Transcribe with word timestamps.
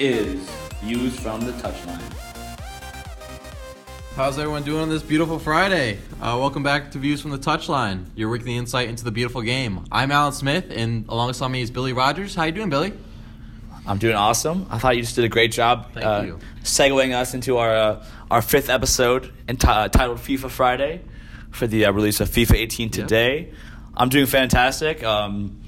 is 0.00 0.40
Views 0.82 1.20
from 1.20 1.42
the 1.42 1.52
Touchline. 1.52 2.00
How's 4.16 4.38
everyone 4.38 4.62
doing 4.62 4.80
on 4.80 4.88
this 4.88 5.02
beautiful 5.02 5.38
Friday? 5.38 5.98
Uh, 6.22 6.38
welcome 6.40 6.62
back 6.62 6.90
to 6.92 6.98
Views 6.98 7.20
from 7.20 7.32
the 7.32 7.38
Touchline, 7.38 8.06
your 8.16 8.30
weekly 8.30 8.56
insight 8.56 8.88
into 8.88 9.04
the 9.04 9.10
beautiful 9.10 9.42
game. 9.42 9.84
I'm 9.92 10.10
Alan 10.10 10.32
Smith, 10.32 10.64
and 10.70 11.04
alongside 11.10 11.48
me 11.48 11.60
is 11.60 11.70
Billy 11.70 11.92
Rodgers. 11.92 12.34
How 12.34 12.44
you 12.44 12.52
doing, 12.52 12.70
Billy? 12.70 12.94
I'm 13.86 13.98
doing 13.98 14.16
awesome. 14.16 14.66
I 14.70 14.78
thought 14.78 14.96
you 14.96 15.02
just 15.02 15.16
did 15.16 15.26
a 15.26 15.28
great 15.28 15.52
job 15.52 15.92
Thank 15.92 16.06
uh, 16.06 16.22
you. 16.24 16.38
segueing 16.62 17.14
us 17.14 17.34
into 17.34 17.58
our 17.58 17.74
uh, 17.74 18.04
our 18.30 18.40
fifth 18.40 18.70
episode 18.70 19.30
enti- 19.48 19.68
uh, 19.68 19.88
titled 19.88 20.18
FIFA 20.18 20.48
Friday 20.48 21.02
for 21.50 21.66
the 21.66 21.84
uh, 21.84 21.92
release 21.92 22.20
of 22.20 22.30
FIFA 22.30 22.54
18 22.54 22.90
today. 22.90 23.52
I'm 23.94 24.08
doing 24.08 24.26
fantastic. 24.26 25.04
Um, 25.04 25.59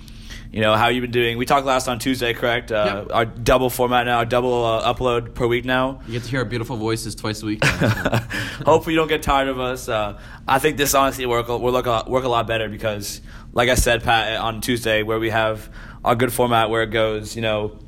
you 0.52 0.60
know 0.60 0.74
how 0.76 0.88
you've 0.88 1.02
been 1.02 1.10
doing? 1.10 1.38
We 1.38 1.46
talked 1.46 1.64
last 1.66 1.88
on 1.88 1.98
Tuesday, 1.98 2.34
correct? 2.34 2.70
Uh, 2.70 3.04
Yep. 3.06 3.14
Our 3.14 3.24
double 3.24 3.70
format 3.70 4.06
now, 4.06 4.18
our 4.18 4.24
double 4.26 4.64
uh, 4.64 4.92
upload 4.94 5.34
per 5.34 5.46
week 5.46 5.64
now. 5.64 6.00
You 6.06 6.12
get 6.12 6.24
to 6.24 6.28
hear 6.30 6.40
our 6.40 6.44
beautiful 6.44 6.76
voices 6.76 7.14
twice 7.14 7.42
a 7.42 7.46
week. 7.46 7.64
Hopefully, 8.66 8.92
you 8.94 8.98
don't 9.00 9.08
get 9.08 9.22
tired 9.22 9.48
of 9.48 9.58
us. 9.58 9.88
Uh, 9.88 10.20
I 10.46 10.58
think 10.58 10.76
this 10.76 10.94
honestly 10.94 11.24
work 11.26 11.48
will 11.48 11.60
work 11.60 11.86
a, 11.86 11.90
lot, 11.90 12.10
work 12.10 12.24
a 12.24 12.28
lot 12.28 12.46
better 12.46 12.68
because, 12.68 13.20
like 13.52 13.68
I 13.70 13.74
said, 13.74 14.02
Pat, 14.04 14.38
on 14.40 14.60
Tuesday, 14.60 15.02
where 15.02 15.18
we 15.18 15.30
have 15.30 15.70
our 16.04 16.14
good 16.14 16.32
format 16.32 16.68
where 16.70 16.82
it 16.82 16.90
goes, 16.90 17.34
you 17.34 17.42
know, 17.42 17.78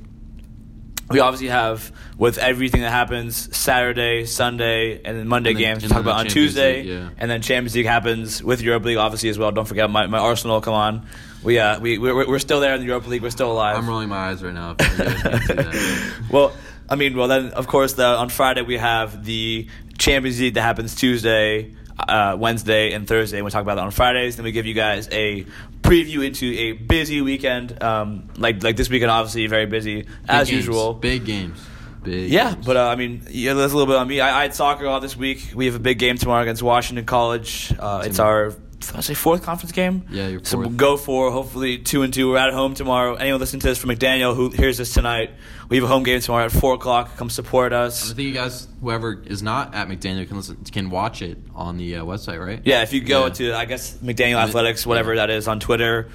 we 1.10 1.20
obviously 1.20 1.48
have 1.48 1.92
with 2.16 2.38
everything 2.38 2.80
that 2.80 2.90
happens 2.90 3.54
Saturday, 3.54 4.24
Sunday, 4.24 5.02
and 5.04 5.18
then 5.18 5.28
Monday 5.28 5.50
And 5.50 5.58
then- 5.58 5.62
games. 5.74 5.82
We 5.82 5.88
talk 5.90 6.00
about 6.00 6.14
on 6.20 6.24
Champions 6.26 6.32
Tuesday, 6.54 6.76
League, 6.78 6.86
yeah. 6.86 7.10
and 7.18 7.30
then 7.30 7.42
Champions 7.42 7.74
League 7.74 7.84
happens 7.86 8.42
with 8.42 8.62
Europa 8.62 8.86
League, 8.86 8.96
obviously 8.96 9.28
as 9.28 9.38
well. 9.38 9.52
Don't 9.52 9.66
forget 9.68 9.90
my, 9.90 10.06
my 10.06 10.18
Arsenal. 10.18 10.62
Come 10.62 10.72
on, 10.74 11.06
we 11.44 11.58
uh 11.58 11.78
we 11.78 11.98
we're, 11.98 12.26
we're 12.26 12.38
still 12.38 12.60
there 12.60 12.74
in 12.74 12.80
the 12.80 12.86
Europa 12.86 13.08
League. 13.08 13.22
We're 13.22 13.30
still 13.30 13.52
alive. 13.52 13.76
I'm 13.76 13.88
rolling 13.88 14.08
my 14.08 14.30
eyes 14.30 14.42
right 14.42 14.54
now. 14.54 14.76
If 14.78 14.98
you 14.98 15.04
guys 15.04 15.22
can't 15.22 15.42
see 15.44 15.54
that. 15.54 16.12
well, 16.30 16.52
I 16.88 16.96
mean, 16.96 17.16
well 17.16 17.28
then, 17.28 17.48
of 17.52 17.66
course, 17.66 17.94
the, 17.94 18.06
on 18.06 18.28
Friday 18.28 18.62
we 18.62 18.78
have 18.78 19.24
the 19.24 19.68
Champions 19.98 20.40
League 20.40 20.54
that 20.54 20.62
happens 20.62 20.94
Tuesday, 20.94 21.74
uh, 21.98 22.36
Wednesday, 22.38 22.92
and 22.92 23.06
Thursday. 23.06 23.40
We 23.42 23.50
talk 23.50 23.62
about 23.62 23.76
that 23.76 23.84
on 23.84 23.90
Fridays. 23.90 24.36
Then 24.36 24.44
we 24.44 24.52
give 24.52 24.66
you 24.66 24.74
guys 24.74 25.08
a 25.12 25.46
preview 25.82 26.26
into 26.26 26.46
a 26.46 26.72
busy 26.72 27.20
weekend, 27.20 27.82
um, 27.82 28.28
like 28.36 28.62
like 28.62 28.76
this 28.76 28.88
weekend, 28.88 29.10
obviously 29.10 29.46
very 29.46 29.66
busy 29.66 30.02
Big 30.02 30.08
as 30.28 30.50
games, 30.50 30.66
usual. 30.66 30.94
Big 30.94 31.24
games. 31.24 31.58
Big. 32.02 32.30
Yeah, 32.30 32.54
games. 32.54 32.66
but 32.66 32.76
uh, 32.76 32.88
I 32.88 32.96
mean, 32.96 33.22
yeah, 33.30 33.54
that's 33.54 33.72
a 33.72 33.76
little 33.76 33.92
bit 33.92 33.98
on 33.98 34.08
me. 34.08 34.20
I, 34.20 34.40
I 34.40 34.42
had 34.42 34.54
soccer 34.54 34.86
all 34.86 35.00
this 35.00 35.16
week. 35.16 35.52
We 35.54 35.66
have 35.66 35.74
a 35.74 35.80
big 35.80 35.98
game 35.98 36.18
tomorrow 36.18 36.42
against 36.42 36.62
Washington 36.62 37.04
College. 37.06 37.72
Uh, 37.78 38.02
it's 38.04 38.18
our, 38.18 38.54
I 38.94 39.00
say, 39.00 39.14
fourth 39.14 39.42
conference 39.42 39.72
game. 39.72 40.04
Yeah, 40.10 40.28
your 40.28 40.40
So 40.44 40.58
we'll 40.58 40.70
go 40.70 40.96
for 40.96 41.30
hopefully 41.30 41.78
two 41.78 42.02
and 42.02 42.12
two. 42.12 42.30
We're 42.30 42.38
at 42.38 42.52
home 42.52 42.74
tomorrow. 42.74 43.14
Anyone 43.14 43.38
listening 43.40 43.60
to 43.60 43.68
this 43.68 43.78
from 43.78 43.90
McDaniel 43.90 44.34
who 44.34 44.50
hears 44.50 44.78
this 44.78 44.92
tonight, 44.92 45.30
we 45.68 45.76
have 45.76 45.84
a 45.84 45.88
home 45.88 46.02
game 46.02 46.20
tomorrow 46.20 46.46
at 46.46 46.52
four 46.52 46.74
o'clock. 46.74 47.16
Come 47.16 47.30
support 47.30 47.72
us. 47.72 48.10
I 48.10 48.14
think 48.14 48.28
you 48.28 48.34
guys, 48.34 48.66
whoever 48.80 49.22
is 49.26 49.42
not 49.42 49.74
at 49.74 49.88
McDaniel, 49.88 50.26
can 50.26 50.36
listen, 50.38 50.56
can 50.72 50.90
watch 50.90 51.22
it 51.22 51.38
on 51.54 51.76
the 51.76 51.96
uh, 51.96 52.04
website, 52.04 52.44
right? 52.44 52.60
Yeah, 52.64 52.82
if 52.82 52.92
you 52.92 53.00
go 53.00 53.26
Yeah. 53.26 53.32
to 53.34 53.54
I 53.54 53.64
guess 53.66 53.96
McDaniel 53.98 54.36
Athletics, 54.42 54.84
whatever 54.86 55.14
that 55.16 55.30
is 55.30 55.46
on 55.46 55.60
Twitter, 55.60 56.08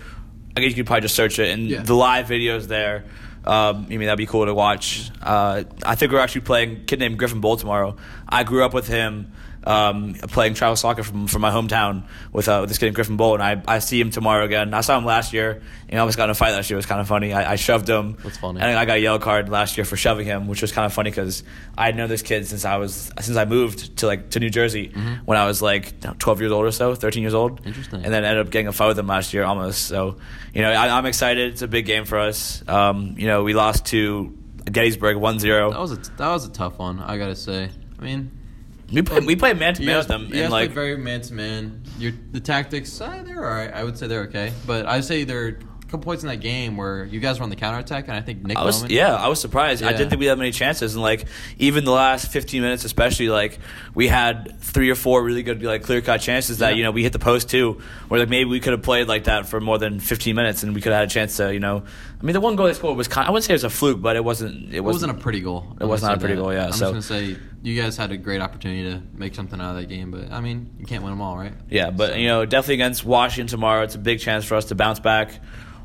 I 0.58 0.61
guess 0.61 0.70
you 0.72 0.76
could 0.76 0.88
probably 0.88 1.02
just 1.02 1.16
search 1.16 1.39
it 1.39 1.50
and 1.52 1.70
Yeah. 1.70 1.81
the 1.83 1.94
live 1.95 2.28
videos 2.28 2.67
there. 2.67 3.05
Um, 3.45 3.86
I 3.86 3.98
mean 3.98 4.02
that'd 4.02 4.17
be 4.17 4.26
cool 4.26 4.45
to 4.45 4.54
watch. 4.54 5.10
Uh, 5.23 5.64
I 5.86 5.95
think 5.95 6.11
we're 6.11 6.20
actually 6.20 6.42
playing 6.42 6.71
a 6.71 6.80
kid 6.82 6.99
named 6.99 7.17
Griffin 7.17 7.39
Bull 7.39 7.55
tomorrow. 7.55 7.95
I 8.27 8.44
grew 8.44 8.64
up 8.65 8.73
with 8.73 8.88
him 8.88 9.32
um, 9.64 10.14
playing 10.14 10.53
travel 10.53 10.75
soccer 10.75 11.03
from 11.03 11.27
from 11.27 11.42
my 11.42 11.52
hometown 11.52 12.03
with 12.31 12.47
uh, 12.47 12.59
with 12.61 12.70
this 12.70 12.77
kid 12.77 12.87
named 12.87 12.95
Griffin 12.95 13.17
Bull, 13.17 13.33
and 13.33 13.43
I, 13.43 13.61
I 13.67 13.80
see 13.80 13.99
him 13.99 14.09
tomorrow 14.09 14.45
again. 14.45 14.73
I 14.73 14.81
saw 14.81 14.97
him 14.97 15.05
last 15.05 15.33
year, 15.33 15.61
and 15.89 15.97
I 15.97 16.02
almost 16.02 16.17
got 16.17 16.25
in 16.25 16.30
a 16.30 16.36
fight 16.36 16.52
last 16.52 16.70
year. 16.70 16.75
It 16.75 16.80
was 16.80 16.86
kind 16.86 17.02
of 17.02 17.08
funny. 17.08 17.33
I, 17.33 17.53
I 17.53 17.55
shoved 17.55 17.89
him. 17.89 18.17
That's 18.23 18.37
funny. 18.37 18.61
And 18.61 18.77
I 18.77 18.86
got 18.86 18.97
a 18.97 18.99
yellow 18.99 19.20
card 19.20 19.49
last 19.49 19.77
year 19.77 19.86
for 19.86 19.97
shoving 19.97 20.25
him, 20.25 20.47
which 20.47 20.61
was 20.61 20.71
kind 20.71 20.86
of 20.86 20.93
funny 20.93 21.09
because 21.09 21.43
I 21.77 21.86
had 21.86 21.95
known 21.95 22.09
this 22.09 22.21
kid 22.21 22.47
since 22.47 22.64
I 22.64 22.77
was 22.77 23.11
since 23.20 23.37
I 23.37 23.45
moved 23.45 23.97
to 23.97 24.08
like 24.08 24.30
to 24.31 24.39
New 24.39 24.49
Jersey 24.49 24.93
when 25.25 25.37
I 25.37 25.45
was 25.45 25.61
like 25.61 25.99
12 26.20 26.39
years 26.41 26.52
old 26.52 26.65
or 26.65 26.71
so, 26.71 26.95
13 26.95 27.21
years 27.21 27.33
old. 27.33 27.59
Mm-hmm. 27.59 27.67
Interesting. 27.67 28.03
And 28.05 28.14
then 28.14 28.23
ended 28.23 28.45
up 28.45 28.52
getting 28.52 28.67
a 28.67 28.73
fight 28.73 28.87
with 28.87 28.99
him 28.99 29.08
last 29.08 29.33
year 29.33 29.43
almost. 29.43 29.83
So, 29.83 30.17
you 30.53 30.61
know, 30.61 30.71
I, 30.71 30.97
I'm 30.97 31.05
excited. 31.05 31.52
It's 31.52 31.61
a 31.61 31.67
big 31.67 31.86
game 31.86 32.05
for 32.05 32.17
us. 32.17 32.64
Um, 32.67 33.15
you 33.17 33.27
know, 33.27 33.43
we 33.43 33.53
lost 33.53 33.86
to 33.87 34.37
Gettysburg 34.71 35.17
1-0. 35.17 35.71
That 35.71 35.80
was 35.80 35.91
a 35.91 35.97
that 36.17 36.30
was 36.30 36.45
a 36.45 36.49
tough 36.49 36.80
one. 36.80 36.99
I 36.99 37.17
gotta 37.17 37.36
say. 37.36 37.70
I 37.99 38.02
mean, 38.02 38.31
We 38.92 39.02
play 39.02 39.20
we 39.20 39.36
played 39.36 39.58
man 39.60 39.73
to 39.76 39.83
man 39.86 39.98
with 39.98 40.08
them, 40.08 40.23
you 40.26 40.30
guys 40.33 40.42
and 40.44 40.52
like 40.52 40.72
very 40.72 40.98
man 40.98 41.22
to 41.22 41.33
man. 41.33 41.83
Your 42.00 42.11
the 42.32 42.39
tactics, 42.39 43.00
uh, 43.02 43.22
they're 43.26 43.44
all 43.45 43.54
right. 43.55 43.73
I 43.73 43.83
would 43.83 43.98
say 43.98 44.08
they're 44.08 44.23
okay, 44.23 44.52
but 44.66 44.86
I 44.86 44.95
would 44.95 45.05
say 45.05 45.23
there 45.26 45.44
are 45.45 45.48
a 45.50 45.92
couple 45.92 46.00
points 46.05 46.23
in 46.23 46.30
that 46.30 46.38
game 46.38 46.77
where 46.77 47.04
you 47.05 47.20
guys 47.20 47.39
were 47.39 47.44
on 47.44 47.50
the 47.50 47.55
counter 47.55 47.80
attack, 47.80 48.08
and 48.08 48.16
I 48.16 48.22
think 48.22 48.44
Nick 48.45 48.58
I 48.58 48.64
was 48.64 48.77
Bowman. 48.82 48.92
yeah, 48.92 49.16
I 49.16 49.27
was 49.27 49.39
surprised. 49.42 49.83
I 49.83 49.88
Yeah. 49.92 49.98
didn't 49.98 50.10
think 50.11 50.20
we 50.20 50.27
had 50.27 50.38
many 50.38 50.52
chances, 50.52 50.94
and 50.95 51.02
like 51.04 51.26
even 51.58 51.83
the 51.83 51.92
last 51.92 52.32
15 52.32 52.61
minutes, 52.61 52.86
especially 52.86 53.30
like 53.30 53.60
we 53.95 54.08
had 54.08 54.60
three 54.61 54.89
or 54.89 54.95
four 54.95 55.23
really 55.23 55.42
good 55.44 55.61
like 55.64 55.83
clear 55.83 56.02
cut 56.02 56.21
chances 56.21 56.60
that 56.60 56.71
Yeah. 56.71 56.77
you 56.77 56.83
know 56.83 56.92
we 56.92 57.04
hit 57.04 57.14
the 57.14 57.20
post 57.20 57.50
too, 57.50 57.80
where 58.08 58.20
like 58.20 58.30
maybe 58.30 58.50
we 58.50 58.60
could 58.60 58.73
have 58.73 58.83
played 58.83 59.08
like 59.08 59.23
that 59.26 59.48
for 59.48 59.60
more 59.60 59.77
than 59.77 60.00
15 60.00 60.36
minutes, 60.36 60.64
and 60.64 60.73
we 60.76 60.82
could 60.82 60.92
have 60.94 61.00
had 61.02 61.08
a 61.10 61.11
chance 61.11 61.38
to 61.38 61.52
you 61.54 61.60
know. 61.60 61.83
I 62.22 62.26
mean, 62.26 62.34
the 62.34 62.42
one 62.42 62.56
goal 62.58 62.68
they 62.68 62.74
scored 62.74 62.98
was 62.98 63.08
kind. 63.08 63.28
I 63.28 63.32
wouldn't 63.32 63.46
say 63.46 63.54
it 63.54 63.56
was 63.56 63.64
a 63.64 63.70
fluke, 63.70 64.02
but 64.02 64.16
it 64.18 64.24
wasn't. 64.24 64.74
It 64.74 64.78
It 64.78 64.80
wasn't, 64.82 65.12
wasn't 65.12 65.12
a 65.20 65.24
pretty 65.24 65.40
goal. 65.40 65.78
It 65.80 65.86
was 65.86 66.02
not 66.02 66.16
a 66.16 66.20
pretty 66.20 66.36
say 66.36 66.42
goal, 66.42 66.54
yeah, 66.54 66.66
I'm 66.66 66.72
so- 66.74 66.94
just 66.94 67.10
gonna 67.10 67.22
say 67.22 67.38
you 67.64 67.82
guys 67.82 67.96
had 67.98 68.12
a 68.12 68.18
great 68.18 68.42
opportunity 68.42 68.84
to 68.90 69.02
make 69.14 69.36
something 69.36 69.60
out 69.62 69.72
of 69.72 69.78
that 69.78 69.88
game, 69.88 70.12
but 70.12 70.32
I 70.32 70.42
mean, 70.42 70.70
you 70.80 70.86
can't 70.86 71.04
win 71.04 71.12
them 71.14 71.22
all, 71.22 71.38
right? 71.38 71.54
Yeah, 71.70 71.92
but 71.92 72.18
you 72.20 72.28
know, 72.28 72.46
definitely 72.46 72.76
against 72.76 73.06
Washington 73.06 73.48
tomorrow, 73.48 73.84
it's 73.84 73.96
a 73.96 74.00
big 74.00 74.20
chance 74.20 74.44
for 74.46 74.56
us 74.56 74.66
to 74.66 74.76
bounce 74.76 75.00
back 75.00 75.32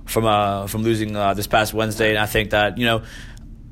from 0.07 0.25
uh 0.27 0.67
from 0.67 0.83
losing 0.83 1.15
uh, 1.17 1.35
this 1.35 1.47
past 1.47 1.73
Wednesday, 1.73 2.11
and 2.11 2.19
I 2.19 2.27
think 2.27 2.51
that 2.51 2.79
you 2.79 2.85
know 2.87 3.03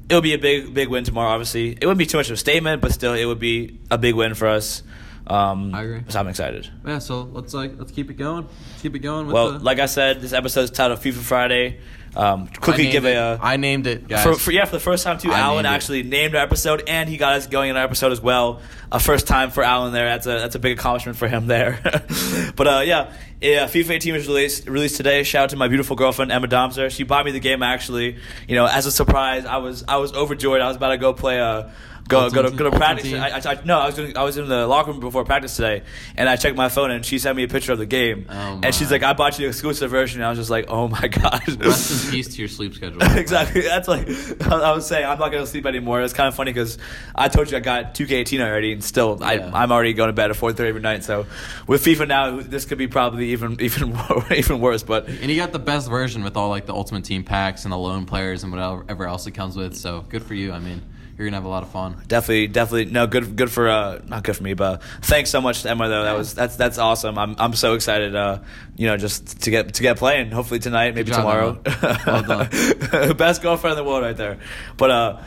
it'll 0.08 0.22
be 0.22 0.34
a 0.34 0.38
big 0.38 0.72
big 0.72 0.88
win 0.88 1.02
tomorrow. 1.04 1.30
Obviously, 1.30 1.70
it 1.72 1.80
wouldn't 1.80 1.98
be 1.98 2.06
too 2.06 2.16
much 2.18 2.28
of 2.28 2.34
a 2.34 2.36
statement, 2.36 2.80
but 2.80 2.92
still, 2.92 3.14
it 3.14 3.24
would 3.24 3.40
be 3.40 3.80
a 3.90 3.98
big 3.98 4.14
win 4.14 4.34
for 4.34 4.46
us. 4.46 4.82
Um, 5.26 5.74
I 5.74 5.82
agree. 5.82 6.00
So 6.08 6.18
I'm 6.20 6.28
excited. 6.28 6.68
Yeah. 6.86 6.98
So 6.98 7.22
let's 7.22 7.54
like 7.54 7.72
let's 7.76 7.92
keep 7.92 8.10
it 8.10 8.14
going. 8.14 8.46
Let's 8.70 8.82
keep 8.82 8.94
it 8.94 9.00
going. 9.00 9.26
With 9.26 9.34
Well, 9.34 9.52
the, 9.52 9.58
like 9.60 9.78
I 9.78 9.86
said, 9.86 10.20
this 10.20 10.32
episode 10.32 10.62
is 10.62 10.70
titled 10.70 11.00
FIFA 11.00 11.14
Friday. 11.22 11.80
Um, 12.14 12.48
I 12.52 12.56
quickly 12.58 12.90
give 12.90 13.06
it, 13.06 13.16
a. 13.16 13.38
Uh, 13.42 13.56
named 13.56 13.86
it, 13.86 14.06
guys. 14.06 14.22
for, 14.22 14.34
for, 14.34 14.50
yeah, 14.50 14.66
for 14.66 14.72
the 14.72 14.80
first 14.80 15.04
time 15.04 15.18
too, 15.18 15.32
I 15.32 15.40
Alan 15.40 15.64
named 15.64 15.74
actually 15.74 16.02
named 16.02 16.34
our 16.34 16.42
episode, 16.42 16.84
and 16.86 17.08
he 17.08 17.16
got 17.16 17.34
us 17.34 17.46
going 17.46 17.70
in 17.70 17.76
our 17.76 17.84
episode 17.84 18.12
as 18.12 18.20
well. 18.20 18.60
A 18.90 19.00
first 19.00 19.26
time 19.26 19.50
for 19.50 19.62
Alan 19.62 19.92
there. 19.94 20.04
That's 20.04 20.26
a 20.26 20.30
that's 20.30 20.54
a 20.54 20.58
big 20.58 20.78
accomplishment 20.78 21.16
for 21.16 21.26
him 21.26 21.46
there. 21.46 21.80
but 22.56 22.66
uh, 22.66 22.82
yeah, 22.84 23.14
yeah, 23.40 23.64
FIFA 23.64 23.90
18 23.90 24.14
was 24.14 24.28
released 24.28 24.68
released 24.68 24.96
today. 24.98 25.22
Shout 25.22 25.44
out 25.44 25.50
to 25.50 25.56
my 25.56 25.68
beautiful 25.68 25.96
girlfriend 25.96 26.30
Emma 26.30 26.48
Domzer. 26.48 26.90
She 26.90 27.02
bought 27.02 27.24
me 27.24 27.32
the 27.32 27.40
game 27.40 27.62
actually. 27.62 28.18
You 28.46 28.56
know, 28.56 28.66
as 28.66 28.84
a 28.84 28.92
surprise, 28.92 29.46
I 29.46 29.56
was 29.56 29.84
I 29.88 29.96
was 29.96 30.12
overjoyed. 30.12 30.60
I 30.60 30.68
was 30.68 30.76
about 30.76 30.90
to 30.90 30.98
go 30.98 31.12
play 31.14 31.38
a. 31.38 31.72
Go, 32.08 32.28
go 32.30 32.42
to, 32.42 32.50
go 32.50 32.68
to 32.70 32.76
practice. 32.76 33.12
I, 33.14 33.28
I, 33.28 33.40
I, 33.52 33.64
no, 33.64 33.78
I 33.78 33.86
was 33.86 33.94
doing, 33.94 34.16
I 34.16 34.22
was 34.24 34.36
in 34.36 34.46
the 34.48 34.66
locker 34.66 34.90
room 34.90 35.00
before 35.00 35.24
practice 35.24 35.56
today, 35.56 35.82
and 36.16 36.28
I 36.28 36.36
checked 36.36 36.56
my 36.56 36.68
phone, 36.68 36.90
and 36.90 37.04
she 37.06 37.18
sent 37.18 37.36
me 37.36 37.44
a 37.44 37.48
picture 37.48 37.72
of 37.72 37.78
the 37.78 37.86
game, 37.86 38.26
Oh, 38.28 38.60
and 38.62 38.74
she's 38.74 38.90
like, 38.90 39.02
"I 39.02 39.12
bought 39.14 39.38
you 39.38 39.44
the 39.46 39.48
exclusive 39.48 39.90
version." 39.90 40.20
And 40.20 40.26
I 40.26 40.30
was 40.30 40.38
just 40.38 40.50
like, 40.50 40.66
"Oh 40.68 40.88
my 40.88 41.08
god!" 41.08 41.40
Rest 41.64 42.04
in 42.06 42.10
peace 42.10 42.28
to 42.34 42.38
your 42.38 42.48
sleep 42.48 42.74
schedule. 42.74 43.00
exactly. 43.16 43.62
That's 43.62 43.88
like 43.88 44.08
I 44.50 44.72
was 44.72 44.86
saying. 44.86 45.06
I'm 45.06 45.18
not 45.18 45.32
gonna 45.32 45.46
sleep 45.46 45.64
anymore. 45.64 46.02
It's 46.02 46.12
kind 46.12 46.28
of 46.28 46.34
funny 46.34 46.52
because 46.52 46.76
I 47.14 47.28
told 47.28 47.50
you 47.50 47.56
I 47.56 47.60
got 47.60 47.94
2K18 47.94 48.40
already, 48.40 48.72
and 48.72 48.84
still 48.84 49.18
Yeah. 49.20 49.50
I, 49.52 49.62
I'm 49.62 49.72
already 49.72 49.92
going 49.94 50.08
to 50.08 50.12
bed 50.12 50.30
at 50.30 50.36
4:30 50.36 50.60
every 50.68 50.80
night. 50.82 51.04
So 51.04 51.26
with 51.66 51.84
FIFA 51.84 52.08
now, 52.08 52.40
this 52.40 52.64
could 52.64 52.78
be 52.78 52.88
probably 52.88 53.30
even 53.30 53.60
even 53.60 53.96
even 54.34 54.60
worse. 54.60 54.82
But 54.82 55.08
And 55.08 55.30
you 55.30 55.36
got 55.36 55.52
the 55.52 55.58
best 55.58 55.88
version 55.88 56.24
with 56.24 56.36
all 56.36 56.48
like 56.50 56.66
the 56.66 56.74
ultimate 56.74 57.04
team 57.04 57.24
packs 57.24 57.64
and 57.64 57.72
the 57.72 57.78
lone 57.78 58.06
players 58.06 58.42
and 58.42 58.52
whatever 58.52 59.06
else 59.06 59.26
it 59.26 59.32
comes 59.32 59.56
with. 59.56 59.76
So 59.76 60.04
good 60.08 60.22
for 60.24 60.34
you. 60.34 60.52
I 60.52 60.58
mean, 60.58 60.82
you're 61.16 61.26
gonna 61.26 61.36
have 61.36 61.44
a 61.44 61.48
lot 61.48 61.62
of 61.62 61.70
fun. 61.70 61.96
definitely, 62.08 62.46
definitely 62.48 62.86
no 62.86 63.06
good. 63.06 63.36
Good 63.36 63.50
for 63.50 63.68
uh, 63.68 64.00
not 64.06 64.24
good 64.24 64.36
for 64.36 64.42
me, 64.42 64.54
but 64.54 64.82
thanks 65.02 65.30
so 65.30 65.40
much 65.40 65.62
to 65.62 65.70
Emma 65.70 65.88
though. 65.88 66.04
That 66.04 66.16
was 66.16 66.34
that's 66.34 66.56
that's 66.56 66.78
awesome. 66.78 67.18
I'm 67.18 67.36
I'm 67.38 67.54
so 67.54 67.74
excited. 67.74 68.14
Uh, 68.14 68.40
you 68.76 68.86
know, 68.86 68.96
just 68.96 69.42
to 69.42 69.50
get 69.50 69.74
to 69.74 69.82
get 69.82 69.98
playing. 69.98 70.30
Hopefully 70.30 70.60
tonight, 70.60 70.94
maybe 70.94 71.10
job, 71.10 71.20
tomorrow. 71.20 71.60
Well 72.06 73.14
Best 73.14 73.42
girlfriend 73.42 73.78
in 73.78 73.84
the 73.84 73.88
world, 73.88 74.02
right 74.02 74.16
there. 74.16 74.38
But 74.76 74.90
uh, 74.90 75.20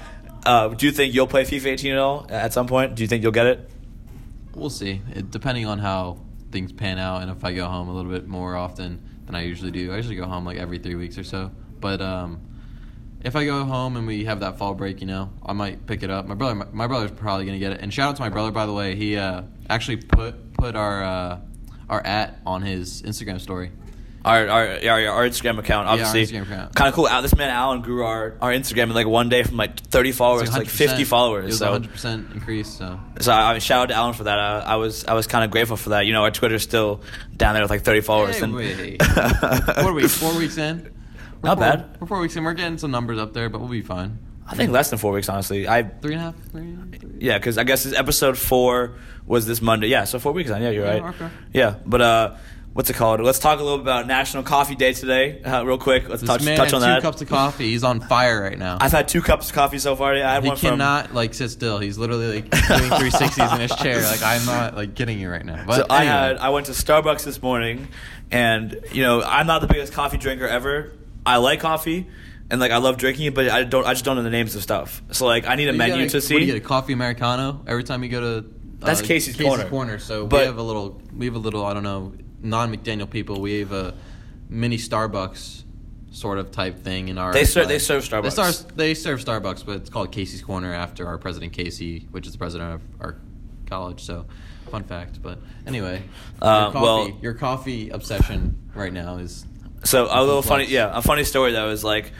uh, 0.45 0.67
do 0.69 0.85
you 0.85 0.91
think 0.91 1.13
you'll 1.13 1.27
play 1.27 1.43
FIFA 1.43 1.65
18 1.73 1.91
at 1.93 1.97
all 1.97 2.25
at 2.29 2.53
some 2.53 2.67
point? 2.67 2.95
Do 2.95 3.03
you 3.03 3.07
think 3.07 3.23
you'll 3.23 3.31
get 3.31 3.47
it? 3.47 3.69
We'll 4.53 4.69
see. 4.69 5.01
It, 5.13 5.31
depending 5.31 5.65
on 5.65 5.79
how 5.79 6.19
things 6.51 6.71
pan 6.71 6.97
out 6.97 7.21
and 7.21 7.31
if 7.31 7.43
I 7.43 7.53
go 7.53 7.67
home 7.67 7.89
a 7.89 7.93
little 7.93 8.11
bit 8.11 8.27
more 8.27 8.55
often 8.55 9.01
than 9.25 9.35
I 9.35 9.41
usually 9.43 9.71
do. 9.71 9.91
I 9.91 9.97
usually 9.97 10.15
go 10.15 10.25
home 10.25 10.45
like 10.45 10.57
every 10.57 10.77
three 10.77 10.95
weeks 10.95 11.17
or 11.17 11.23
so. 11.23 11.51
But 11.79 12.01
um, 12.01 12.41
if 13.25 13.35
I 13.35 13.43
go 13.45 13.63
home 13.65 13.97
and 13.97 14.05
we 14.07 14.25
have 14.25 14.39
that 14.41 14.57
fall 14.57 14.73
break, 14.75 15.01
you 15.01 15.07
know, 15.07 15.29
I 15.45 15.53
might 15.53 15.85
pick 15.87 16.03
it 16.03 16.09
up. 16.09 16.27
My 16.27 16.35
brother, 16.35 16.55
my, 16.55 16.65
my 16.71 16.87
brother's 16.87 17.11
probably 17.11 17.45
gonna 17.45 17.59
get 17.59 17.71
it. 17.73 17.81
And 17.81 17.93
shout 17.93 18.09
out 18.09 18.15
to 18.17 18.21
my 18.21 18.29
brother, 18.29 18.51
by 18.51 18.65
the 18.65 18.73
way. 18.73 18.95
He 18.95 19.17
uh, 19.17 19.41
actually 19.69 19.97
put 19.97 20.53
put 20.53 20.75
our 20.75 21.03
uh, 21.03 21.39
our 21.89 22.05
at 22.05 22.39
on 22.45 22.61
his 22.61 23.01
Instagram 23.01 23.41
story. 23.41 23.71
our 24.23 24.47
our 24.47 24.65
our, 24.67 25.07
our 25.07 25.27
Instagram 25.27 25.57
account. 25.59 25.87
Obviously, 25.87 26.23
Instagram 26.25 26.43
account. 26.43 26.75
kind 26.75 26.87
of 26.87 26.93
cool. 26.93 27.07
This 27.21 27.35
man 27.35 27.49
Alan 27.49 27.81
grew 27.81 28.03
our, 28.05 28.35
our 28.41 28.51
Instagram 28.51 28.83
in 28.83 28.93
like 28.93 29.07
one 29.07 29.29
day 29.29 29.43
from 29.43 29.57
like 29.57 29.79
30 29.79 30.11
followers 30.11 30.43
It's 30.43 30.51
to 30.51 30.59
like 30.59 30.67
100%. 30.67 30.71
50 30.71 31.01
It 31.01 31.05
followers. 31.05 31.45
was 31.45 31.57
so. 31.59 31.71
100 31.71 31.91
percent 31.91 32.31
increase. 32.33 32.67
So 32.69 32.99
So 33.21 33.31
I, 33.31 33.53
I 33.55 33.57
shout 33.59 33.81
out 33.83 33.85
to 33.89 33.95
Alan 33.95 34.13
for 34.13 34.23
that. 34.25 34.37
Uh, 34.39 34.63
I 34.65 34.75
was 34.77 35.03
I 35.05 35.13
was 35.13 35.27
kind 35.27 35.43
of 35.43 35.51
grateful 35.51 35.77
for 35.77 35.89
that. 35.89 36.05
You 36.05 36.13
know, 36.13 36.23
our 36.23 36.31
Twitter's 36.31 36.63
still 36.63 37.01
down 37.35 37.53
there 37.55 37.63
with 37.63 37.71
like 37.71 37.81
30 37.83 38.01
followers. 38.01 38.37
Hey, 38.37 38.43
and 38.43 38.53
wait. 38.55 39.01
four 39.81 39.93
weeks. 39.93 40.17
Four 40.17 40.35
weeks 40.37 40.57
in. 40.57 40.91
Not 41.45 41.57
four, 41.57 41.65
bad. 41.67 41.97
We're 41.99 42.07
four 42.07 42.19
weeks 42.19 42.35
in. 42.35 42.43
We're 42.43 42.53
getting 42.53 42.77
some 42.77 42.91
numbers 42.91 43.19
up 43.19 43.33
there, 43.33 43.49
but 43.49 43.59
we'll 43.59 43.69
be 43.69 43.81
fine. 43.81 44.19
I 44.47 44.55
think 44.55 44.71
less 44.71 44.89
than 44.91 44.99
four 44.99 45.11
weeks, 45.11 45.27
honestly. 45.29 45.67
I 45.67 45.83
Three 45.83 46.13
and 46.13 46.21
a 46.21 46.25
half. 46.25 46.35
Three. 46.51 46.75
three. 46.99 47.11
yeah, 47.19 47.37
because 47.39 47.57
I 47.57 47.63
guess 47.63 47.83
this 47.83 47.93
episode 47.95 48.37
four 48.37 48.95
was 49.25 49.47
this 49.47 49.59
Monday. 49.61 49.87
Yeah, 49.87 50.03
so 50.03 50.19
four 50.19 50.33
weeks 50.33 50.51
on. 50.51 50.61
Yeah, 50.61 50.69
you're 50.69 50.85
Yeah, 50.85 50.99
right. 50.99 51.15
okay. 51.15 51.29
Yeah, 51.51 51.75
but 51.83 52.01
uh, 52.01 52.35
what's 52.73 52.91
it 52.91 52.93
called? 52.95 53.21
Let's 53.21 53.39
talk 53.39 53.59
a 53.59 53.63
little 53.63 53.79
bit 53.79 53.85
about 53.85 54.05
National 54.05 54.43
Coffee 54.43 54.75
Day 54.75 54.93
today, 54.93 55.41
uh, 55.41 55.65
real 55.65 55.79
quick. 55.79 56.07
Let's 56.07 56.21
This 56.21 56.29
touch 56.29 56.43
man 56.43 56.57
touch 56.57 56.67
had 56.67 56.73
on 56.75 56.81
two 56.81 56.85
that. 56.85 57.01
cups 57.01 57.21
of 57.23 57.27
coffee. 57.29 57.69
He's 57.71 57.83
on 57.83 58.01
fire 58.01 58.39
right 58.43 58.59
now. 58.59 58.77
I've 58.79 58.91
had 58.91 59.07
two 59.07 59.23
cups 59.23 59.49
of 59.49 59.55
coffee 59.55 59.79
so 59.79 59.95
far. 59.95 60.13
I 60.13 60.19
had 60.19 60.43
he 60.43 60.49
one 60.49 60.57
from. 60.57 60.69
cannot 60.69 61.15
like 61.15 61.33
sit 61.33 61.49
still. 61.49 61.79
He's 61.79 61.97
literally 61.97 62.43
like 62.43 62.51
doing 62.51 62.89
360s 62.91 63.55
in 63.55 63.61
his 63.61 63.75
chair. 63.77 63.99
Like 64.03 64.21
I'm 64.21 64.45
not 64.45 64.75
like 64.75 64.93
kidding 64.93 65.19
you 65.19 65.31
right 65.31 65.43
now. 65.43 65.63
But 65.65 65.75
so 65.77 65.85
I 65.89 66.03
had 66.03 66.37
I 66.37 66.49
went 66.49 66.67
to 66.67 66.73
Starbucks 66.73 67.23
this 67.23 67.41
morning, 67.41 67.87
and 68.29 68.79
you 68.91 69.01
know 69.01 69.23
I'm 69.23 69.47
not 69.47 69.61
the 69.61 69.67
biggest 69.67 69.91
coffee 69.93 70.17
drinker 70.17 70.47
ever. 70.47 70.91
I 71.25 71.37
like 71.37 71.59
coffee, 71.59 72.07
and 72.49 72.59
like 72.61 72.71
I 72.71 72.77
love 72.77 72.97
drinking 72.97 73.25
it, 73.25 73.33
but 73.35 73.49
I 73.49 73.63
don't 73.63 73.85
I 73.85 73.93
just 73.93 74.05
don't 74.05 74.15
know 74.15 74.23
the 74.23 74.29
names 74.29 74.55
of 74.55 74.61
stuff. 74.63 75.01
So 75.11 75.25
like 75.25 75.47
I 75.47 75.55
need 75.55 75.69
a 75.69 75.71
You 75.71 75.77
menu 75.77 76.05
gotta- 76.05 76.21
see. 76.21 76.33
what 76.33 76.39
do 76.41 76.45
you 76.45 76.53
get 76.53 76.61
a 76.63 76.65
coffee 76.65 76.93
americano 76.93 77.63
every 77.67 77.83
time 77.83 78.03
you 78.03 78.09
go 78.09 78.21
to. 78.21 78.47
uh, 78.47 78.85
That's 78.85 79.01
Casey's 79.01 79.35
Corner. 79.35 79.65
Corner. 79.69 79.97
So 79.99 80.27
But- 80.27 80.41
we 80.41 80.45
have 80.45 80.57
a 80.57 80.63
little. 80.63 81.01
We 81.15 81.25
have 81.25 81.35
a 81.35 81.39
little. 81.39 81.65
I 81.65 81.73
don't 81.73 81.83
know. 81.83 82.13
Non 82.41 82.75
McDaniel 82.75 83.09
people. 83.09 83.41
We 83.41 83.59
have 83.61 83.71
a 83.71 83.93
mini 84.49 84.77
Starbucks 84.77 85.63
sort 86.11 86.37
of 86.37 86.51
type 86.51 86.79
thing 86.83 87.07
in 87.07 87.17
our. 87.17 87.33
They 87.33 87.45
serve- 87.45 87.65
uh, 87.65 87.69
they 87.69 87.79
serve 87.79 88.03
Starbucks. 88.07 88.67
They, 88.67 88.87
they 88.89 88.93
serve 88.93 89.23
Starbucks, 89.23 89.65
but 89.65 89.77
it's 89.77 89.89
called 89.89 90.11
Casey's 90.11 90.41
Corner 90.43 90.71
after 90.73 91.07
our 91.07 91.17
president 91.17 91.53
Casey, 91.53 92.07
which 92.11 92.27
is 92.27 92.33
the 92.33 92.37
president 92.37 92.75
of 92.75 92.81
our 93.01 93.15
college. 93.65 94.03
So, 94.03 94.25
fun 94.69 94.83
fact. 94.83 95.19
But 95.23 95.39
anyway, 95.65 96.03
Uh, 96.41 96.45
your 96.45 96.71
coffee, 96.71 96.83
well- 96.85 97.17
your 97.23 97.33
coffee 97.33 97.89
obsession 97.89 98.59
right 98.75 98.93
now 98.93 99.17
is. 99.17 99.45
So 99.85 100.07
a 100.09 100.19
little 100.23 100.41
funny, 100.41 100.65
yeah, 100.65 100.91
a 100.91 101.01
funny 101.01 101.23
story 101.23 101.51
though 101.51 101.69
is 101.69 101.83
like, 101.83 102.11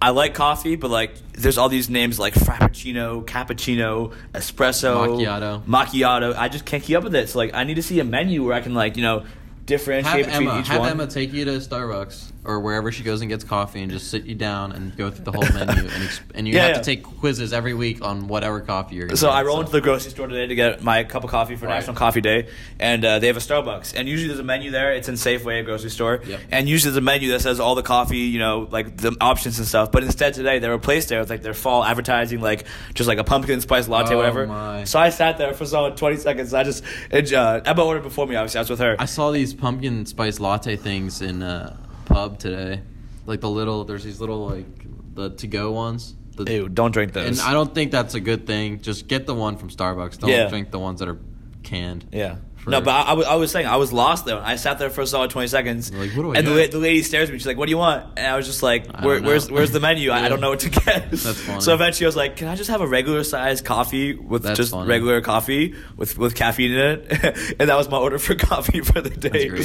I 0.00 0.10
like 0.10 0.34
coffee, 0.34 0.76
but 0.76 0.90
like, 0.90 1.14
there's 1.32 1.58
all 1.58 1.68
these 1.68 1.88
names 1.88 2.18
like 2.18 2.34
Frappuccino, 2.34 3.24
Cappuccino, 3.24 4.14
Espresso, 4.32 5.06
Macchiato. 5.06 5.64
Macchiato. 5.64 6.34
I 6.36 6.48
just 6.48 6.64
can't 6.64 6.82
keep 6.82 6.96
up 6.96 7.04
with 7.04 7.14
it. 7.14 7.28
So 7.28 7.38
like, 7.38 7.54
I 7.54 7.64
need 7.64 7.74
to 7.74 7.82
see 7.82 8.00
a 8.00 8.04
menu 8.04 8.44
where 8.44 8.54
I 8.54 8.60
can 8.60 8.74
like, 8.74 8.96
you 8.96 9.02
know, 9.02 9.24
differentiate 9.64 10.26
Have 10.26 10.26
between 10.26 10.48
Emma, 10.48 10.60
each 10.60 10.68
have 10.68 10.80
one. 10.80 10.90
Emma 10.90 11.06
take 11.06 11.32
you 11.32 11.44
to 11.44 11.52
Starbucks 11.52 12.32
or 12.46 12.60
wherever 12.60 12.92
she 12.92 13.02
goes 13.02 13.20
and 13.20 13.28
gets 13.28 13.44
coffee, 13.44 13.82
and 13.82 13.90
just 13.90 14.10
sit 14.10 14.24
you 14.24 14.34
down 14.34 14.72
and 14.72 14.96
go 14.96 15.10
through 15.10 15.24
the 15.24 15.32
whole 15.32 15.42
menu, 15.52 15.82
and 15.82 15.90
ex- 16.04 16.20
and 16.34 16.46
you 16.48 16.54
Yeah, 16.54 16.62
have 16.68 16.70
yeah. 16.76 16.78
to 16.78 16.84
take 16.84 17.02
quizzes 17.02 17.52
every 17.52 17.74
week 17.74 18.02
on 18.04 18.28
whatever 18.28 18.60
coffee 18.60 18.96
you're. 18.96 19.08
So 19.16 19.28
get, 19.28 19.34
I 19.36 19.42
roll 19.42 19.60
into 19.60 19.72
the 19.72 19.80
grocery 19.80 20.10
store 20.12 20.26
today 20.28 20.46
to 20.46 20.54
get 20.54 20.82
my 20.82 21.04
cup 21.04 21.24
of 21.24 21.30
coffee 21.30 21.56
for 21.56 21.66
Right. 21.66 21.74
National 21.74 21.96
Coffee 21.96 22.20
Day, 22.20 22.48
and 22.78 23.04
uh, 23.04 23.18
they 23.18 23.26
have 23.26 23.36
a 23.36 23.40
Starbucks. 23.40 23.94
And 23.96 24.08
usually 24.08 24.28
there's 24.28 24.40
a 24.40 24.44
menu 24.44 24.70
there. 24.70 24.92
It's 24.92 25.08
in 25.08 25.16
Safeway, 25.16 25.60
a 25.60 25.62
grocery 25.62 25.90
store. 25.90 26.20
Yep. 26.24 26.40
And 26.50 26.68
usually 26.68 26.90
there's 26.92 26.98
a 26.98 27.00
menu 27.00 27.30
that 27.32 27.40
says 27.40 27.58
all 27.60 27.74
the 27.74 27.82
coffee, 27.82 28.18
you 28.18 28.38
know, 28.38 28.68
like 28.70 28.96
the 28.96 29.16
options 29.20 29.58
and 29.58 29.66
stuff. 29.66 29.90
But 29.92 30.04
instead 30.04 30.34
today 30.34 30.58
they 30.58 30.68
replaced 30.68 31.10
it 31.12 31.18
with 31.18 31.30
like 31.30 31.42
their 31.42 31.54
fall 31.54 31.84
advertising, 31.84 32.40
like 32.40 32.66
just 32.94 33.08
like 33.08 33.18
a 33.18 33.24
pumpkin 33.24 33.60
spice 33.60 33.88
latte, 33.88 34.14
Oh, 34.14 34.18
whatever. 34.18 34.46
my. 34.46 34.84
So 34.84 34.98
I 34.98 35.08
sat 35.10 35.38
there 35.38 35.52
for 35.54 35.66
some 35.66 35.94
20 35.94 36.16
seconds. 36.16 36.54
I 36.54 36.62
just 36.64 36.84
and, 37.10 37.32
uh, 37.32 37.60
Emma 37.64 37.84
ordered 37.84 38.02
before 38.02 38.26
me. 38.26 38.36
Obviously, 38.36 38.58
I 38.58 38.60
was 38.62 38.70
with 38.70 38.78
her. 38.80 38.96
I 38.98 39.04
saw 39.06 39.30
these 39.30 39.52
pumpkin 39.54 40.06
spice 40.06 40.38
latte 40.40 40.76
things 40.76 41.22
in 41.22 41.42
a 41.42 41.78
pub 42.16 42.38
today, 42.38 42.80
like 43.26 43.40
the 43.42 43.50
little. 43.50 43.84
There's 43.84 44.02
these 44.04 44.20
little 44.20 44.46
like 44.48 44.66
the 45.14 45.30
to 45.36 45.46
go 45.46 45.72
ones. 45.72 46.14
The, 46.36 46.50
Ew, 46.52 46.68
don't 46.68 46.92
drink 46.92 47.12
those. 47.12 47.38
and 47.40 47.40
I 47.48 47.52
don't 47.52 47.74
think 47.74 47.90
that's 47.92 48.14
a 48.14 48.20
good 48.20 48.46
thing. 48.46 48.80
Just 48.80 49.06
get 49.08 49.26
the 49.26 49.34
one 49.34 49.56
from 49.58 49.68
Starbucks. 49.70 50.18
Don't 50.18 50.30
Yeah. 50.30 50.48
drink 50.48 50.70
the 50.70 50.78
ones 50.78 51.00
that 51.00 51.08
are 51.08 51.18
canned. 51.62 52.06
Yeah. 52.12 52.36
For- 52.56 52.70
no, 52.70 52.80
but 52.80 52.90
I, 52.90 53.02
I, 53.02 53.12
was, 53.12 53.26
I 53.26 53.34
was 53.36 53.50
saying 53.52 53.66
I 53.66 53.76
was 53.76 53.92
lost 53.92 54.24
though. 54.26 54.38
I 54.40 54.56
sat 54.56 54.78
there 54.78 54.90
for 54.90 55.00
a 55.02 55.06
solid 55.06 55.30
twenty 55.30 55.46
seconds, 55.48 55.90
You're 55.90 56.00
like, 56.04 56.10
"What 56.16 56.22
do 56.24 56.34
I 56.34 56.38
and 56.38 56.46
the, 56.46 56.54
get?" 56.54 56.72
la- 56.72 56.72
the 56.72 56.78
lady 56.82 57.02
stares 57.02 57.28
at 57.28 57.32
me. 57.32 57.38
She's 57.38 57.46
like, 57.46 57.56
"What 57.56 57.66
do 57.66 57.70
you 57.70 57.78
want?" 57.78 58.18
And 58.18 58.26
I 58.26 58.36
was 58.36 58.44
just 58.46 58.62
like, 58.62 58.86
I 58.92 59.04
Where, 59.06 59.14
don't 59.16 59.22
know. 59.22 59.28
"Where's 59.30 59.50
where's 59.50 59.70
the 59.70 59.78
menu? 59.80 60.10
I, 60.10 60.24
I 60.24 60.28
don't 60.28 60.40
know 60.44 60.50
what 60.50 60.60
to 60.60 60.70
get." 60.70 61.10
That's 61.10 61.40
funny. 61.40 61.60
So 61.60 61.72
eventually, 61.74 62.06
I 62.06 62.08
was 62.08 62.16
like, 62.16 62.36
"Can 62.36 62.48
I 62.48 62.56
just 62.56 62.68
have 62.70 62.80
a 62.80 62.86
regular 62.88 63.22
sized 63.24 63.64
coffee 63.64 64.14
with 64.14 64.42
That's 64.42 64.56
just 64.58 64.72
funny. 64.72 64.88
regular 64.88 65.20
coffee 65.20 65.74
with 65.96 66.18
with 66.18 66.34
caffeine 66.34 66.72
in 66.72 66.78
it?" 66.78 67.54
and 67.60 67.68
that 67.70 67.76
was 67.76 67.88
my 67.88 67.98
order 67.98 68.18
for 68.18 68.34
coffee 68.34 68.80
for 68.80 69.00
the 69.00 69.10
day. 69.10 69.46
great. 69.48 69.60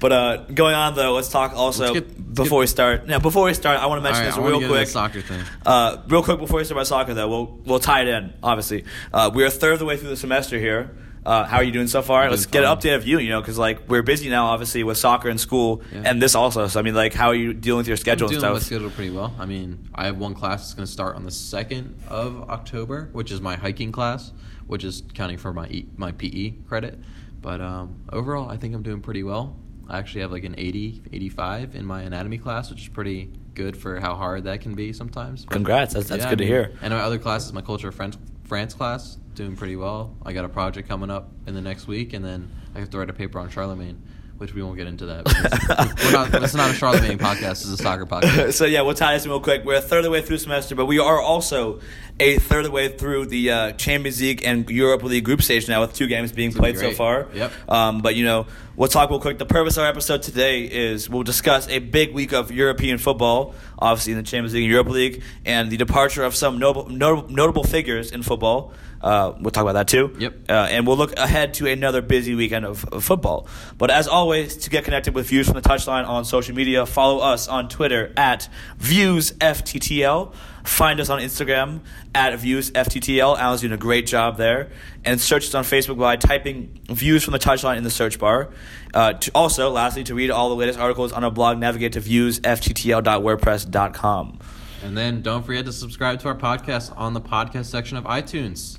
But 0.00 0.12
uh, 0.12 0.36
going 0.54 0.74
on 0.74 0.94
though, 0.94 1.12
let's 1.14 1.28
talk 1.28 1.52
also 1.54 1.92
Let's 1.92 1.94
get- 1.94 2.08
let's 2.18 2.22
before 2.40 2.58
get- 2.58 2.60
we 2.60 2.66
start. 2.66 3.06
Now, 3.06 3.18
before 3.18 3.44
we 3.46 3.54
start, 3.54 3.78
I 3.80 3.86
want 3.86 3.98
to 3.98 4.02
mention 4.02 4.24
right, 4.24 4.34
this 4.34 4.44
real 4.60 4.68
quick. 4.68 4.88
soccer 4.88 5.20
thing. 5.20 5.42
Uh, 5.66 5.98
real 6.08 6.22
quick 6.22 6.38
before 6.38 6.58
we 6.58 6.64
start 6.64 6.76
about 6.78 6.86
soccer, 6.86 7.14
though, 7.14 7.28
we'll 7.28 7.46
we'll 7.64 7.78
tie 7.80 8.02
it 8.02 8.08
in. 8.08 8.32
Obviously, 8.42 8.84
uh, 9.12 9.30
we're 9.34 9.46
a 9.46 9.50
third 9.50 9.72
of 9.74 9.78
the 9.78 9.84
way 9.84 9.96
through 9.96 10.10
the 10.10 10.16
semester 10.16 10.58
here. 10.58 10.96
Uh, 11.26 11.44
how 11.44 11.56
are 11.58 11.62
you 11.64 11.72
doing 11.72 11.88
so 11.88 12.00
far? 12.00 12.22
I'm 12.22 12.30
Let's 12.30 12.46
doing 12.46 12.62
get 12.64 12.70
an 12.70 12.78
update 12.78 12.94
of 12.96 13.06
you. 13.06 13.18
You 13.18 13.28
know, 13.30 13.40
because 13.40 13.58
like 13.58 13.86
we're 13.88 14.02
busy 14.02 14.30
now, 14.30 14.46
obviously 14.46 14.82
with 14.84 14.96
soccer 14.96 15.28
and 15.28 15.38
school, 15.38 15.82
Yeah. 15.92 16.02
and 16.06 16.22
this 16.22 16.34
also. 16.34 16.68
So 16.68 16.78
I 16.78 16.82
mean, 16.82 16.94
like, 16.94 17.12
how 17.12 17.26
are 17.28 17.34
you 17.34 17.52
dealing 17.52 17.78
with 17.78 17.88
your 17.88 17.96
schedule 17.98 18.28
I'm 18.28 18.34
and 18.34 18.40
dealing 18.40 18.54
with 18.54 18.62
schedule 18.64 18.90
pretty 18.90 19.10
well. 19.10 19.34
I 19.38 19.44
mean, 19.44 19.88
I 19.94 20.06
have 20.06 20.16
one 20.16 20.32
class 20.34 20.60
that's 20.62 20.74
going 20.74 20.86
to 20.86 20.92
start 20.92 21.16
on 21.16 21.24
the 21.24 21.30
second 21.30 21.96
of 22.08 22.48
October, 22.48 23.10
which 23.12 23.30
is 23.32 23.40
my 23.42 23.56
hiking 23.56 23.92
class, 23.92 24.32
which 24.68 24.84
is 24.84 25.02
counting 25.12 25.38
for 25.38 25.52
my 25.52 25.66
e- 25.68 25.86
my 25.96 26.12
PE 26.12 26.50
credit. 26.68 26.98
But 27.42 27.60
um, 27.60 27.96
overall, 28.10 28.48
I 28.48 28.56
think 28.56 28.74
I'm 28.74 28.82
doing 28.82 29.00
pretty 29.02 29.22
well. 29.22 29.56
I 29.88 29.98
actually 29.98 30.20
have 30.20 30.32
like 30.32 30.44
an 30.44 30.54
80, 30.58 31.02
85 31.12 31.74
in 31.74 31.84
my 31.86 32.02
anatomy 32.02 32.38
class, 32.38 32.70
which 32.70 32.82
is 32.82 32.88
pretty 32.88 33.30
good 33.54 33.76
for 33.76 33.98
how 34.00 34.14
hard 34.14 34.44
that 34.44 34.60
can 34.60 34.74
be 34.74 34.92
sometimes. 34.92 35.44
But- 35.44 35.52
Congrats, 35.54 35.94
that's 35.94 36.08
that's 36.08 36.24
Yeah, 36.24 36.30
good 36.30 36.40
I 36.40 36.44
to 36.44 36.46
hear. 36.46 36.72
And 36.82 36.92
my 36.92 37.00
other 37.00 37.18
class 37.18 37.46
is 37.46 37.52
my 37.52 37.62
culture 37.62 37.88
of 37.88 37.94
France, 37.94 38.18
France 38.44 38.74
class, 38.74 39.16
doing 39.34 39.56
pretty 39.56 39.76
well. 39.76 40.14
I 40.24 40.32
got 40.32 40.44
a 40.44 40.48
project 40.48 40.88
coming 40.88 41.10
up 41.10 41.30
in 41.46 41.54
the 41.54 41.62
next 41.62 41.86
week, 41.86 42.12
and 42.12 42.24
then 42.24 42.50
I 42.74 42.80
have 42.80 42.90
to 42.90 42.98
write 42.98 43.10
a 43.10 43.14
paper 43.14 43.38
on 43.38 43.48
Charlemagne, 43.50 44.02
which 44.36 44.52
we 44.54 44.62
won't 44.62 44.76
get 44.76 44.86
into 44.86 45.06
that. 45.06 45.24
because 45.24 46.04
we're 46.04 46.12
not, 46.12 46.32
not 46.54 46.70
a 46.70 46.74
Charlemagne 46.74 47.18
podcast; 47.18 47.62
it's 47.62 47.68
a 47.68 47.76
soccer 47.78 48.04
podcast. 48.14 48.52
so 48.52 48.64
yeah, 48.66 48.82
we'll 48.82 48.94
tie 48.94 49.14
this 49.14 49.24
in 49.24 49.30
real 49.30 49.40
quick. 49.40 49.64
We're 49.64 49.76
a 49.76 49.80
third 49.80 49.98
of 49.98 50.04
the 50.04 50.10
way 50.10 50.22
through 50.22 50.38
semester, 50.38 50.74
but 50.74 50.86
we 50.86 50.98
are 50.98 51.20
also 51.20 51.80
a 52.20 52.38
third 52.38 52.60
of 52.60 52.64
the 52.64 52.70
way 52.70 52.88
through 52.88 53.26
the 53.26 53.50
uh, 53.50 53.72
Champions 53.72 54.20
League 54.20 54.42
and 54.44 54.68
Europa 54.68 55.06
League 55.06 55.24
group 55.24 55.42
stage 55.42 55.68
now, 55.68 55.80
with 55.80 55.94
two 55.94 56.06
games 56.06 56.32
being 56.32 56.50
be 56.50 56.58
played 56.58 56.78
so 56.78 56.92
far. 56.92 57.28
Yep. 57.32 57.52
Um, 57.68 58.02
but 58.02 58.16
you 58.16 58.24
know, 58.24 58.46
we'll 58.76 58.88
talk 58.88 59.10
real 59.10 59.20
quick. 59.20 59.38
The 59.38 59.46
purpose 59.46 59.76
of 59.76 59.84
our 59.84 59.88
episode 59.88 60.22
today 60.22 60.64
is 60.64 61.08
we'll 61.08 61.22
discuss 61.22 61.68
a 61.68 61.78
big 61.78 62.12
week 62.12 62.32
of 62.32 62.50
European 62.50 62.98
football, 62.98 63.54
obviously 63.78 64.12
in 64.12 64.18
the 64.18 64.24
Champions 64.24 64.54
League 64.54 64.64
and 64.64 64.72
Europa 64.72 64.90
League, 64.90 65.22
and 65.44 65.70
the 65.70 65.76
departure 65.76 66.24
of 66.24 66.34
some 66.34 66.58
notable 66.58 66.88
notable, 66.88 67.28
notable 67.30 67.64
figures 67.64 68.10
in 68.10 68.22
football. 68.22 68.72
Uh, 69.00 69.32
we'll 69.40 69.50
talk 69.50 69.62
about 69.62 69.74
that 69.74 69.88
too. 69.88 70.14
Yep. 70.18 70.34
Uh, 70.48 70.52
and 70.70 70.86
we'll 70.86 70.96
look 70.96 71.16
ahead 71.18 71.54
to 71.54 71.66
another 71.66 72.02
busy 72.02 72.34
weekend 72.34 72.64
of, 72.64 72.84
of 72.86 73.04
football. 73.04 73.46
But 73.76 73.90
as 73.90 74.08
always, 74.08 74.56
to 74.58 74.70
get 74.70 74.84
connected 74.84 75.14
with 75.14 75.28
Views 75.28 75.46
from 75.46 75.54
the 75.60 75.68
Touchline 75.68 76.06
on 76.06 76.24
social 76.24 76.54
media, 76.54 76.84
follow 76.84 77.18
us 77.20 77.48
on 77.48 77.68
Twitter 77.68 78.12
at 78.16 78.48
ViewsFTTL. 78.80 80.34
Find 80.64 81.00
us 81.00 81.08
on 81.08 81.20
Instagram 81.20 81.80
at 82.14 82.38
ViewsFTTL. 82.38 83.38
Alan's 83.38 83.62
doing 83.62 83.72
a 83.72 83.76
great 83.76 84.06
job 84.06 84.36
there. 84.36 84.70
And 85.04 85.20
search 85.20 85.46
us 85.46 85.54
on 85.54 85.64
Facebook 85.64 85.98
by 85.98 86.16
typing 86.16 86.80
Views 86.88 87.24
from 87.24 87.32
the 87.32 87.38
Touchline 87.38 87.78
in 87.78 87.84
the 87.84 87.90
search 87.90 88.18
bar. 88.18 88.50
Uh, 88.94 89.12
to 89.14 89.30
also, 89.34 89.70
lastly, 89.70 90.04
to 90.04 90.14
read 90.14 90.30
all 90.30 90.48
the 90.48 90.56
latest 90.56 90.78
articles 90.78 91.12
on 91.12 91.24
our 91.24 91.30
blog, 91.30 91.58
navigate 91.58 91.92
to 91.94 92.00
viewsfttl.wordpress.com. 92.00 94.38
And 94.82 94.96
then 94.96 95.22
don't 95.22 95.44
forget 95.44 95.64
to 95.64 95.72
subscribe 95.72 96.20
to 96.20 96.28
our 96.28 96.36
podcast 96.36 96.96
on 96.96 97.12
the 97.12 97.20
podcast 97.20 97.66
section 97.66 97.96
of 97.96 98.04
iTunes. 98.04 98.78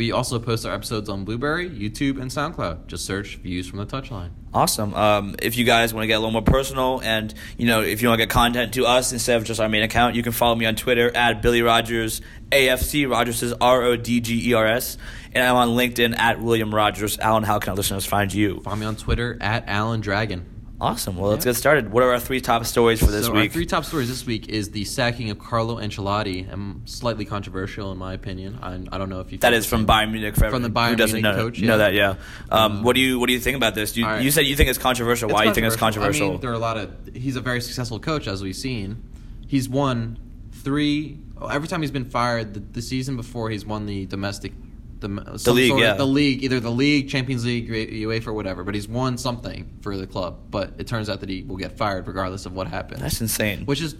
We 0.00 0.12
also 0.12 0.38
post 0.38 0.64
our 0.64 0.72
episodes 0.72 1.10
on 1.10 1.26
Blubrry, 1.26 1.68
YouTube, 1.68 2.22
and 2.22 2.30
SoundCloud. 2.30 2.86
Just 2.86 3.04
search 3.04 3.36
Views 3.36 3.68
from 3.68 3.80
the 3.80 3.84
Touchline. 3.84 4.30
Awesome. 4.54 4.94
Um, 4.94 5.36
if 5.42 5.58
you 5.58 5.66
guys 5.66 5.92
want 5.92 6.04
to 6.04 6.06
get 6.06 6.14
a 6.14 6.20
little 6.20 6.30
more 6.30 6.40
personal, 6.40 7.02
and 7.04 7.34
you 7.58 7.66
know, 7.66 7.82
if 7.82 8.00
you 8.00 8.08
want 8.08 8.18
to 8.18 8.24
get 8.24 8.32
content 8.32 8.72
to 8.72 8.86
us 8.86 9.12
instead 9.12 9.36
of 9.36 9.44
just 9.44 9.60
our 9.60 9.68
main 9.68 9.82
account, 9.82 10.14
you 10.16 10.22
can 10.22 10.32
follow 10.32 10.54
me 10.54 10.64
on 10.64 10.74
Twitter 10.74 11.14
at 11.14 11.42
Billy 11.42 11.60
Rodgers 11.60 12.22
AFC. 12.50 13.10
Rodgers 13.10 13.42
is 13.42 13.52
R 13.60 13.82
O 13.82 13.96
D 13.96 14.22
G 14.22 14.48
E 14.48 14.54
R 14.54 14.66
S, 14.68 14.96
and 15.34 15.44
I'm 15.44 15.56
on 15.56 15.68
LinkedIn 15.76 16.18
at 16.18 16.40
William 16.40 16.74
Rodgers. 16.74 17.18
Alan, 17.18 17.42
how 17.42 17.58
can 17.58 17.68
our 17.72 17.76
listeners 17.76 18.06
find 18.06 18.32
you? 18.32 18.60
Follow 18.60 18.76
me 18.76 18.86
on 18.86 18.96
Twitter 18.96 19.36
at 19.38 19.64
Alan 19.68 20.00
Dragon. 20.00 20.59
Awesome. 20.80 21.16
Well, 21.18 21.30
let's 21.30 21.44
get 21.44 21.56
started. 21.56 21.92
What 21.92 22.02
are 22.02 22.10
our 22.12 22.18
three 22.20 22.40
top 22.40 22.64
stories 22.64 23.00
for 23.00 23.10
this 23.10 23.26
so 23.26 23.32
week? 23.32 23.50
Our 23.50 23.52
three 23.52 23.66
top 23.66 23.84
stories 23.84 24.08
this 24.08 24.24
week 24.24 24.48
is 24.48 24.70
the 24.70 24.84
sacking 24.84 25.28
of 25.30 25.38
Carlo 25.38 25.76
Ancelotti. 25.76 26.50
I'm 26.50 26.86
slightly 26.86 27.26
controversial 27.26 27.92
in 27.92 27.98
my 27.98 28.14
opinion. 28.14 28.58
I, 28.62 28.74
I 28.90 28.96
don't 28.98 29.10
know 29.10 29.20
if 29.20 29.30
you. 29.30 29.38
that 29.38 29.52
is 29.52 29.66
from. 29.66 29.86
Bayern 29.86 30.10
Munich. 30.10 30.34
For 30.36 30.48
From 30.48 30.62
the 30.62 30.68
everyone 30.68 30.88
who 30.90 30.94
Bayern 30.94 30.98
doesn't 30.98 31.20
Munich 31.22 31.36
know, 31.36 31.42
coach, 31.44 31.60
know 31.60 31.78
that, 31.78 31.92
yeah. 31.92 32.14
Um, 32.50 32.72
Um, 32.78 32.82
what 32.82 32.94
do 32.94 33.02
you 33.02 33.18
What 33.20 33.26
do 33.26 33.34
you 33.34 33.40
think 33.40 33.56
about 33.56 33.74
this? 33.74 33.94
You, 33.96 34.06
right. 34.06 34.22
you 34.22 34.30
said 34.30 34.46
you 34.46 34.56
think 34.56 34.70
it's 34.70 34.78
controversial. 34.78 35.28
It's 35.28 35.34
Why 35.34 35.42
do 35.42 35.48
you 35.48 35.54
think 35.54 35.66
it's 35.66 35.76
I 35.76 35.78
controversial? 35.80 36.30
mean, 36.30 36.40
there 36.40 36.50
are 36.50 36.54
a 36.54 36.58
lot 36.58 36.78
of. 36.78 36.94
He's 37.14 37.36
a 37.36 37.40
very 37.42 37.60
successful 37.60 37.98
coach, 38.00 38.26
as 38.26 38.42
we've 38.42 38.56
seen. 38.56 39.02
He's 39.46 39.68
won 39.68 40.18
three. 40.52 41.18
Every 41.50 41.68
time 41.68 41.82
he's 41.82 41.90
been 41.90 42.08
fired, 42.08 42.54
the, 42.54 42.60
the 42.60 42.82
season 42.82 43.16
before, 43.16 43.50
he's 43.50 43.66
won 43.66 43.84
the 43.86 44.06
domestic 44.06 44.52
the 45.00 45.38
some 45.38 45.56
league, 45.56 45.68
sort 45.70 45.80
of- 45.80 45.86
yeah. 45.86 45.94
the 45.94 46.06
league, 46.06 46.42
either 46.44 46.60
the 46.60 46.70
league, 46.70 47.08
Champions 47.08 47.44
League, 47.44 47.68
UEFA, 47.70 48.28
or 48.28 48.32
whatever. 48.34 48.64
But 48.64 48.74
he's 48.74 48.88
won 48.88 49.18
something 49.18 49.68
for 49.82 49.96
the 49.96 50.06
club. 50.06 50.38
But 50.50 50.74
it 50.78 50.86
turns 50.86 51.08
out 51.10 51.20
that 51.20 51.28
he 51.28 51.42
will 51.42 51.56
get 51.56 51.76
fired 51.76 52.06
regardless 52.06 52.46
of 52.46 52.52
what 52.52 52.66
happens. 52.68 53.00
That's 53.00 53.20
insane. 53.20 53.64
Which 53.66 53.80
is 53.80 53.94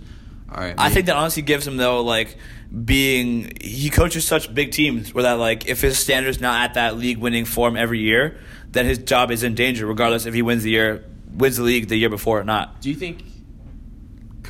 all 0.52 0.60
right. 0.60 0.74
I 0.76 0.84
maybe- 0.84 0.94
think 0.94 1.06
that 1.06 1.16
honestly 1.16 1.42
gives 1.42 1.66
him 1.66 1.76
though 1.76 2.02
like 2.02 2.36
being 2.84 3.52
he 3.60 3.90
coaches 3.90 4.26
such 4.26 4.52
big 4.54 4.72
teams 4.72 5.12
where 5.14 5.22
that 5.24 5.34
like 5.34 5.66
if 5.68 5.80
his 5.80 5.98
standard's 5.98 6.40
not 6.40 6.62
at 6.64 6.74
that 6.74 6.96
league 6.96 7.18
winning 7.18 7.44
form 7.44 7.76
every 7.76 8.00
year, 8.00 8.38
then 8.70 8.86
his 8.86 8.98
job 8.98 9.30
is 9.30 9.42
in 9.42 9.54
danger 9.54 9.86
regardless 9.86 10.26
if 10.26 10.34
he 10.34 10.42
wins 10.42 10.62
the 10.62 10.70
year 10.70 11.04
wins 11.32 11.56
the 11.56 11.62
league 11.62 11.88
the 11.88 11.96
year 11.96 12.08
before 12.10 12.40
or 12.40 12.44
not. 12.44 12.80
Do 12.80 12.88
you 12.90 12.96
think 12.96 13.22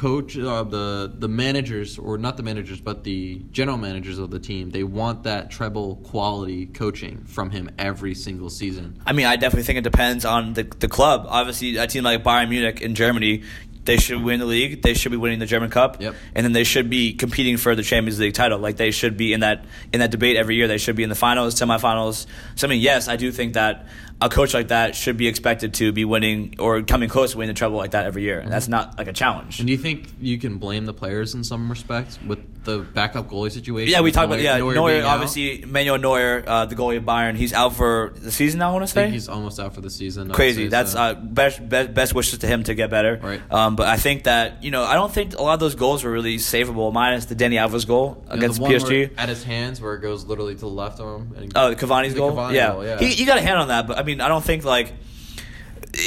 coach 0.01 0.39
uh, 0.39 0.63
the 0.65 1.13
the 1.25 1.29
managers 1.29 1.99
or 1.99 2.17
not 2.17 2.39
the 2.39 2.43
managers 2.43 2.81
but 2.81 3.05
the 3.05 3.43
general 3.53 3.77
managers 3.77 4.19
of 4.19 4.31
the 4.31 4.39
team 4.39 4.71
they 4.71 4.83
want 4.83 5.25
that 5.25 5.51
treble 5.51 5.97
quality 5.97 6.65
coaching 6.65 7.25
from 7.27 7.51
him 7.51 7.69
every 7.79 8.15
single 8.15 8.49
season? 8.49 8.87
I 9.05 9.13
mean, 9.13 9.27
I 9.27 9.37
definitely 9.37 9.65
think 9.65 9.79
it 9.79 9.85
depends 9.93 10.25
on 10.25 10.55
the 10.55 10.63
the 10.85 10.89
club. 10.89 11.27
Obviously, 11.29 11.77
a 11.77 11.87
team 11.87 12.05
like 12.05 12.25
Bayern 12.25 12.49
Munich 12.49 12.81
in 12.81 12.95
Germany, 12.95 13.43
they 13.85 13.99
should 13.99 14.23
win 14.23 14.41
the 14.41 14.47
league. 14.47 14.81
They 14.83 14.95
should 14.95 15.13
be 15.13 15.19
winning 15.19 15.39
the 15.39 15.51
German 15.55 15.69
Cup, 15.71 16.01
Yep. 16.01 16.15
and 16.35 16.45
then 16.45 16.53
they 16.53 16.65
should 16.65 16.89
be 16.89 17.13
competing 17.13 17.57
for 17.59 17.75
the 17.75 17.83
Champions 17.83 18.19
League 18.19 18.35
title. 18.35 18.59
Like 18.59 18.77
they 18.77 18.93
should 18.93 19.17
be 19.19 19.35
in 19.35 19.41
that 19.41 19.65
in 19.93 20.01
that 20.01 20.11
debate 20.11 20.37
every 20.37 20.57
year. 20.57 20.67
They 20.67 20.79
should 20.79 20.97
be 20.97 21.03
in 21.03 21.11
the 21.11 21.21
finals, 21.27 21.55
semifinals. 21.61 22.27
So 22.57 22.67
I 22.67 22.71
mean, 22.71 22.81
yes, 22.81 23.09
I 23.09 23.17
do 23.17 23.31
think 23.33 23.53
that 23.55 23.87
a 24.23 24.29
coach 24.29 24.53
like 24.55 24.69
that 24.69 24.95
should 24.95 25.17
be 25.17 25.29
expected 25.29 25.75
to 25.75 25.93
be 25.93 26.05
winning 26.05 26.55
or 26.59 26.83
coming 26.83 27.09
close 27.09 27.33
to 27.33 27.39
winning 27.39 27.55
the 27.55 27.59
treble 27.59 27.79
like 27.79 27.93
that 27.93 28.07
every 28.07 28.23
year. 28.23 28.39
And 28.41 28.53
that's 28.53 28.69
not 28.69 28.99
like 28.99 29.09
a 29.09 29.13
challenge. 29.13 29.61
And 29.61 29.67
do 29.67 29.73
you 29.73 29.79
think 29.79 30.09
you 30.21 30.39
can 30.39 30.59
blame 30.59 30.85
the 30.87 30.93
players 30.95 31.35
in 31.35 31.43
some 31.45 31.71
respects 31.71 32.19
with 32.27 32.39
the 32.65 32.81
backup 32.81 33.29
goalie 33.31 33.51
situation? 33.51 33.91
Yeah, 33.91 34.03
we 34.03 34.13
talked 34.13 34.27
about 34.27 34.41
yeah 34.41 34.59
Neuer 34.59 34.75
Neuer. 34.75 35.03
obviously, 35.07 35.65
Manuel 35.67 35.97
Neuer, 35.97 36.45
uh, 36.47 36.67
the 36.67 36.75
goalie 36.75 36.99
of 36.99 37.05
Bayern, 37.05 37.35
he's 37.35 37.55
out 37.55 37.75
for 37.75 38.13
the 38.17 38.31
season. 38.31 38.61
I 38.61 38.71
want 38.71 38.87
to 38.87 38.93
I 38.93 38.95
say 38.95 39.03
think 39.05 39.15
he's 39.15 39.29
almost 39.31 39.59
out 39.59 39.75
for 39.75 39.81
the 39.81 39.89
season. 39.89 40.31
Crazy. 40.31 40.69
That's 40.69 40.93
so. 40.93 40.99
uh, 41.01 41.15
best, 41.15 41.67
best 41.67 41.95
best 41.95 42.15
wishes 42.15 42.41
to 42.41 42.47
him 42.47 42.63
to 42.65 42.75
get 42.75 42.91
better. 42.91 43.19
Right. 43.23 43.41
Um, 43.51 43.77
but 43.77 43.87
I 43.89 43.97
think 43.97 44.25
that 44.25 44.63
you 44.63 44.71
know 44.71 44.85
I 44.85 44.95
don't 44.95 45.11
think 45.11 45.39
a 45.39 45.43
lot 45.43 45.55
of 45.55 45.61
those 45.61 45.75
goals 45.75 46.05
were 46.05 46.11
really 46.11 46.37
savable, 46.37 46.93
minus 46.93 47.25
the 47.25 47.35
Dani 47.35 47.55
Alves 47.55 47.87
goal 47.87 48.19
You 48.25 48.29
know, 48.29 48.35
against 48.35 48.57
the 48.59 48.63
one 48.65 48.73
PSG. 48.73 49.15
at 49.17 49.31
his 49.31 49.43
hands 49.43 49.81
where 49.81 49.95
it 49.95 50.01
goes 50.01 50.27
literally 50.27 50.55
to 50.55 50.61
the 50.61 50.67
left 50.69 51.01
of 51.01 51.23
him. 51.23 51.35
And 51.39 51.53
Oh, 51.57 51.75
Cavani's 51.75 52.13
goal. 52.13 52.33
Cavani 52.33 52.53
yeah, 52.55 52.73
goal, 52.73 52.85
yeah. 52.85 52.99
He, 52.99 53.07
he 53.15 53.25
got 53.25 53.39
a 53.39 53.41
hand 53.43 53.59
on 53.59 53.69
that, 53.69 53.87
but 53.87 53.97
I 53.99 54.03
mean 54.03 54.10
I 54.19 54.29
don't 54.29 54.45
think 54.45 54.65
like 54.65 54.93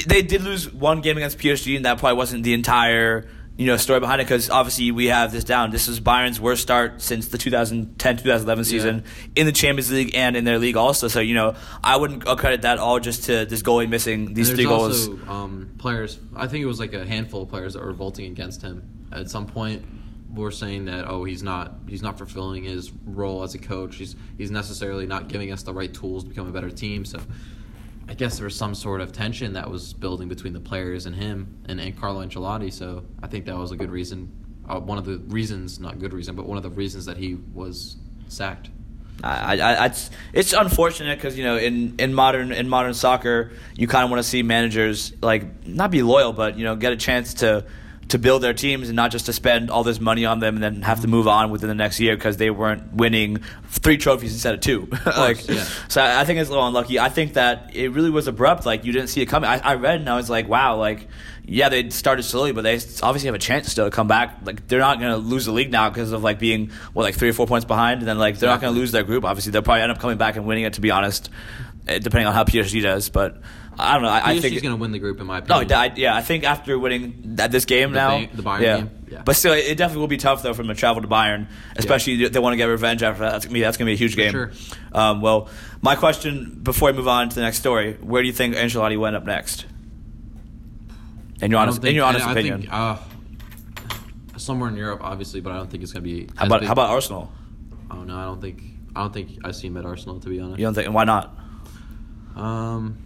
they 0.05 0.21
did 0.21 0.41
lose 0.41 0.71
one 0.71 1.01
game 1.01 1.17
against 1.17 1.37
PSG, 1.37 1.75
and 1.75 1.85
that 1.85 1.97
probably 1.99 2.17
wasn't 2.17 2.43
the 2.43 2.53
entire. 2.53 3.27
You 3.55 3.67
know, 3.67 3.77
story 3.77 3.99
behind 3.99 4.19
it 4.19 4.23
because 4.23 4.49
obviously 4.49 4.89
we 4.89 5.07
have 5.07 5.31
this 5.31 5.43
down. 5.43 5.69
This 5.69 5.87
is 5.87 5.99
Bayern's 5.99 6.41
worst 6.41 6.63
start 6.63 7.03
since 7.03 7.27
the 7.27 7.37
2010-2011 7.37 8.65
season 8.65 9.03
in 9.35 9.45
the 9.45 9.51
Champions 9.51 9.91
League 9.91 10.15
and 10.15 10.35
in 10.35 10.43
their 10.43 10.57
league 10.57 10.75
also. 10.75 11.07
So 11.07 11.19
you 11.19 11.35
know, 11.35 11.53
I 11.83 11.97
wouldn't 11.97 12.25
credit 12.25 12.63
that 12.63 12.79
all 12.79 12.99
just 12.99 13.25
to 13.25 13.45
this 13.45 13.61
goalie 13.61 13.87
missing 13.87 14.33
these 14.33 14.49
three 14.49 14.63
goals. 14.63 15.07
also 15.07 15.31
um, 15.31 15.75
players. 15.77 16.19
I 16.35 16.47
think 16.47 16.63
it 16.63 16.65
was 16.65 16.79
like 16.79 16.93
a 16.93 17.05
handful 17.05 17.43
of 17.43 17.49
players 17.49 17.73
that 17.73 17.83
were 17.83 17.89
revolting 17.89 18.25
against 18.25 18.63
him. 18.63 18.89
At 19.11 19.29
some 19.29 19.45
point, 19.45 19.85
were 20.33 20.49
saying 20.49 20.85
that 20.85 21.07
oh 21.07 21.23
he's 21.23 21.43
not 21.43 21.75
he's 21.87 22.01
not 22.01 22.17
fulfilling 22.17 22.63
his 22.63 22.91
role 23.05 23.43
as 23.43 23.53
a 23.53 23.59
coach. 23.59 23.97
He's 23.97 24.15
he's 24.35 24.49
necessarily 24.49 25.05
not 25.05 25.27
giving 25.27 25.51
us 25.51 25.61
the 25.61 25.75
right 25.75 25.93
tools 25.93 26.23
to 26.23 26.29
become 26.29 26.47
a 26.47 26.51
better 26.51 26.71
team. 26.71 27.05
So. 27.05 27.19
I 28.07 28.13
guess 28.13 28.37
there 28.37 28.45
was 28.45 28.55
some 28.55 28.75
sort 28.75 29.01
of 29.01 29.11
tension 29.11 29.53
that 29.53 29.69
was 29.69 29.93
building 29.93 30.27
between 30.27 30.53
the 30.53 30.59
players 30.59 31.05
and 31.05 31.15
him 31.15 31.57
and, 31.65 31.79
and 31.79 31.97
Carlo 31.97 32.25
Ancelotti. 32.25 32.71
So 32.71 33.05
I 33.21 33.27
think 33.27 33.45
that 33.45 33.57
was 33.57 33.71
a 33.71 33.75
good 33.75 33.91
reason, 33.91 34.31
uh, 34.67 34.79
one 34.79 34.97
of 34.97 35.05
the 35.05 35.19
reasons, 35.27 35.79
not 35.79 35.99
good 35.99 36.13
reason, 36.13 36.35
but 36.35 36.45
one 36.45 36.57
of 36.57 36.63
the 36.63 36.69
reasons 36.69 37.05
that 37.05 37.17
he 37.17 37.35
was 37.53 37.97
sacked. 38.27 38.69
I, 39.23 39.59
I, 39.59 39.85
it's, 39.85 40.11
it's 40.33 40.53
unfortunate 40.53 41.17
because 41.17 41.37
you 41.37 41.43
know 41.45 41.55
in, 41.55 41.95
in 41.99 42.13
modern 42.13 42.51
in 42.51 42.67
modern 42.67 42.93
soccer 42.93 43.51
you 43.75 43.87
kind 43.87 44.03
of 44.03 44.09
want 44.09 44.21
to 44.21 44.27
see 44.27 44.43
managers 44.43 45.13
like 45.21 45.65
not 45.67 45.91
be 45.91 46.01
loyal 46.01 46.33
but 46.33 46.57
you 46.57 46.65
know 46.65 46.75
get 46.75 46.91
a 46.91 46.97
chance 46.97 47.35
to 47.35 47.63
to 48.09 48.19
build 48.19 48.41
their 48.41 48.53
teams 48.53 48.89
and 48.89 48.95
not 48.95 49.11
just 49.11 49.25
to 49.27 49.33
spend 49.33 49.69
all 49.69 49.83
this 49.83 49.99
money 49.99 50.25
on 50.25 50.39
them 50.39 50.55
and 50.55 50.63
then 50.63 50.81
have 50.81 51.01
to 51.01 51.07
move 51.07 51.27
on 51.27 51.49
within 51.51 51.69
the 51.69 51.75
next 51.75 51.99
year 51.99 52.15
because 52.15 52.37
they 52.37 52.49
weren't 52.49 52.93
winning 52.93 53.37
three 53.67 53.97
trophies 53.97 54.33
instead 54.33 54.53
of 54.53 54.59
two. 54.59 54.87
like, 55.05 55.47
yeah. 55.47 55.63
so 55.87 56.03
I 56.03 56.25
think 56.25 56.39
it's 56.39 56.49
a 56.49 56.51
little 56.51 56.67
unlucky. 56.67 56.99
I 56.99 57.09
think 57.09 57.33
that 57.33 57.75
it 57.75 57.89
really 57.89 58.09
was 58.09 58.27
abrupt. 58.27 58.65
Like 58.65 58.85
you 58.85 58.91
didn't 58.91 59.09
see 59.09 59.21
it 59.21 59.27
coming. 59.27 59.49
I, 59.49 59.57
I 59.59 59.75
read 59.75 59.99
and 59.99 60.09
I 60.09 60.15
was 60.15 60.29
like, 60.29 60.47
wow, 60.47 60.77
like 60.77 61.07
yeah, 61.45 61.69
they 61.69 61.89
started 61.89 62.23
slowly, 62.23 62.53
but 62.53 62.61
they 62.61 62.75
obviously 63.01 63.27
have 63.27 63.35
a 63.35 63.39
chance 63.39 63.69
still 63.69 63.85
to 63.85 63.91
come 63.91 64.07
back. 64.07 64.37
Like 64.45 64.67
they're 64.67 64.79
not 64.79 64.99
going 64.99 65.11
to 65.11 65.17
lose 65.17 65.45
the 65.45 65.51
league 65.51 65.71
now 65.71 65.89
because 65.89 66.11
of 66.13 66.23
like 66.23 66.39
being 66.39 66.71
what 66.93 67.03
like 67.03 67.15
three 67.15 67.29
or 67.29 67.33
four 67.33 67.47
points 67.47 67.65
behind, 67.65 67.99
and 67.99 68.07
then 68.07 68.17
like 68.17 68.39
they're 68.39 68.49
not 68.49 68.61
going 68.61 68.73
to 68.73 68.79
lose 68.79 68.91
their 68.91 69.03
group. 69.03 69.25
Obviously, 69.25 69.51
they'll 69.51 69.61
probably 69.61 69.81
end 69.81 69.91
up 69.91 69.99
coming 69.99 70.17
back 70.17 70.37
and 70.37 70.45
winning 70.45 70.63
it. 70.63 70.73
To 70.73 70.81
be 70.81 70.91
honest, 70.91 71.29
depending 71.85 72.27
on 72.27 72.33
how 72.33 72.43
PSG 72.43 72.81
does, 72.81 73.09
but 73.09 73.41
I 73.77 73.93
don't 73.93 74.03
know. 74.03 74.09
I, 74.09 74.31
I 74.31 74.39
think 74.39 74.61
going 74.61 74.75
to 74.75 74.79
win 74.79 74.91
the 74.91 74.99
group 74.99 75.19
in 75.19 75.25
my 75.25 75.39
no, 75.39 75.57
opinion. 75.61 75.71
I, 75.79 75.93
yeah, 75.95 76.15
I 76.15 76.21
think 76.21 76.43
after 76.43 76.77
winning 76.77 77.35
that 77.37 77.51
this 77.51 77.65
game 77.65 77.91
The 77.91 77.95
now, 77.95 78.19
the 78.33 78.43
Bayern 78.43 78.61
yeah. 78.61 78.77
game? 78.77 78.89
Yeah. 79.11 79.21
but 79.25 79.35
still, 79.35 79.53
it 79.53 79.75
definitely 79.77 80.01
will 80.01 80.07
be 80.07 80.17
tough 80.17 80.41
though 80.43 80.53
for 80.53 80.63
them 80.63 80.69
to 80.69 80.75
travel 80.75 81.01
to 81.01 81.07
Bayern, 81.07 81.47
especially 81.75 82.23
if 82.23 82.31
they 82.31 82.39
want 82.39 82.53
to 82.53 82.57
get 82.57 82.65
revenge 82.65 83.03
after 83.03 83.21
that. 83.23 83.31
That's 83.31 83.45
gonna 83.45 83.53
be 83.53 83.61
that's 83.61 83.77
gonna 83.77 83.89
be 83.89 83.93
a 83.93 83.97
huge 83.97 84.15
game. 84.15 84.31
sure. 84.31 84.51
Um, 84.91 85.21
well, 85.21 85.49
my 85.81 85.95
question 85.95 86.59
before 86.63 86.91
we 86.91 86.97
move 86.97 87.07
on 87.07 87.29
to 87.29 87.35
the 87.35 87.41
next 87.41 87.57
story: 87.59 87.93
Where 88.01 88.21
do 88.21 88.27
you 88.27 88.33
think 88.33 88.55
Ancelotti 88.55 88.97
went 88.97 89.15
up 89.15 89.25
next? 89.25 89.65
In 91.41 91.51
your 91.51 91.59
honest, 91.59 91.81
think- 91.81 91.89
in 91.89 91.95
your 91.95 92.05
honest 92.05 92.25
I- 92.25 92.29
I 92.29 92.31
opinion, 92.31 92.61
think, 92.61 92.73
uh, 92.73 92.97
somewhere 94.37 94.69
in 94.69 94.75
Europe, 94.77 95.01
obviously, 95.03 95.41
but 95.41 95.51
I 95.51 95.57
don't 95.57 95.69
think 95.69 95.83
it's 95.83 95.91
going 95.91 96.03
to 96.03 96.09
be. 96.09 96.29
how 96.35 96.45
about 96.45 96.61
big. 96.61 96.67
how 96.67 96.73
about 96.73 96.89
Arsenal? 96.89 97.31
Oh 97.91 98.03
no, 98.03 98.15
I 98.17 98.23
don't 98.23 98.41
think. 98.41 98.61
I 98.95 99.01
don't 99.01 99.13
think 99.13 99.39
I 99.43 99.51
see 99.51 99.67
him 99.67 99.77
at 99.77 99.85
Arsenal. 99.85 100.19
To 100.19 100.29
be 100.29 100.39
honest, 100.39 100.59
You 100.59 100.65
don't 100.65 100.73
think? 100.73 100.91
Why 100.93 101.03
not? 101.03 101.37
Um, 102.35 102.97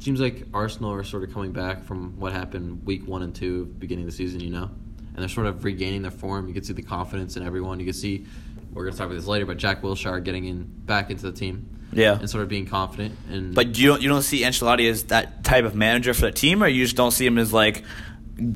seems 0.00 0.20
like 0.20 0.46
Arsenal 0.54 0.92
are 0.92 1.04
sort 1.04 1.24
of 1.24 1.32
coming 1.32 1.52
back 1.52 1.84
from 1.84 2.18
what 2.18 2.32
happened 2.32 2.84
week 2.86 3.06
one 3.06 3.22
and 3.22 3.34
two, 3.34 3.66
beginning 3.66 4.04
of 4.04 4.10
the 4.10 4.16
season. 4.16 4.40
You 4.40 4.50
know, 4.50 4.70
and 5.14 5.16
they're 5.18 5.28
sort 5.28 5.46
of 5.46 5.64
regaining 5.64 6.02
their 6.02 6.10
form. 6.10 6.48
You 6.48 6.54
can 6.54 6.64
see 6.64 6.72
the 6.72 6.82
confidence 6.82 7.36
in 7.36 7.42
everyone. 7.42 7.78
You 7.80 7.86
can 7.86 7.94
see. 7.94 8.26
We're 8.72 8.84
going 8.84 8.92
to 8.92 8.98
talk 8.98 9.06
about 9.06 9.16
this 9.16 9.26
later, 9.26 9.46
but 9.46 9.56
Jack 9.56 9.82
Wilshere 9.82 10.22
getting 10.22 10.44
in 10.44 10.62
back 10.62 11.10
into 11.10 11.22
the 11.22 11.32
team. 11.32 11.76
Yeah. 11.92 12.16
and 12.16 12.30
sort 12.30 12.44
of 12.44 12.48
being 12.48 12.66
confident. 12.66 13.18
And 13.28 13.52
But 13.52 13.76
you 13.76 13.88
don't 13.88 14.00
you 14.00 14.08
don't 14.08 14.22
see 14.22 14.42
Ancelotti 14.42 14.88
as 14.88 15.04
that 15.04 15.42
type 15.42 15.64
of 15.64 15.74
manager 15.74 16.14
for 16.14 16.22
the 16.22 16.30
team, 16.30 16.62
or 16.62 16.68
you 16.68 16.84
just 16.84 16.94
don't 16.94 17.10
see 17.10 17.26
him 17.26 17.36
as 17.36 17.52
like 17.52 17.82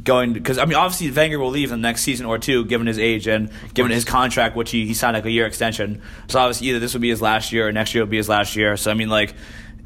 going 0.04 0.32
because 0.32 0.56
I 0.56 0.64
mean 0.64 0.76
obviously 0.76 1.10
Wenger 1.10 1.38
will 1.38 1.50
leave 1.50 1.70
in 1.72 1.82
the 1.82 1.88
next 1.88 2.02
season 2.02 2.26
or 2.26 2.38
two 2.38 2.64
given 2.64 2.86
his 2.86 2.98
age 2.98 3.26
and 3.26 3.50
given 3.74 3.92
his 3.92 4.04
contract 4.04 4.56
which 4.56 4.70
he, 4.70 4.86
he 4.86 4.94
signed 4.94 5.14
like 5.14 5.24
a 5.26 5.30
year 5.30 5.46
extension. 5.46 6.00
So 6.28 6.38
obviously 6.38 6.68
either 6.68 6.78
this 6.78 6.94
would 6.94 7.02
be 7.02 7.10
his 7.10 7.20
last 7.20 7.52
year 7.52 7.68
or 7.68 7.72
next 7.72 7.92
year 7.94 8.04
will 8.04 8.10
be 8.10 8.16
his 8.16 8.28
last 8.28 8.56
year. 8.56 8.76
So 8.76 8.90
I 8.90 8.94
mean 8.94 9.08
like. 9.08 9.34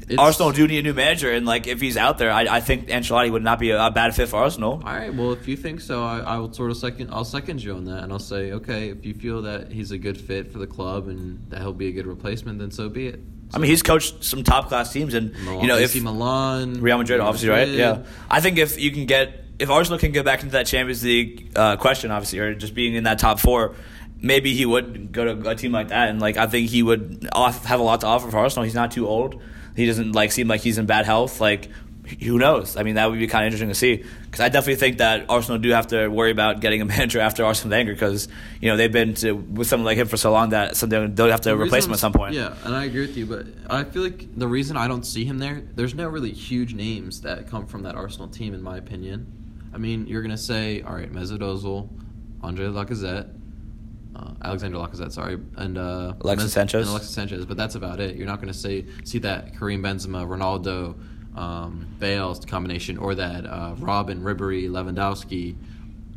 It's- 0.09 0.17
Arsenal 0.19 0.51
do 0.51 0.67
need 0.67 0.79
a 0.79 0.81
new 0.83 0.93
manager, 0.93 1.31
and 1.31 1.45
like 1.45 1.67
if 1.67 1.79
he's 1.79 1.95
out 1.97 2.17
there, 2.17 2.31
I, 2.31 2.41
I 2.57 2.59
think 2.61 2.87
Ancelotti 2.87 3.31
would 3.31 3.43
not 3.43 3.59
be 3.59 3.69
a, 3.71 3.85
a 3.87 3.91
bad 3.91 4.15
fit 4.15 4.27
for 4.29 4.37
Arsenal. 4.37 4.73
All 4.73 4.79
right. 4.93 5.13
Well, 5.13 5.33
if 5.33 5.47
you 5.47 5.55
think 5.55 5.81
so, 5.81 6.03
I, 6.03 6.19
I 6.19 6.37
will 6.37 6.51
sort 6.51 6.71
of 6.71 6.77
second. 6.77 7.09
I'll 7.11 7.23
second 7.25 7.63
you 7.63 7.73
on 7.75 7.85
that, 7.85 8.03
and 8.03 8.11
I'll 8.11 8.19
say, 8.19 8.51
okay, 8.53 8.89
if 8.89 9.05
you 9.05 9.13
feel 9.13 9.43
that 9.43 9.71
he's 9.71 9.91
a 9.91 9.97
good 9.97 10.19
fit 10.19 10.51
for 10.51 10.57
the 10.59 10.67
club 10.67 11.07
and 11.07 11.45
that 11.49 11.61
he'll 11.61 11.73
be 11.73 11.87
a 11.87 11.91
good 11.91 12.07
replacement, 12.07 12.59
then 12.59 12.71
so 12.71 12.89
be 12.89 13.07
it. 13.07 13.19
I 13.53 13.57
mean, 13.57 13.69
he's 13.71 13.81
coached 13.83 14.23
some 14.23 14.43
top 14.43 14.67
class 14.67 14.91
teams, 14.93 15.13
and 15.13 15.33
Milan, 15.43 15.61
you 15.61 15.67
know 15.67 15.77
if 15.77 15.91
AC 15.95 16.01
Milan, 16.01 16.81
Real 16.81 16.97
Madrid, 16.99 17.19
obviously, 17.19 17.49
right? 17.49 17.67
Yeah. 17.67 18.03
I 18.29 18.41
think 18.41 18.57
if 18.59 18.79
you 18.79 18.91
can 18.91 19.05
get, 19.05 19.43
if 19.57 19.69
Arsenal 19.69 19.97
can 19.99 20.11
get 20.11 20.23
back 20.25 20.41
into 20.41 20.51
that 20.53 20.65
Champions 20.67 21.03
League 21.03 21.51
uh, 21.55 21.75
question, 21.77 22.11
obviously, 22.11 22.39
or 22.39 22.53
just 22.53 22.73
being 22.75 22.93
in 22.95 23.05
that 23.05 23.17
top 23.19 23.39
four, 23.39 23.75
maybe 24.21 24.53
he 24.53 24.65
would 24.65 25.11
go 25.11 25.33
to 25.33 25.49
a 25.49 25.55
team 25.55 25.71
like 25.71 25.87
that. 25.87 26.09
And 26.09 26.19
like, 26.19 26.37
I 26.37 26.45
think 26.47 26.69
he 26.69 26.83
would 26.83 27.27
off- 27.31 27.65
have 27.65 27.79
a 27.79 27.83
lot 27.83 28.01
to 28.01 28.07
offer 28.07 28.29
for 28.29 28.37
Arsenal. 28.37 28.65
He's 28.65 28.75
not 28.75 28.91
too 28.91 29.07
old. 29.07 29.41
He 29.79 29.85
doesn't 29.85 30.11
like 30.11 30.31
seem 30.31 30.47
like 30.47 30.61
he's 30.61 30.77
in 30.77 30.85
bad 30.85 31.05
health. 31.05 31.39
Like, 31.39 31.69
who 32.21 32.37
knows? 32.37 32.75
I 32.75 32.83
mean, 32.83 32.95
that 32.95 33.09
would 33.09 33.19
be 33.19 33.27
kind 33.27 33.45
of 33.45 33.47
interesting 33.47 33.69
to 33.69 33.75
see. 33.75 34.03
Because 34.23 34.39
I 34.41 34.49
definitely 34.49 34.75
think 34.75 34.97
that 34.97 35.29
Arsenal 35.29 35.59
do 35.59 35.69
have 35.69 35.87
to 35.87 36.07
worry 36.07 36.31
about 36.31 36.59
getting 36.59 36.81
a 36.81 36.85
manager 36.85 37.19
after 37.27 37.45
Arsene 37.45 37.71
Wenger. 37.71 37.93
Because 37.93 38.27
you 38.61 38.69
know 38.69 38.77
they've 38.77 38.91
been 38.91 39.13
to, 39.15 39.33
with 39.33 39.67
someone 39.67 39.85
like 39.85 39.97
him 39.97 40.07
for 40.07 40.17
so 40.17 40.31
long 40.31 40.49
that 40.49 40.75
so 40.75 40.85
they'll 40.85 41.29
have 41.29 41.41
to 41.41 41.49
The 41.49 41.57
replace 41.57 41.85
him 41.85 41.93
at 41.93 41.99
some 41.99 42.13
point. 42.13 42.33
Yeah, 42.33 42.55
and 42.63 42.75
I 42.75 42.85
agree 42.85 43.01
with 43.01 43.15
you, 43.17 43.25
but 43.25 43.45
I 43.69 43.83
feel 43.83 44.03
like 44.03 44.37
the 44.37 44.47
reason 44.47 44.77
I 44.77 44.87
don't 44.87 45.05
see 45.05 45.25
him 45.25 45.39
there, 45.39 45.61
there's 45.75 45.95
no 45.95 46.07
really 46.07 46.31
huge 46.31 46.73
names 46.73 47.21
that 47.21 47.47
come 47.47 47.65
from 47.65 47.83
that 47.83 47.95
Arsenal 47.95 48.27
team, 48.27 48.53
in 48.53 48.61
my 48.61 48.77
opinion. 48.77 49.31
I 49.73 49.77
mean, 49.77 50.07
you're 50.07 50.21
gonna 50.21 50.37
say, 50.37 50.81
all 50.81 50.93
right, 50.93 51.11
Mesut 51.11 51.39
Ozil, 51.39 51.89
Andre 52.41 52.65
Lacazette, 52.67 53.29
Alexander 54.43 54.77
Lacazette, 54.77 55.11
sorry, 55.11 55.37
and 55.57 55.77
uh, 55.77 56.13
Alexis 56.21 56.45
Mes- 56.47 56.53
Sanchez. 56.53 56.81
and 56.87 56.89
Alexis 56.91 57.13
Sanchez, 57.13 57.45
but 57.45 57.57
that's 57.57 57.75
about 57.75 57.99
it. 57.99 58.15
You're 58.15 58.27
not 58.27 58.39
gonna 58.39 58.53
say 58.53 58.85
see 59.03 59.19
that 59.19 59.57
Karim 59.57 59.83
Benzema, 59.83 60.25
Ronaldo, 60.27 60.95
um, 61.37 61.87
Bale's 61.99 62.43
combination, 62.45 62.97
or 62.97 63.15
that 63.15 63.45
uh, 63.45 63.75
Robben, 63.79 64.21
Ribery, 64.23 64.69
Lewandowski. 64.69 65.55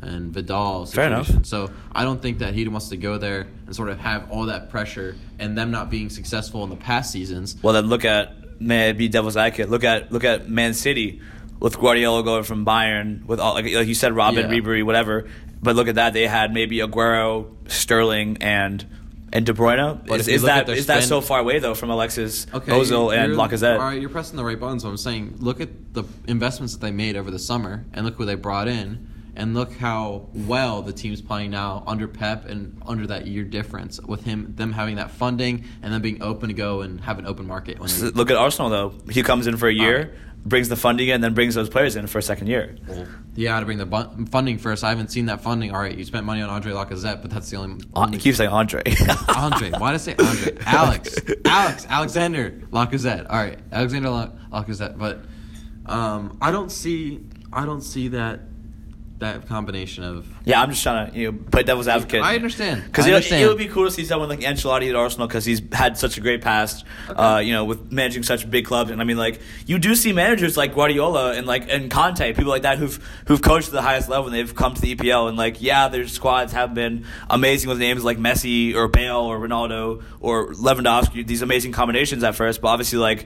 And 0.05 0.33
Vidal 0.33 0.85
Situation. 0.85 1.23
Fair 1.23 1.33
enough. 1.35 1.45
So 1.45 1.71
I 1.93 2.03
don't 2.03 2.21
think 2.21 2.39
that 2.39 2.53
he 2.53 2.67
wants 2.67 2.89
to 2.89 2.97
go 2.97 3.17
there 3.17 3.47
and 3.65 3.73
sort 3.73 3.87
of 3.87 3.97
have 3.99 4.29
all 4.29 4.47
that 4.47 4.69
pressure 4.69 5.15
and 5.39 5.57
them 5.57 5.71
not 5.71 5.89
being 5.89 6.09
successful 6.09 6.61
in 6.65 6.69
the 6.69 6.75
past 6.75 7.09
seasons. 7.13 7.55
Well, 7.63 7.73
then 7.73 7.85
look 7.85 8.03
at 8.03 8.59
may 8.59 8.89
I 8.89 8.91
be 8.91 9.07
devil's 9.07 9.37
advocate. 9.37 9.69
Look 9.69 9.85
at 9.85 10.11
look 10.11 10.25
at 10.25 10.49
Man 10.49 10.73
City 10.73 11.21
with 11.61 11.79
Guardiola 11.79 12.21
going 12.21 12.43
from 12.43 12.65
Bayern 12.65 13.25
with 13.25 13.39
all 13.39 13.53
like, 13.53 13.63
like 13.63 13.87
you 13.87 13.95
said, 13.95 14.11
Robben, 14.11 14.33
Yeah. 14.41 14.49
Ribery, 14.49 14.83
whatever. 14.83 15.29
But 15.63 15.75
look 15.75 15.87
at 15.87 15.95
that; 15.95 16.13
they 16.13 16.27
had 16.27 16.53
maybe 16.53 16.77
Aguero, 16.77 17.47
Sterling, 17.71 18.37
and 18.41 18.85
and 19.31 19.45
De 19.45 19.53
Bruyne. 19.53 20.05
But 20.05 20.19
Is, 20.19 20.27
is 20.27 20.41
that 20.43 20.69
is 20.69 20.85
that 20.85 20.97
spend- 20.97 21.09
so 21.09 21.21
far 21.21 21.39
away 21.39 21.59
though 21.59 21.73
from 21.73 21.89
Alexis 21.89 22.45
Okay, 22.53 22.71
Ozil 22.71 23.15
and 23.15 23.33
Lacazette? 23.33 23.79
All 23.79 23.85
right, 23.85 23.99
you're 23.99 24.09
pressing 24.09 24.37
the 24.37 24.43
right 24.43 24.59
buttons. 24.59 24.83
So 24.83 24.89
I'm 24.89 24.97
saying, 24.97 25.35
look 25.39 25.59
at 25.59 25.93
the 25.93 26.03
investments 26.27 26.73
that 26.73 26.81
they 26.81 26.91
made 26.91 27.15
over 27.15 27.31
the 27.31 27.39
summer, 27.39 27.85
and 27.93 28.05
look 28.05 28.15
who 28.15 28.25
they 28.25 28.35
brought 28.35 28.67
in, 28.67 29.07
and 29.35 29.55
look 29.55 29.73
how 29.73 30.27
well 30.33 30.81
the 30.83 30.93
team's 30.93 31.21
playing 31.21 31.51
now 31.51 31.83
under 31.87 32.07
Pep 32.07 32.45
and 32.45 32.79
under 32.85 33.07
that 33.07 33.25
year 33.25 33.43
difference 33.43 33.99
with 34.01 34.23
him, 34.23 34.53
them 34.55 34.71
having 34.73 34.97
that 34.97 35.11
funding 35.11 35.65
and 35.81 35.91
then 35.91 36.01
being 36.01 36.21
open 36.21 36.49
to 36.49 36.53
go 36.53 36.81
and 36.81 37.01
have 37.01 37.17
an 37.17 37.25
open 37.25 37.47
market. 37.47 37.79
Look 38.15 38.29
at 38.29 38.37
Arsenal 38.37 38.69
though. 38.69 38.93
He 39.09 39.23
comes 39.23 39.47
in 39.47 39.57
for 39.57 39.67
a 39.67 39.73
year. 39.73 40.13
Brings 40.45 40.69
the 40.69 40.75
funding 40.75 41.07
in, 41.07 41.15
and 41.15 41.23
then 41.23 41.33
brings 41.33 41.55
those 41.55 41.69
players 41.69 41.95
in 41.95 42.07
for 42.07 42.17
a 42.19 42.21
second 42.21 42.47
year. 42.47 42.75
well, 42.87 43.07
yeah, 43.35 43.59
to 43.59 43.65
bring 43.65 43.77
the 43.77 43.85
bu- 43.85 44.25
funding 44.27 44.57
first. 44.57 44.83
I 44.83 44.89
haven't 44.89 45.09
seen 45.09 45.25
that 45.27 45.41
funding. 45.41 45.71
All 45.71 45.79
right, 45.79 45.97
you 45.97 46.03
spent 46.05 46.25
money 46.25 46.41
on 46.41 46.49
Andre 46.49 46.73
Lacazette, 46.73 47.21
but 47.21 47.31
that's 47.31 47.49
the 47.49 47.57
only. 47.57 47.83
Uh, 47.95 48.01
only 48.01 48.17
you 48.17 48.21
keep 48.21 48.35
saying 48.35 48.49
Andre. 48.49 48.83
Andre. 49.35 49.71
Why 49.71 49.91
did 49.91 49.95
I 49.95 49.97
say 49.97 50.15
Andre? 50.19 50.57
Alex. 50.65 51.15
Alex. 51.45 51.87
Alexander 51.89 52.51
Lacazette. 52.71 53.25
All 53.29 53.37
right, 53.37 53.57
Alexander 53.71 54.09
La- 54.09 54.29
Lacazette. 54.51 54.97
But 54.97 55.21
um, 55.85 56.37
I 56.41 56.51
don't 56.51 56.71
see. 56.71 57.21
I 57.51 57.65
don't 57.65 57.81
see 57.81 58.09
that 58.09 58.41
that 59.19 59.47
combination 59.47 60.03
of. 60.03 60.27
Yeah, 60.45 60.61
I'm 60.61 60.69
just 60.69 60.83
trying 60.83 61.11
to 61.11 61.17
you 61.17 61.31
know 61.31 61.39
play 61.51 61.63
devil's 61.63 61.87
advocate. 61.87 62.21
I 62.21 62.35
understand. 62.35 62.83
Because 62.85 63.07
it, 63.07 63.31
it 63.31 63.47
would 63.47 63.57
be 63.57 63.67
cool 63.67 63.85
to 63.85 63.91
see 63.91 64.05
someone 64.05 64.29
like 64.29 64.41
Ancelotti 64.41 64.89
at 64.89 64.95
Arsenal 64.95 65.27
because 65.27 65.45
he's 65.45 65.61
had 65.71 65.97
such 65.97 66.17
a 66.17 66.21
great 66.21 66.41
past, 66.41 66.85
uh, 67.09 67.41
you 67.43 67.53
know, 67.53 67.65
with 67.65 67.91
managing 67.91 68.23
such 68.23 68.49
big 68.49 68.65
clubs. 68.65 68.91
And 68.91 69.01
I 69.01 69.03
mean, 69.03 69.17
like 69.17 69.41
you 69.65 69.79
do 69.79 69.95
see 69.95 70.13
managers 70.13 70.57
like 70.57 70.75
Guardiola 70.75 71.33
and 71.33 71.47
like 71.47 71.69
and 71.69 71.89
Conte, 71.89 72.33
people 72.33 72.51
like 72.51 72.63
that 72.63 72.77
who've 72.77 72.97
who've 73.27 73.41
coached 73.41 73.67
at 73.67 73.73
the 73.73 73.81
highest 73.81 74.09
level 74.09 74.27
and 74.27 74.35
they've 74.35 74.53
come 74.53 74.73
to 74.73 74.81
the 74.81 74.95
EPL. 74.95 75.29
And 75.29 75.37
like, 75.37 75.61
yeah, 75.61 75.87
their 75.87 76.07
squads 76.07 76.53
have 76.53 76.73
been 76.73 77.05
amazing 77.29 77.69
with 77.69 77.79
names 77.79 78.03
like 78.03 78.17
Messi 78.17 78.75
or 78.75 78.87
Bale 78.87 79.17
or 79.17 79.39
Ronaldo 79.39 80.03
or 80.19 80.53
Lewandowski. 80.53 81.25
These 81.25 81.41
amazing 81.41 81.71
combinations 81.71 82.23
at 82.23 82.35
first, 82.35 82.61
but 82.61 82.69
obviously 82.69 82.99
like. 82.99 83.25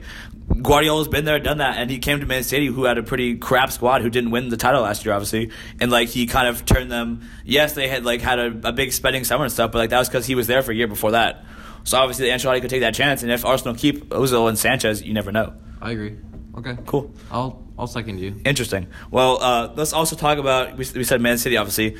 Guardiola's 0.62 1.08
been 1.08 1.24
there, 1.24 1.38
done 1.38 1.58
that, 1.58 1.78
and 1.78 1.90
he 1.90 1.98
came 1.98 2.20
to 2.20 2.26
Man 2.26 2.42
City, 2.42 2.66
who 2.66 2.84
had 2.84 2.98
a 2.98 3.02
pretty 3.02 3.36
crap 3.36 3.72
squad, 3.72 4.02
who 4.02 4.10
didn't 4.10 4.30
win 4.30 4.48
the 4.48 4.56
title 4.56 4.82
last 4.82 5.04
year, 5.04 5.14
obviously, 5.14 5.50
and 5.80 5.90
like 5.90 6.08
he 6.08 6.26
kind 6.26 6.48
of 6.48 6.64
turned 6.64 6.90
them. 6.90 7.22
Yes, 7.44 7.74
they 7.74 7.88
had 7.88 8.04
like 8.04 8.20
had 8.20 8.38
a, 8.38 8.68
a 8.68 8.72
big 8.72 8.92
spending 8.92 9.24
summer 9.24 9.44
and 9.44 9.52
stuff, 9.52 9.72
but 9.72 9.78
like 9.78 9.90
that 9.90 9.98
was 9.98 10.08
because 10.08 10.26
he 10.26 10.34
was 10.34 10.46
there 10.46 10.62
for 10.62 10.72
a 10.72 10.74
year 10.74 10.88
before 10.88 11.12
that. 11.12 11.44
So 11.84 11.98
obviously, 11.98 12.28
Ancelotti 12.28 12.60
could 12.60 12.70
take 12.70 12.80
that 12.80 12.94
chance, 12.94 13.22
and 13.22 13.32
if 13.32 13.44
Arsenal 13.44 13.74
keep 13.74 14.10
Ozil 14.10 14.48
and 14.48 14.58
Sanchez, 14.58 15.02
you 15.02 15.14
never 15.14 15.32
know. 15.32 15.54
I 15.80 15.92
agree. 15.92 16.16
Okay. 16.56 16.76
Cool. 16.86 17.14
I'll 17.30 17.64
I'll 17.78 17.86
second 17.86 18.18
you. 18.18 18.40
Interesting. 18.44 18.88
Well, 19.10 19.40
uh, 19.40 19.72
let's 19.76 19.92
also 19.92 20.16
talk 20.16 20.38
about. 20.38 20.72
We, 20.72 20.84
we 20.94 21.04
said 21.04 21.20
Man 21.20 21.38
City, 21.38 21.56
obviously. 21.56 21.96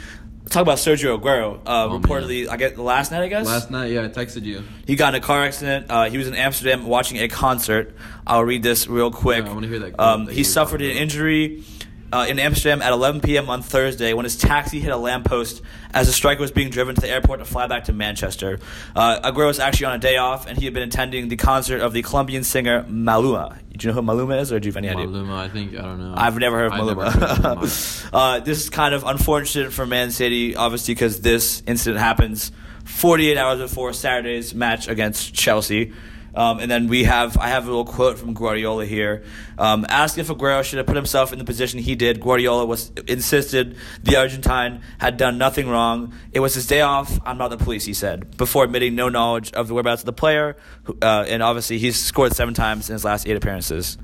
Talk 0.51 0.63
about 0.63 0.79
Sergio 0.79 1.21
Aguero. 1.21 1.57
Uh, 1.67 1.89
Oh, 1.91 1.99
reportedly, 2.01 2.49
I 2.49 2.57
get 2.57 2.79
last 2.79 3.11
night, 3.13 3.23
I 3.23 3.29
guess. 3.29 3.47
Last 3.47 3.71
night, 3.71 3.91
yeah, 3.93 4.05
I 4.05 4.09
texted 4.09 4.45
you. 4.45 4.63
He 4.87 4.97
got 4.97 5.15
in 5.15 5.23
a 5.23 5.25
car 5.25 5.43
accident. 5.45 5.87
Uh, 5.91 6.09
he 6.09 6.17
was 6.17 6.27
in 6.27 6.35
Amsterdam 6.35 6.87
watching 6.87 7.19
a 7.19 7.29
concert. 7.29 7.95
I'll 8.27 8.45
read 8.45 8.63
this 8.63 8.87
real 8.89 9.11
quick. 9.11 9.45
Yeah, 9.45 9.51
I 9.51 9.55
wanna 9.55 9.67
hear 9.67 9.79
that 9.81 10.01
Um, 10.01 10.25
that 10.25 10.35
he 10.35 10.45
suffered 10.45 10.81
an 10.81 10.91
injury 10.91 11.65
uh, 12.13 12.27
in 12.29 12.39
Amsterdam 12.39 12.83
at 12.83 12.93
11 12.93 13.21
p.m. 13.21 13.51
on 13.51 13.63
Thursday 13.63 14.15
when 14.15 14.25
his 14.25 14.37
taxi 14.37 14.81
hit 14.81 14.93
a 14.93 14.97
lamppost 14.97 15.63
as 15.93 16.09
a 16.09 16.13
striker 16.13 16.41
was 16.41 16.51
being 16.51 16.71
driven 16.71 16.95
to 16.95 17.01
the 17.01 17.09
airport 17.09 17.41
to 17.41 17.45
fly 17.45 17.67
back 17.67 17.85
to 17.85 17.93
Manchester. 17.93 18.59
Uh, 18.97 19.31
Aguero 19.31 19.47
was 19.47 19.59
actually 19.59 19.87
on 19.87 19.95
a 19.95 19.99
day 19.99 20.17
off, 20.17 20.47
and 20.47 20.59
he 20.59 20.65
had 20.65 20.75
been 20.75 20.83
attending 20.83 21.29
the 21.29 21.37
concert 21.37 21.81
of 21.81 21.93
the 21.93 22.03
Colombian 22.03 22.45
singer 22.45 22.85
Maluma. 22.85 23.59
Do 23.77 23.87
you 23.87 23.95
know 23.95 24.01
who 24.01 24.07
Maluma 24.07 24.41
is, 24.41 24.53
or 24.53 24.59
do 24.59 24.67
you 24.67 24.73
have 24.73 24.77
any 24.79 24.89
idea? 24.89 25.07
Maluma, 25.07 25.37
I 25.37 25.49
think 25.49 25.77
I 25.77 25.83
don't 25.83 26.01
know. 26.01 26.15
I've 26.17 26.37
never 26.39 26.57
heard 26.57 26.67
of 26.67 26.73
Maluma. 26.73 27.13
heard 27.13 27.23
of 27.23 27.59
Maluma. 27.59 28.11
uh, 28.13 28.41
this 28.41 28.63
is 28.63 28.71
kind 28.71 28.95
of 28.95 29.05
unfortunate 29.05 29.73
for 29.73 29.87
Man 29.87 30.11
City, 30.11 30.57
obviously, 30.57 30.95
because 30.95 31.21
this 31.21 31.63
incident 31.67 32.01
happens 32.01 32.53
48 32.85 33.37
hours 33.37 33.59
before 33.61 33.93
Saturday's 33.93 34.55
match 34.55 34.89
against 34.89 35.35
Chelsea. 35.35 35.93
Um, 36.35 36.61
and 36.61 36.71
then 36.71 36.89
we 36.89 37.05
have, 37.05 37.37
I 37.37 37.49
have 37.49 37.65
a 37.65 37.67
little 37.67 37.85
quote 37.85 38.19
from 38.19 38.35
Guardiola 38.35 38.85
here. 38.85 39.25
Um, 39.57 39.85
asked 39.89 40.19
if 40.19 40.29
Aguero 40.29 40.63
should 40.63 40.77
have 40.79 40.87
put 40.87 40.97
himself 40.97 41.33
in 41.33 41.39
the 41.39 41.45
position 41.45 41.81
he 41.81 41.95
did. 41.95 42.21
Guardiola 42.21 42.65
was 42.65 42.91
insisted 43.07 43.77
the 44.03 44.17
Argentine 44.17 44.83
had 44.99 45.17
done 45.17 45.39
nothing 45.39 45.69
wrong. 45.69 46.15
It 46.33 46.41
was 46.41 46.55
his 46.55 46.67
day 46.67 46.81
off. 46.81 47.19
I'm 47.25 47.39
not 47.39 47.49
the 47.49 47.57
police, 47.57 47.85
he 47.85 47.95
said, 47.95 48.37
before 48.37 48.65
admitting 48.65 48.95
no 48.95 49.09
knowledge 49.09 49.53
of 49.53 49.69
the 49.69 49.75
whereabouts 49.75 50.03
of 50.03 50.07
the 50.07 50.13
player. 50.13 50.57
Uh, 51.03 51.25
and 51.29 51.43
obviously, 51.43 51.79
he's 51.79 52.01
scored 52.01 52.35
seven 52.35 52.55
times 52.55 52.89
in 52.89 52.93
his 52.93 53.05
last 53.05 53.27
eight 53.27 53.37
appearances. 53.37 53.99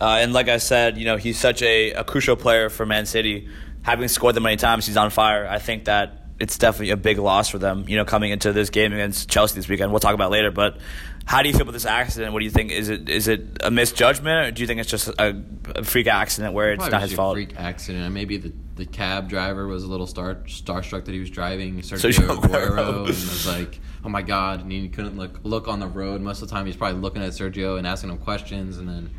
Uh, 0.00 0.18
and 0.20 0.32
like 0.32 0.48
I 0.48 0.56
said, 0.56 0.96
you 0.96 1.04
know, 1.04 1.16
he's 1.16 1.38
such 1.38 1.62
a, 1.62 1.92
a 1.92 2.04
crucial 2.04 2.36
player 2.36 2.70
for 2.70 2.86
Man 2.86 3.06
City. 3.06 3.48
Having 3.82 4.08
scored 4.08 4.34
them 4.34 4.42
many 4.42 4.56
times, 4.56 4.86
he's 4.86 4.96
on 4.96 5.10
fire. 5.10 5.46
I 5.46 5.58
think 5.58 5.84
that 5.86 6.20
it's 6.38 6.56
definitely 6.56 6.90
a 6.90 6.96
big 6.96 7.18
loss 7.18 7.50
for 7.50 7.58
them, 7.58 7.84
you 7.86 7.96
know, 7.96 8.04
coming 8.04 8.30
into 8.30 8.52
this 8.52 8.70
game 8.70 8.92
against 8.92 9.28
Chelsea 9.28 9.54
this 9.56 9.68
weekend. 9.68 9.90
We'll 9.92 10.00
talk 10.00 10.14
about 10.14 10.30
later. 10.30 10.50
But 10.50 10.78
how 11.26 11.42
do 11.42 11.48
you 11.48 11.52
feel 11.52 11.62
about 11.62 11.72
this 11.72 11.86
accident? 11.86 12.32
What 12.32 12.40
do 12.40 12.44
you 12.44 12.50
think? 12.50 12.72
Is 12.72 12.88
it 12.88 13.08
is 13.08 13.28
it 13.28 13.58
a 13.60 13.70
misjudgment, 13.70 14.48
or 14.48 14.50
do 14.50 14.62
you 14.62 14.66
think 14.66 14.80
it's 14.80 14.90
just 14.90 15.08
a, 15.08 15.40
a 15.76 15.84
freak 15.84 16.06
accident 16.06 16.54
where 16.54 16.72
it's 16.72 16.78
Probably 16.78 16.92
not 16.92 17.02
his 17.02 17.12
a 17.12 17.16
fault? 17.16 17.34
Freak 17.36 17.54
accident. 17.56 18.12
Maybe 18.12 18.36
the, 18.36 18.52
the 18.76 18.86
cab 18.86 19.28
driver 19.28 19.66
was 19.66 19.84
a 19.84 19.86
little 19.86 20.06
star 20.06 20.36
starstruck 20.46 21.04
that 21.04 21.12
he 21.12 21.20
was 21.20 21.30
driving 21.30 21.80
Sergio 21.82 22.36
Aguero. 22.36 22.98
and 23.00 23.06
was 23.06 23.46
like, 23.46 23.78
"Oh 24.04 24.08
my 24.08 24.22
god!" 24.22 24.62
And 24.62 24.72
he 24.72 24.88
couldn't 24.88 25.16
look 25.16 25.40
look 25.44 25.68
on 25.68 25.78
the 25.78 25.86
road. 25.86 26.20
Most 26.20 26.42
of 26.42 26.48
the 26.48 26.54
time, 26.54 26.66
he's 26.66 26.76
probably 26.76 27.00
looking 27.00 27.22
at 27.22 27.30
Sergio 27.30 27.78
and 27.78 27.86
asking 27.86 28.10
him 28.10 28.18
questions, 28.18 28.78
and 28.78 28.88
then 28.88 29.10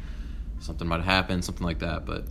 something 0.60 0.88
might 0.88 1.02
happen, 1.04 1.42
something 1.42 1.66
like 1.66 1.80
that. 1.80 2.06
But 2.06 2.26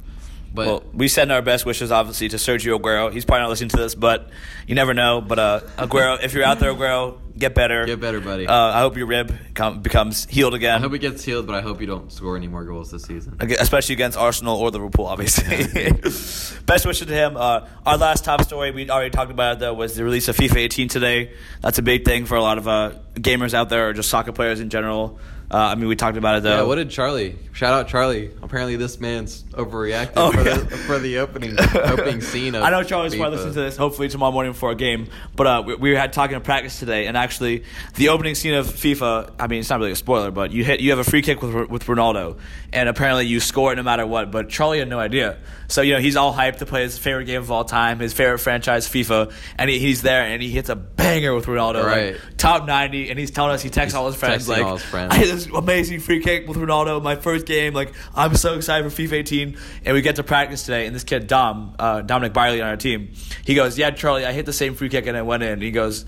but 0.52 0.66
Well, 0.66 0.82
we 0.92 1.08
send 1.08 1.30
our 1.30 1.42
best 1.42 1.64
wishes, 1.64 1.92
obviously, 1.92 2.28
to 2.30 2.36
Sergio 2.36 2.78
Aguero. 2.78 3.12
He's 3.12 3.24
probably 3.24 3.42
not 3.42 3.50
listening 3.50 3.70
to 3.70 3.76
this, 3.76 3.94
but 3.94 4.28
you 4.66 4.74
never 4.74 4.94
know. 4.94 5.20
But 5.20 5.38
uh, 5.38 5.60
Aguero, 5.78 6.22
if 6.22 6.34
you're 6.34 6.44
out 6.44 6.58
there, 6.58 6.74
Aguero, 6.74 7.18
get 7.38 7.54
better. 7.54 7.86
Get 7.86 8.00
better, 8.00 8.20
buddy. 8.20 8.46
Uh, 8.46 8.54
I 8.54 8.80
hope 8.80 8.96
your 8.96 9.06
rib 9.06 9.32
com- 9.54 9.80
becomes 9.80 10.26
healed 10.26 10.54
again. 10.54 10.76
I 10.76 10.80
hope 10.80 10.92
it 10.94 10.98
gets 10.98 11.22
healed, 11.24 11.46
but 11.46 11.54
I 11.54 11.60
hope 11.60 11.80
you 11.80 11.86
don't 11.86 12.12
score 12.12 12.36
any 12.36 12.48
more 12.48 12.64
goals 12.64 12.90
this 12.90 13.04
season. 13.04 13.36
Ag- 13.40 13.52
especially 13.52 13.92
against 13.92 14.18
Arsenal 14.18 14.56
or 14.56 14.70
Liverpool, 14.70 15.06
obviously. 15.06 15.92
Best 16.66 16.84
wishes 16.86 17.06
to 17.06 17.14
him. 17.14 17.36
Uh, 17.36 17.66
our 17.86 17.96
last 17.96 18.24
top 18.24 18.42
story, 18.42 18.70
we 18.72 18.90
already 18.90 19.10
talked 19.10 19.30
about 19.30 19.54
it, 19.54 19.58
though, 19.60 19.74
was 19.74 19.94
the 19.94 20.04
release 20.04 20.28
of 20.28 20.36
FIFA 20.36 20.56
18 20.56 20.88
today. 20.88 21.32
That's 21.60 21.78
a 21.78 21.82
big 21.82 22.04
thing 22.04 22.26
for 22.26 22.34
a 22.34 22.42
lot 22.42 22.58
of 22.58 22.66
uh, 22.66 22.92
gamers 23.14 23.54
out 23.54 23.68
there 23.68 23.88
or 23.88 23.92
just 23.92 24.08
soccer 24.10 24.32
players 24.32 24.60
in 24.60 24.68
general. 24.70 25.18
Uh, 25.52 25.56
I 25.56 25.74
mean, 25.74 25.88
we 25.88 25.96
talked 25.96 26.16
about 26.16 26.36
it, 26.36 26.42
though. 26.44 26.58
Yeah, 26.58 26.62
what 26.62 26.76
did 26.76 26.90
Charlie? 26.90 27.36
Shout 27.52 27.72
out 27.74 27.88
Charlie. 27.88 28.30
Apparently, 28.40 28.76
this 28.76 29.00
man's 29.00 29.42
overreacted 29.52 30.12
Oh, 30.16 30.30
for, 30.30 30.42
yeah. 30.42 30.56
the, 30.58 30.76
for 30.76 30.98
the 31.00 31.18
opening 31.18 31.56
opening 31.74 32.20
scene. 32.20 32.54
Of 32.54 32.62
I 32.62 32.70
know 32.70 32.84
Charlie's 32.84 33.16
probably 33.16 33.36
listening 33.38 33.54
to 33.54 33.60
this. 33.62 33.76
Hopefully 33.76 34.08
tomorrow 34.08 34.30
morning 34.30 34.52
before 34.52 34.70
a 34.70 34.76
game. 34.76 35.08
But 35.34 35.46
uh, 35.48 35.62
we, 35.66 35.74
we 35.74 35.90
had 35.96 36.12
talking 36.12 36.36
in 36.36 36.42
practice 36.42 36.78
today, 36.78 37.06
and 37.08 37.16
actually, 37.16 37.64
the 37.96 38.10
opening 38.10 38.36
scene 38.36 38.54
of 38.54 38.66
FIFA. 38.66 39.32
I 39.40 39.48
mean, 39.48 39.58
it's 39.60 39.70
not 39.70 39.80
really 39.80 39.90
a 39.90 39.96
spoiler, 39.96 40.30
but 40.30 40.52
you 40.52 40.62
hit 40.64 40.78
you 40.78 40.90
have 40.90 41.00
a 41.00 41.04
free 41.04 41.22
kick 41.22 41.42
with 41.42 41.68
with 41.68 41.84
Ronaldo, 41.86 42.38
and 42.72 42.88
apparently 42.88 43.26
you 43.26 43.40
score 43.40 43.72
it 43.72 43.76
no 43.76 43.83
matter 43.83 44.06
what. 44.06 44.30
But 44.30 44.48
Charlie 44.48 44.78
had 44.78 44.88
no 44.88 44.98
idea. 44.98 45.38
So 45.68 45.83
you 45.83 45.94
know 45.94 46.00
he's 46.00 46.16
all 46.16 46.35
hyped 46.35 46.56
to 46.59 46.66
play 46.66 46.83
his 46.83 46.98
favorite 46.98 47.26
game 47.26 47.40
of 47.40 47.50
all 47.50 47.64
time, 47.64 48.00
his 48.00 48.12
favorite 48.12 48.38
franchise, 48.38 48.88
FIFA, 48.88 49.33
and 49.56 49.70
he, 49.70 49.78
he's 49.78 50.02
there 50.02 50.22
and 50.24 50.42
he 50.42 50.50
hits 50.50 50.68
a 50.68 50.74
banger 50.76 51.35
with 51.35 51.46
Ronaldo, 51.46 51.85
Right. 51.85 52.12
like 52.14 52.37
top 52.37 52.66
ninety, 52.66 53.09
and 53.11 53.18
he's 53.18 53.30
telling 53.30 53.52
us 53.52 53.62
he 53.62 53.70
texts 53.70 53.92
He's 53.92 53.94
all 53.98 54.06
his 54.06 54.16
friends 54.16 54.48
like, 54.48 54.62
all 54.64 54.76
his 54.78 54.85
friends. 54.85 55.12
I 55.14 55.18
hit 55.18 55.26
this 55.30 55.46
amazing 55.46 56.00
free 56.00 56.20
kick 56.22 56.48
with 56.48 56.56
Ronaldo, 56.56 57.00
my 57.02 57.16
first 57.16 57.46
game. 57.46 57.72
Like, 57.74 57.92
I'm 58.14 58.35
so 58.35 58.54
excited 58.54 58.90
for 58.90 59.02
FIFA 59.02 59.12
18. 59.12 59.56
And 59.85 59.94
we 59.94 60.02
get 60.02 60.16
to 60.16 60.22
practice 60.24 60.64
today, 60.64 60.87
and 60.87 60.94
this 60.94 61.04
kid, 61.04 61.26
Dom, 61.26 61.74
uh, 61.78 62.02
Dominic 62.02 62.33
Barley 62.33 62.61
on 62.61 62.68
our 62.68 62.76
team, 62.76 63.12
he 63.44 63.54
goes, 63.54 63.78
Yeah, 63.78 63.90
Charlie, 63.90 64.24
I 64.26 64.33
hit 64.33 64.46
the 64.46 64.52
same 64.52 64.74
free 64.74 64.88
kick 64.88 65.06
and 65.06 65.16
it 65.16 65.24
went 65.24 65.42
in. 65.42 65.61
He 65.61 65.70
goes, 65.70 66.04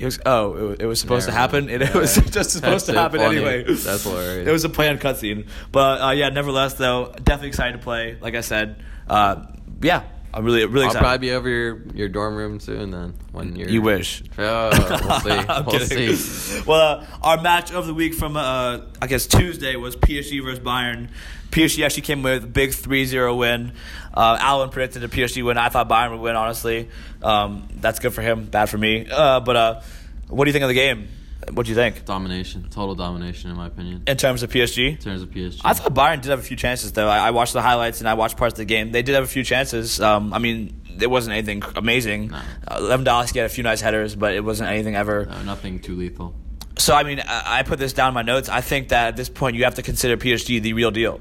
goes, 0.00 0.18
oh, 0.26 0.54
it 0.56 0.62
was, 0.62 0.78
it 0.80 0.86
was 0.86 1.00
supposed 1.00 1.26
to 1.26 1.32
happen, 1.32 1.68
and 1.70 1.82
it 1.84 1.94
was 1.94 2.14
just 2.16 2.50
supposed 2.50 2.62
That's 2.62 2.84
to 2.86 2.92
so 2.92 2.98
happen 2.98 3.20
funny. 3.20 3.36
anyway. 3.36 3.64
That's 3.64 4.04
hilarious. 4.04 4.48
It 4.48 4.52
was 4.52 4.64
a 4.64 4.68
planned 4.68 5.00
cutscene, 5.00 5.46
but 5.72 6.00
uh, 6.00 6.10
yeah, 6.10 6.28
nevertheless, 6.30 6.74
though, 6.74 7.12
definitely 7.22 7.48
excited 7.48 7.72
to 7.72 7.78
play. 7.78 8.16
Like 8.20 8.34
I 8.34 8.40
said, 8.40 8.82
uh, 9.08 9.46
yeah, 9.82 10.04
I'm 10.32 10.44
really, 10.44 10.64
really 10.64 10.86
excited. 10.86 10.98
I'll 11.04 11.10
probably 11.10 11.28
be 11.28 11.32
over 11.32 11.48
your, 11.48 11.82
your 11.94 12.08
dorm 12.08 12.36
room 12.36 12.60
soon. 12.60 12.90
Then 12.92 13.14
when 13.32 13.56
you're 13.56 13.68
You 13.68 13.82
wish. 13.82 14.22
Oh, 14.38 14.70
we'll 14.70 15.20
see. 15.20 15.30
I'm 15.30 15.66
we'll 15.66 15.78
kidding. 15.80 16.14
see. 16.16 16.62
Well, 16.66 17.00
uh, 17.00 17.06
our 17.22 17.40
match 17.40 17.72
of 17.72 17.86
the 17.86 17.94
week 17.94 18.14
from 18.14 18.36
uh, 18.36 18.82
I 19.02 19.06
guess 19.08 19.26
Tuesday 19.26 19.74
was 19.76 19.96
PSG 19.96 20.42
versus 20.44 20.60
Bayern. 20.60 21.08
PSG 21.50 21.84
actually 21.84 22.02
came 22.02 22.22
with 22.22 22.44
a 22.44 22.46
big 22.46 22.70
3-0 22.70 23.36
win. 23.36 23.72
Uh, 24.14 24.36
Alan 24.40 24.70
predicted 24.70 25.02
a 25.04 25.08
PSG 25.08 25.44
win. 25.44 25.56
I 25.58 25.68
thought 25.68 25.88
Bayern 25.88 26.12
would 26.12 26.20
win. 26.20 26.36
Honestly, 26.36 26.88
um, 27.22 27.68
that's 27.76 27.98
good 27.98 28.12
for 28.12 28.22
him, 28.22 28.46
bad 28.46 28.66
for 28.70 28.78
me. 28.78 29.06
Uh, 29.10 29.40
but 29.40 29.56
uh, 29.56 29.80
what 30.28 30.44
do 30.44 30.48
you 30.48 30.52
think 30.52 30.62
of 30.62 30.68
the 30.68 30.74
game? 30.74 31.08
What 31.52 31.64
do 31.66 31.70
you 31.70 31.74
think 31.74 32.04
Domination, 32.04 32.68
total 32.70 32.94
domination, 32.94 33.50
in 33.50 33.56
my 33.56 33.66
opinion. 33.66 34.02
in 34.06 34.16
terms 34.18 34.42
of 34.42 34.50
PSG? 34.50 34.90
In 34.90 34.96
terms 34.98 35.22
of 35.22 35.30
PSG, 35.30 35.60
I 35.64 35.72
thought 35.72 35.94
Bayern 35.94 36.20
did 36.20 36.28
have 36.30 36.38
a 36.38 36.42
few 36.42 36.56
chances, 36.56 36.92
though. 36.92 37.08
I, 37.08 37.28
I 37.28 37.30
watched 37.30 37.54
the 37.54 37.62
highlights 37.62 38.00
and 38.00 38.08
I 38.08 38.14
watched 38.14 38.36
parts 38.36 38.52
of 38.52 38.58
the 38.58 38.64
game. 38.66 38.92
They 38.92 39.02
did 39.02 39.14
have 39.14 39.24
a 39.24 39.28
few 39.28 39.42
chances. 39.42 40.00
Um, 40.00 40.32
I 40.34 40.38
mean, 40.38 40.82
it 41.00 41.08
wasn't 41.08 41.32
anything 41.34 41.62
amazing. 41.76 42.28
No. 42.28 42.36
Uh, 42.68 42.80
Lewandowski 42.80 43.36
had 43.36 43.46
a 43.46 43.48
few 43.48 43.64
nice 43.64 43.80
headers, 43.80 44.14
but 44.14 44.34
it 44.34 44.44
wasn't 44.44 44.68
anything 44.70 44.94
ever. 44.96 45.24
no, 45.26 45.42
nothing 45.44 45.80
too 45.80 45.96
lethal. 45.96 46.34
So 46.78 46.94
I 46.94 47.02
mean, 47.04 47.20
I, 47.20 47.60
I 47.60 47.62
put 47.62 47.78
this 47.78 47.94
down 47.94 48.08
in 48.08 48.14
my 48.14 48.22
notes. 48.22 48.48
I 48.48 48.60
think 48.60 48.90
that 48.90 49.08
at 49.08 49.16
this 49.16 49.28
point 49.30 49.56
you 49.56 49.64
have 49.64 49.76
to 49.76 49.82
consider 49.82 50.16
PSG 50.18 50.60
the 50.62 50.74
real 50.74 50.90
deal. 50.90 51.20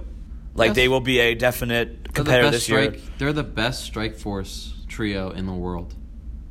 Like 0.56 0.70
Yes. 0.70 0.76
they 0.76 0.88
will 0.88 1.00
be 1.02 1.20
a 1.20 1.36
definite 1.36 1.88
They're 1.88 2.04
the 2.04 2.10
competitor 2.14 2.44
best 2.48 2.54
this 2.54 2.70
year. 2.70 2.84
strike. 2.94 3.18
They're 3.18 3.34
the 3.34 3.44
best 3.44 3.84
strike 3.86 4.16
force 4.18 4.74
trio 4.88 5.30
in 5.32 5.46
the 5.46 5.54
world. 5.54 5.94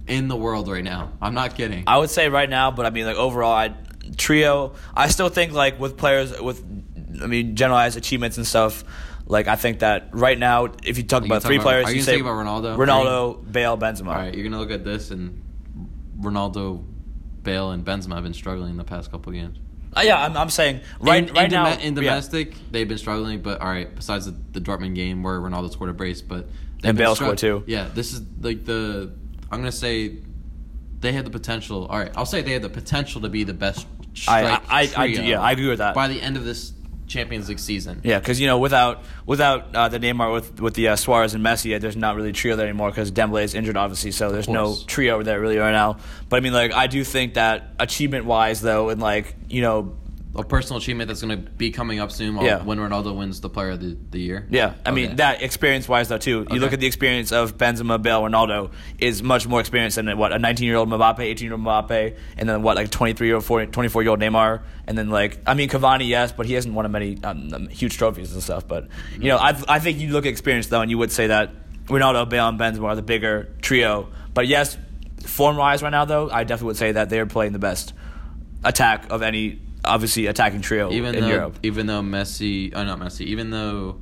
in 0.06 0.28
the 0.28 0.36
world 0.36 0.68
right 0.68 0.82
now. 0.84 1.10
I'm 1.20 1.34
not 1.34 1.54
kidding. 1.54 1.84
I 1.86 1.98
would 1.98 2.08
say 2.08 2.30
right 2.30 2.48
now, 2.48 2.70
but 2.70 2.86
I 2.86 2.90
mean, 2.90 3.04
like 3.04 3.16
overall, 3.16 3.52
I 3.52 3.74
trio. 4.16 4.72
I 4.94 5.08
still 5.08 5.28
think 5.28 5.52
like 5.52 5.78
with 5.78 5.98
players 5.98 6.40
with, 6.40 6.64
I 7.22 7.26
mean, 7.26 7.56
generalized 7.56 7.98
achievements 7.98 8.38
and 8.38 8.46
stuff. 8.46 8.84
Like 9.26 9.48
I 9.48 9.56
think 9.56 9.80
that 9.80 10.08
right 10.12 10.38
now, 10.38 10.68
if 10.82 10.96
you 10.96 11.04
talk 11.04 11.24
You 11.24 11.26
about 11.26 11.42
talk 11.42 11.48
three 11.50 11.56
about- 11.56 11.64
players, 11.64 11.86
are 11.88 11.90
you 11.90 11.96
you 11.98 12.02
say 12.02 12.18
about 12.20 12.30
Ronaldo? 12.42 12.78
Ronaldo, 12.78 13.52
Bale, 13.52 13.76
Benzema. 13.76 14.06
All 14.08 14.14
right, 14.14 14.34
you're 14.34 14.44
gonna 14.44 14.58
look 14.58 14.70
at 14.70 14.82
this 14.82 15.10
and 15.10 15.42
Ronaldo, 16.18 16.82
Bale, 17.42 17.72
and 17.72 17.84
Benzema 17.84 18.14
have 18.14 18.24
been 18.24 18.32
struggling 18.32 18.70
in 18.70 18.76
the 18.78 18.84
past 18.84 19.10
couple 19.10 19.30
games. 19.32 19.58
Uh, 19.96 20.00
yeah, 20.02 20.22
I'm, 20.24 20.36
I'm 20.36 20.50
saying 20.50 20.80
right 21.00 21.28
in, 21.28 21.34
right 21.34 21.44
in 21.46 21.50
now 21.50 21.70
dome- 21.70 21.80
in 21.80 21.94
yeah. 21.96 22.00
domestic 22.02 22.54
they've 22.70 22.86
been 22.88 22.98
struggling, 22.98 23.40
but 23.40 23.60
all 23.60 23.68
right. 23.68 23.92
Besides 23.94 24.26
the, 24.26 24.36
the 24.52 24.60
Dortmund 24.60 24.94
game 24.94 25.22
where 25.22 25.40
Ronaldo 25.40 25.72
scored 25.72 25.90
a 25.90 25.94
brace, 25.94 26.20
but 26.22 26.46
they've 26.80 26.90
And 26.90 26.96
been 26.98 27.06
Bale 27.06 27.12
strugg- 27.14 27.16
scored 27.16 27.38
too. 27.38 27.64
Yeah, 27.66 27.88
this 27.94 28.12
is 28.12 28.22
like 28.40 28.64
the 28.64 29.12
I'm 29.50 29.58
gonna 29.60 29.72
say 29.72 30.16
they 31.00 31.12
had 31.12 31.24
the 31.24 31.30
potential. 31.30 31.86
All 31.86 31.98
right, 31.98 32.12
I'll 32.16 32.26
say 32.26 32.42
they 32.42 32.52
had 32.52 32.62
the 32.62 32.68
potential 32.68 33.20
to 33.22 33.28
be 33.28 33.44
the 33.44 33.54
best. 33.54 33.86
I- 34.26 34.42
Strike 34.58 34.62
I- 34.68 35.02
I 35.04 35.06
do- 35.08 35.14
trio 35.16 35.28
yeah, 35.28 35.40
I 35.40 35.52
agree 35.52 35.68
with 35.68 35.78
that. 35.78 35.94
By 35.94 36.08
the 36.08 36.20
end 36.20 36.36
of 36.36 36.44
this 36.44 36.72
Champions 37.08 37.48
League 37.48 37.58
season, 37.58 38.00
Yeah, 38.04 38.18
because 38.18 38.40
you 38.40 38.46
know, 38.46 38.58
without 38.58 39.02
without 39.26 39.74
uh, 39.74 39.88
the 39.88 39.98
Neymar 39.98 40.32
with 40.32 40.60
with 40.60 40.74
the 40.74 40.88
uh, 40.88 40.96
Suarez 40.96 41.34
and 41.34 41.44
Messi, 41.44 41.78
there's 41.80 41.96
not 41.96 42.16
really 42.16 42.30
a 42.30 42.32
trio 42.32 42.54
there 42.56 42.66
anymore 42.66 42.90
because 42.90 43.10
Dembele 43.10 43.42
is 43.42 43.54
injured, 43.54 43.76
obviously. 43.76 44.10
So 44.10 44.30
there's 44.30 44.48
no 44.48 44.76
trio 44.86 45.22
there 45.22 45.40
really 45.40 45.58
right 45.58 45.72
now. 45.72 45.98
But 46.28 46.36
I 46.36 46.40
mean, 46.40 46.52
like, 46.52 46.72
I 46.72 46.86
do 46.86 47.02
think 47.04 47.34
that 47.34 47.74
achievement 47.80 48.26
wise, 48.26 48.60
though, 48.60 48.90
and 48.90 49.00
like 49.00 49.34
you 49.48 49.62
know, 49.62 49.96
a 50.34 50.44
personal 50.44 50.78
achievement 50.78 51.08
that's 51.08 51.20
gonna 51.20 51.36
be 51.36 51.70
coming 51.70 51.98
up 51.98 52.12
soon. 52.12 52.36
Yeah. 52.36 52.62
when 52.62 52.78
Ronaldo 52.78 53.16
wins 53.16 53.40
the 53.40 53.48
Player 53.48 53.70
of 53.70 53.80
the, 53.80 53.96
the 54.10 54.20
Year. 54.20 54.46
yeah, 54.50 54.74
I 54.84 54.90
mean 54.90 55.16
that 55.16 55.42
experience 55.42 55.88
wise 55.88 56.08
though 56.08 56.18
too. 56.18 56.46
You 56.50 56.60
look 56.60 56.72
at 56.72 56.80
the 56.80 56.86
experience 56.86 57.32
of 57.32 57.56
Benzema, 57.56 58.00
Bale, 58.00 58.22
Ronaldo 58.22 58.72
is 58.98 59.22
much 59.22 59.46
more 59.46 59.60
experience 59.60 59.94
than 59.94 60.16
what 60.18 60.32
a 60.32 60.38
19 60.38 60.66
year 60.66 60.76
old 60.76 60.88
Mbappe, 60.88 61.20
18 61.20 61.44
year 61.44 61.52
old 61.54 61.62
Mbappe, 61.62 62.16
and 62.36 62.48
then 62.48 62.62
what 62.62 62.76
like 62.76 62.90
23 62.90 63.26
year 63.26 63.36
old, 63.36 63.44
24 63.72 64.02
year 64.02 64.10
old 64.10 64.20
Neymar, 64.20 64.62
and 64.86 64.96
then 64.96 65.08
like 65.08 65.40
I 65.46 65.54
mean 65.54 65.68
Cavani, 65.68 66.08
yes, 66.08 66.32
but 66.32 66.46
he 66.46 66.54
hasn't 66.54 66.74
won 66.74 66.90
many 66.92 67.18
um, 67.24 67.52
um, 67.52 67.68
huge 67.68 67.96
trophies 67.96 68.32
and 68.32 68.42
stuff. 68.42 68.68
But 68.68 68.88
you 69.14 69.28
know, 69.28 69.38
I 69.38 69.60
I 69.66 69.78
think 69.78 69.98
you 69.98 70.10
look 70.10 70.26
at 70.26 70.30
experience 70.30 70.66
though, 70.68 70.82
and 70.82 70.90
you 70.90 70.98
would 70.98 71.12
say 71.12 71.28
that 71.28 71.50
Ronaldo, 71.86 72.28
Bale, 72.28 72.48
and 72.48 72.60
Benzema 72.60 72.84
are 72.84 72.96
the 72.96 73.02
bigger 73.02 73.48
trio. 73.62 74.08
But 74.34 74.46
yes, 74.46 74.76
form 75.24 75.56
wise 75.56 75.82
right 75.82 75.90
now 75.90 76.04
though, 76.04 76.30
I 76.30 76.44
definitely 76.44 76.66
would 76.68 76.76
say 76.76 76.92
that 76.92 77.08
they 77.08 77.18
are 77.18 77.26
playing 77.26 77.52
the 77.52 77.58
best 77.58 77.94
attack 78.64 79.10
of 79.10 79.22
any 79.22 79.60
obviously 79.88 80.26
attacking 80.26 80.60
trio 80.60 80.92
even 80.92 81.14
in 81.14 81.22
though 81.22 81.28
Europe. 81.28 81.58
even 81.62 81.86
though 81.86 82.02
Messi, 82.02 82.72
oh 82.74 82.84
not 82.84 82.98
Messi, 83.00 83.22
even 83.22 83.50
though 83.50 84.00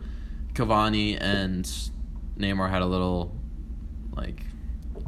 Cavani 0.54 1.16
and 1.20 1.64
Neymar 2.38 2.68
had 2.70 2.82
a 2.82 2.86
little 2.86 3.34
like 4.14 4.40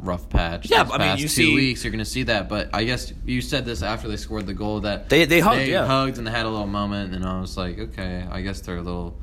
rough 0.01 0.29
patch. 0.29 0.69
Yeah, 0.69 0.87
I 0.91 0.97
mean, 0.97 1.17
you 1.17 1.23
two 1.23 1.27
see- 1.27 1.55
weeks 1.55 1.83
you're 1.83 1.91
gonna 1.91 2.05
see 2.05 2.23
that. 2.23 2.47
But 2.49 2.69
I 2.73 2.83
guess 2.85 3.11
you 3.25 3.41
said 3.41 3.65
this 3.65 3.81
after 3.81 4.07
they 4.07 4.17
scored 4.17 4.45
the 4.47 4.53
goal 4.53 4.81
that 4.81 5.09
They- 5.09 5.25
they 5.25 5.39
hugged, 5.41 5.67
yeah. 5.67 5.85
hugged 5.85 6.17
and 6.17 6.25
they 6.25 6.31
had 6.31 6.45
a 6.45 6.49
little 6.49 6.67
moment, 6.67 7.13
and 7.13 7.25
I 7.25 7.39
was 7.41 7.57
like, 7.57 7.77
okay, 7.79 8.25
I 8.31 8.41
guess 8.41 8.61
they're 8.61 8.77
a 8.77 8.81
little 8.81 9.19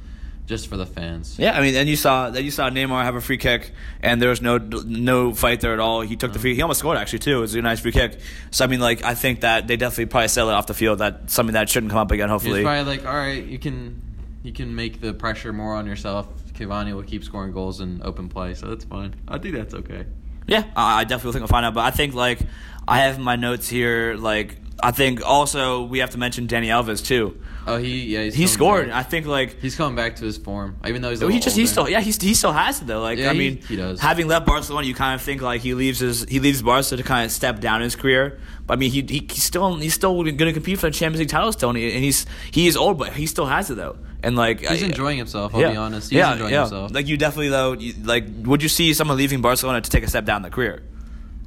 just 0.46 0.68
for 0.68 0.76
the 0.76 0.86
fans. 0.86 1.38
Yeah, 1.38 1.58
I 1.58 1.60
mean, 1.60 1.74
and 1.74 1.88
you 1.88 1.96
saw 1.96 2.30
that 2.30 2.42
you 2.42 2.50
saw 2.50 2.70
Neymar 2.70 3.02
have 3.02 3.16
a 3.16 3.20
free 3.20 3.36
kick, 3.36 3.72
and 4.00 4.22
there 4.22 4.30
was 4.30 4.40
no 4.40 4.58
no 4.58 5.34
fight 5.34 5.60
there 5.60 5.72
at 5.72 5.80
all. 5.80 6.00
He 6.00 6.16
took 6.16 6.32
the 6.32 6.38
free. 6.38 6.54
He 6.54 6.62
almost 6.62 6.80
scored 6.80 6.96
actually 6.96 7.18
too. 7.18 7.38
It 7.38 7.40
was 7.40 7.54
a 7.54 7.62
nice 7.62 7.80
free 7.80 7.92
kick. 7.92 8.18
So 8.50 8.64
I 8.64 8.68
mean, 8.68 8.80
like 8.80 9.04
I 9.04 9.14
think 9.14 9.40
that 9.40 9.66
they 9.66 9.76
definitely 9.76 10.06
probably 10.06 10.28
sell 10.28 10.48
it 10.48 10.54
off 10.54 10.66
the 10.66 10.74
field. 10.74 11.00
That 11.00 11.30
something 11.30 11.54
that 11.54 11.68
shouldn't 11.68 11.90
come 11.90 11.98
up 11.98 12.10
again. 12.10 12.28
He's 12.28 12.32
Hopefully, 12.32 12.62
probably 12.62 12.96
like, 12.96 13.06
all 13.06 13.16
right, 13.16 13.44
you 13.44 13.58
can 13.58 14.00
you 14.42 14.52
can 14.52 14.74
make 14.74 15.00
the 15.00 15.12
pressure 15.12 15.52
more 15.52 15.74
on 15.74 15.86
yourself. 15.86 16.28
Cavani 16.54 16.94
will 16.94 17.02
keep 17.02 17.24
scoring 17.24 17.52
goals 17.52 17.80
in 17.80 18.00
open 18.04 18.28
play, 18.28 18.54
so 18.54 18.68
that's 18.68 18.84
fine. 18.84 19.14
I 19.28 19.38
think 19.38 19.54
that's 19.54 19.74
okay. 19.74 20.06
Yeah, 20.46 20.64
I 20.76 21.00
I 21.00 21.04
definitely 21.04 21.32
think 21.32 21.42
we'll 21.42 21.48
find 21.48 21.66
out. 21.66 21.74
But 21.74 21.84
I 21.84 21.90
think 21.90 22.14
like 22.14 22.40
I 22.86 22.98
have 23.00 23.18
my 23.18 23.36
notes 23.36 23.68
here. 23.68 24.14
Like 24.16 24.56
I 24.82 24.90
think 24.90 25.24
also 25.24 25.84
we 25.84 25.98
have 26.00 26.10
to 26.10 26.18
mention 26.18 26.46
Dani 26.48 26.66
Alves 26.66 27.04
too. 27.04 27.40
Oh, 27.68 27.78
he 27.78 28.04
yeah, 28.14 28.22
he's 28.22 28.34
He 28.36 28.46
scored. 28.46 28.90
back. 28.90 28.96
I 28.96 29.02
think 29.02 29.26
like 29.26 29.60
He's 29.60 29.74
coming 29.74 29.96
back 29.96 30.14
to 30.16 30.24
his 30.24 30.38
form, 30.38 30.76
even 30.86 31.02
though 31.02 31.10
he's. 31.10 31.20
A 31.20 31.28
he 31.28 31.40
just 31.40 31.56
he 31.56 31.66
still 31.66 31.88
yeah 31.88 31.98
he, 32.00 32.12
he 32.12 32.34
still 32.34 32.52
has 32.52 32.80
it 32.80 32.86
though 32.86 33.00
like 33.00 33.18
Yeah, 33.18 33.30
I 33.30 33.32
mean 33.32 33.56
he 33.62 33.74
does. 33.74 33.98
having 33.98 34.28
left 34.28 34.46
Barcelona 34.46 34.86
you 34.86 34.94
kind 34.94 35.16
of 35.16 35.22
think 35.22 35.42
like 35.42 35.62
he 35.62 35.74
leaves 35.74 35.98
his 35.98 36.22
he 36.28 36.38
leaves 36.38 36.62
Barca 36.62 36.96
to 36.96 37.02
kind 37.02 37.24
of 37.26 37.32
step 37.32 37.58
down 37.58 37.76
in 37.80 37.82
his 37.86 37.96
career 37.96 38.38
but 38.68 38.74
I 38.74 38.76
mean 38.76 38.92
he, 38.92 39.00
he 39.02 39.26
he's 39.28 39.42
still 39.42 39.74
he's 39.78 39.94
still 39.94 40.22
going 40.22 40.36
to 40.38 40.52
compete 40.52 40.78
for 40.78 40.86
the 40.90 40.94
Champions 40.94 41.18
League 41.18 41.28
title 41.28 41.50
still 41.52 41.70
and, 41.70 41.78
he, 41.78 41.92
and 41.92 42.04
he's 42.04 42.24
he 42.52 42.68
is 42.68 42.76
old 42.76 42.98
but 42.98 43.14
he 43.14 43.26
still 43.26 43.46
has 43.46 43.68
it 43.68 43.74
though 43.74 43.98
and 44.26 44.36
like 44.36 44.60
He's 44.60 44.82
I- 44.82 44.86
enjoying 44.86 45.18
himself. 45.18 45.54
I'll 45.54 45.60
yeah. 45.60 45.70
be 45.70 45.76
honest. 45.76 46.10
He's 46.10 46.18
yeah, 46.18 46.32
enjoying 46.32 46.52
yeah. 46.52 46.60
himself. 46.62 46.92
like 46.92 47.06
you 47.06 47.16
definitely 47.16 47.48
though 47.48 47.72
you, 47.72 47.94
like 48.02 48.24
would 48.42 48.62
you 48.62 48.68
see 48.68 48.92
someone 48.94 49.16
leaving 49.16 49.40
Barcelona 49.40 49.80
to 49.80 49.90
take 49.90 50.04
a 50.04 50.08
step 50.08 50.24
down 50.24 50.42
the 50.42 50.50
career 50.50 50.82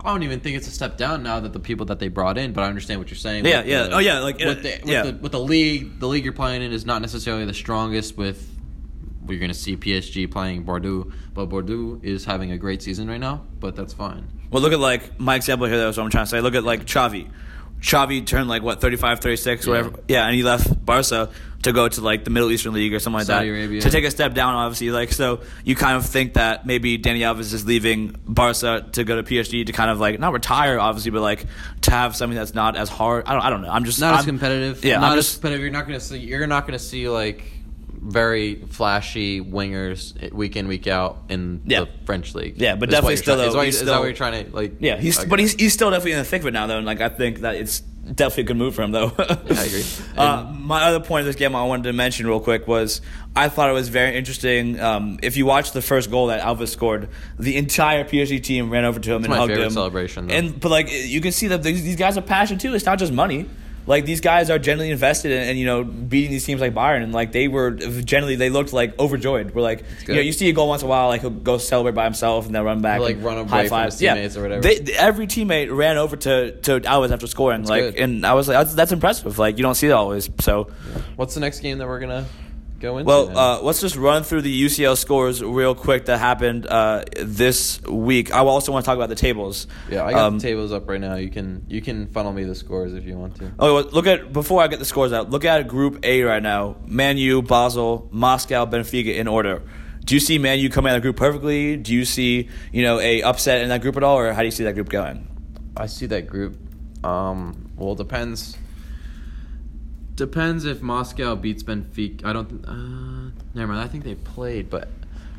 I 0.02 0.12
don't 0.14 0.24
even 0.24 0.40
think 0.40 0.56
it's 0.56 0.68
a 0.68 0.72
step 0.72 0.96
down 0.98 1.24
now 1.24 1.42
that 1.42 1.52
the 1.52 1.60
people 1.60 1.86
that 1.88 2.00
they 2.00 2.08
brought 2.08 2.38
in. 2.38 2.54
But 2.54 2.64
I 2.64 2.68
understand 2.68 3.02
what 3.02 3.10
you're 3.10 3.18
saying. 3.18 3.46
Yeah, 3.46 3.64
yeah. 3.66 3.84
the- 3.84 3.96
Oh, 3.96 4.00
yeah, 4.00 4.20
like, 4.20 4.38
with, 4.38 4.64
the, 4.64 4.70
with, 4.82 4.88
yeah. 4.90 5.04
the, 5.04 5.14
with 5.18 5.34
the 5.34 5.40
league, 5.42 6.00
the 6.00 6.08
league 6.08 6.24
you're 6.24 6.32
playing 6.32 6.62
in 6.62 6.72
is 6.72 6.86
not 6.86 7.02
necessarily 7.02 7.44
the 7.44 7.54
strongest. 7.54 8.16
With 8.16 8.40
we're 9.26 9.40
going 9.40 9.52
to 9.52 9.58
see 9.58 9.76
PSG 9.76 10.32
playing 10.32 10.64
Bordeaux, 10.64 11.12
but 11.34 11.48
Bordeaux 11.48 12.00
is 12.02 12.24
having 12.24 12.54
a 12.54 12.58
great 12.58 12.82
season 12.82 13.10
right 13.10 13.20
now. 13.20 13.46
But 13.60 13.76
that's 13.76 13.94
fine. 13.94 14.26
well 14.52 14.62
look 14.62 14.72
at 14.72 14.80
like 14.80 15.20
my 15.20 15.36
example 15.36 15.68
here 15.68 15.78
that's 15.78 15.98
what 15.98 16.04
I'm 16.06 16.10
trying 16.10 16.26
to 16.26 16.30
say 16.30 16.40
look 16.42 16.56
at 16.56 16.64
like 16.64 16.86
Xavi 16.86 17.30
Xavi 17.82 18.26
turned 18.26 18.50
like 18.50 18.62
what 18.64 18.82
35 18.82 19.20
36 19.20 19.66
Yeah. 19.66 19.72
whatever 19.72 20.00
yeah 20.08 20.26
and 20.26 20.36
he 20.36 20.44
left 20.44 20.86
Barca 20.86 21.30
to 21.64 21.74
go 21.74 21.88
to 21.90 22.02
like 22.02 22.24
the 22.24 22.30
Middle 22.30 22.52
Eastern 22.52 22.74
League 22.74 22.94
or 22.94 23.00
something 23.00 23.18
like 23.20 23.28
Saudi 23.28 23.50
that 23.50 23.54
Arabia. 23.56 23.82
to 23.82 23.90
take 23.90 24.06
a 24.06 24.12
step 24.12 24.34
down 24.34 24.54
obviously 24.56 24.92
like 24.92 25.12
so 25.12 25.42
you 25.66 25.76
kind 25.76 25.98
of 25.98 26.06
think 26.06 26.34
that 26.36 26.66
maybe 26.66 26.98
Dani 26.98 27.20
Alves 27.20 27.54
is 27.54 27.66
leaving 27.66 28.16
Barca 28.26 28.86
to 28.94 29.04
go 29.04 29.22
to 29.22 29.24
PSG 29.24 29.66
to 29.66 29.72
kind 29.74 29.90
of 29.92 30.00
like 30.00 30.20
not 30.20 30.34
retire 30.34 30.80
obviously 30.80 31.12
but 31.12 31.22
like 31.22 31.46
to 31.82 31.92
have 31.92 32.16
something 32.16 32.38
that's 32.38 32.54
not 32.54 32.76
as 32.78 32.88
hard 32.90 33.26
I 33.28 33.34
don't, 33.34 33.42
I 33.44 33.50
don't 33.50 33.62
know 33.62 33.70
I'm 33.72 33.84
just 33.86 34.00
Not 34.00 34.14
I'm, 34.14 34.20
as 34.20 34.26
competitive. 34.26 34.84
yeah 34.86 35.00
not 35.00 35.12
I'm 35.14 35.18
as 35.20 35.26
just 35.26 35.42
competitive. 35.42 35.62
You're 35.62 35.72
not 35.72 35.88
going 35.88 36.00
to 36.00 36.06
see. 36.06 36.18
You're 36.20 36.48
not 36.48 36.66
going 36.68 36.78
to 36.80 36.84
see 36.84 37.10
like 37.10 37.44
very 38.02 38.56
flashy 38.56 39.42
wingers 39.42 40.32
week 40.32 40.56
in 40.56 40.68
week 40.68 40.88
out 40.88 41.24
in 41.30 41.62
Yeah. 41.66 41.82
the 41.82 41.90
French 42.06 42.34
league. 42.34 42.56
Yeah, 42.62 42.76
but 42.76 42.90
definitely 42.90 43.18
still, 43.18 43.36
trying- 43.36 43.50
is, 43.50 43.56
what, 43.56 43.66
he's 43.66 43.82
is 43.82 43.88
that 43.88 44.00
what 44.00 44.06
you're 44.06 44.14
trying 44.14 44.46
to 44.46 44.56
like? 44.56 44.76
yeah 44.80 44.98
he's 44.98 45.20
okay. 45.20 45.28
but 45.28 45.40
he's 45.40 45.54
he's 45.54 45.74
still 45.74 45.90
definitely 45.92 46.14
in 46.14 46.20
the 46.20 46.24
thick 46.26 46.42
of 46.42 46.48
it 46.48 46.52
now 46.52 46.66
though 46.68 46.78
and 46.78 46.86
like 46.86 47.02
I 47.02 47.10
think 47.10 47.40
that 47.40 47.56
it's 47.56 47.82
definitely 47.82 48.44
a 48.44 48.46
good 48.48 48.58
move 48.58 48.74
for 48.74 48.82
him 48.84 48.92
though 48.92 49.12
I 49.20 49.24
agree. 49.66 49.84
Uh, 50.18 50.52
my 50.58 50.84
other 50.84 51.00
point 51.00 51.22
of 51.22 51.26
this 51.28 51.36
game 51.36 51.56
I 51.56 51.64
wanted 51.64 51.84
to 51.84 51.94
mention 51.94 52.26
real 52.28 52.40
quick 52.40 52.68
was 52.68 53.02
I 53.36 53.48
thought 53.50 53.70
it 53.70 53.74
was 53.74 53.90
very 53.90 54.16
interesting. 54.18 54.80
Um, 54.80 55.20
if 55.22 55.38
you 55.38 55.46
watch 55.46 55.72
the 55.72 55.82
first 55.82 56.10
goal 56.12 56.28
that 56.28 56.42
Alves 56.42 56.68
scored, 56.70 57.10
the 57.38 57.56
entire 57.58 58.04
PSG 58.04 58.42
team 58.44 58.70
ran 58.70 58.84
over 58.86 59.00
to 59.00 59.14
him 59.14 59.24
and 59.24 59.34
hugged 59.34 59.52
him. 59.54 59.70
celebration, 59.70 60.28
though. 60.28 60.34
And 60.34 60.60
but 60.60 60.70
like 60.72 60.88
you 60.92 61.22
can 61.22 61.32
see 61.32 61.48
that 61.48 61.64
these 61.64 61.84
these 61.84 61.96
guys 61.96 62.18
are 62.18 62.22
passionate 62.22 62.60
too. 62.62 62.74
It's 62.74 62.86
not 62.86 62.98
just 63.00 63.14
money. 63.14 63.46
Like 63.90 64.06
these 64.06 64.22
guys 64.22 64.50
are 64.52 64.60
generally 64.60 64.92
invested 64.92 65.32
in, 65.32 65.42
and 65.50 65.58
you 65.60 65.66
know 65.66 65.84
beating 65.84 66.30
these 66.30 66.46
teams 66.46 66.62
like 66.62 66.74
Bayern, 66.76 67.02
and 67.04 67.12
like 67.12 67.32
they 67.32 67.48
were 67.48 67.72
generally 67.72 68.36
they 68.36 68.50
looked 68.52 68.72
like 68.72 68.98
overjoyed. 69.00 69.56
We're 69.56 69.64
like 69.64 69.84
you 70.08 70.14
know 70.14 70.22
you 70.22 70.32
see 70.32 70.48
a 70.48 70.54
goal 70.54 70.70
once 70.70 70.84
in 70.84 70.86
a 70.86 70.90
while, 70.90 71.08
like 71.08 71.22
he'll 71.22 71.32
go 71.32 71.58
celebrate 71.58 71.96
by 71.96 72.04
himself 72.04 72.46
and 72.46 72.54
then 72.54 72.64
run 72.64 72.82
back, 72.82 73.00
He'll, 73.00 73.08
like, 73.08 73.18
run 73.24 73.40
away 73.40 73.50
high 73.50 73.64
from 73.64 73.70
five. 73.70 73.86
his 73.88 74.00
Yeah. 74.02 74.14
teammates 74.14 74.38
or 74.38 74.44
whatever. 74.44 74.62
They, 74.62 74.94
every 74.96 75.26
teammate 75.26 75.76
ran 75.76 75.98
over 75.98 76.16
to 76.18 76.52
to 76.52 76.80
Alves 76.82 77.12
after 77.12 77.26
scoring, 77.26 77.64
like, 77.66 77.96
good. 77.96 77.96
and 77.96 78.26
I 78.26 78.36
was 78.36 78.48
like, 78.48 78.58
that's, 78.60 78.76
that's 78.76 78.92
impressive. 78.92 79.40
Like 79.40 79.58
you 79.58 79.64
don't 79.64 79.74
see 79.76 79.88
that 79.88 79.96
always. 79.96 80.30
So, 80.40 80.70
What's 81.16 81.34
the 81.34 81.40
next 81.42 81.62
game 81.62 81.80
that 81.80 81.88
we're 81.88 82.00
gonna 82.00 82.26
go 82.80 82.98
into? 82.98 83.08
well, 83.08 83.38
uh, 83.38 83.62
let's 83.62 83.82
just 83.82 83.96
run 83.96 84.24
through 84.24 84.42
the 84.42 84.66
UCL 84.66 84.98
scores 84.98 85.44
real 85.44 85.76
quick 85.76 86.06
that 86.06 86.18
happened 86.18 86.66
uh, 86.68 87.04
this 87.22 87.82
week. 87.84 88.34
I 88.34 88.40
also 88.40 88.72
want 88.72 88.86
to 88.86 88.88
talk 88.88 88.96
about 88.96 89.10
the 89.10 89.16
tables. 89.16 89.68
yeah, 89.90 90.06
I 90.06 90.12
got 90.12 90.26
Um, 90.26 90.38
the 90.40 90.44
tables 90.44 90.72
up 90.72 90.88
right 90.90 91.00
now. 91.00 91.16
You 91.16 91.30
can 91.30 91.66
you 91.68 91.82
can 91.82 92.08
funnel 92.08 92.34
me 92.34 92.44
the 92.44 92.56
scores 92.56 92.94
if 92.94 93.06
you 93.06 93.18
want 93.18 93.36
to. 93.38 93.52
Oh, 93.60 93.76
well, 93.76 93.84
look 93.92 94.08
at 94.08 94.32
before 94.34 94.62
I 94.64 94.68
get 94.68 94.80
the 94.80 94.86
scores 94.86 95.14
out. 95.14 95.30
Look 95.30 95.46
at 95.46 95.68
Group 95.68 96.00
A 96.04 96.22
right 96.24 96.42
now: 96.44 96.78
Man 96.86 97.18
U, 97.18 97.42
Basel, 97.42 98.08
Moscow, 98.12 98.66
Benfica 98.66 99.16
in 99.16 99.28
order. 99.28 99.62
Do 100.06 100.16
you 100.16 100.20
see 100.22 100.40
Man 100.40 100.60
U 100.60 100.70
coming 100.70 100.92
out 100.92 100.96
of 100.96 101.02
the 101.04 101.06
group 101.06 101.18
perfectly? 101.18 101.76
Do 101.78 101.94
you 101.94 102.06
see 102.06 102.50
you 102.72 102.82
know 102.82 103.00
a 103.00 103.22
upset 103.22 103.62
in 103.62 103.70
that 103.70 103.82
group 103.82 103.96
at 103.98 104.04
all, 104.04 104.18
or 104.18 104.34
how 104.34 104.40
do 104.42 104.46
you 104.46 104.52
see 104.52 104.64
that 104.64 104.74
group 104.74 104.90
going? 104.90 105.28
I 105.78 105.86
see 105.86 106.08
that 106.08 106.28
group. 106.28 106.58
Um, 107.04 107.72
well, 107.78 107.94
it 107.94 107.98
depends. 108.00 108.58
Depends 110.20 110.66
if 110.66 110.82
Moscow 110.82 111.36
beats 111.36 111.64
Benfica. 111.64 112.26
I 112.26 112.34
don't. 112.34 112.66
Uh, 112.66 113.32
never 113.54 113.72
mind. 113.72 113.84
I 113.84 113.88
think 113.88 114.04
they 114.04 114.16
played, 114.16 114.70
but 114.70 114.90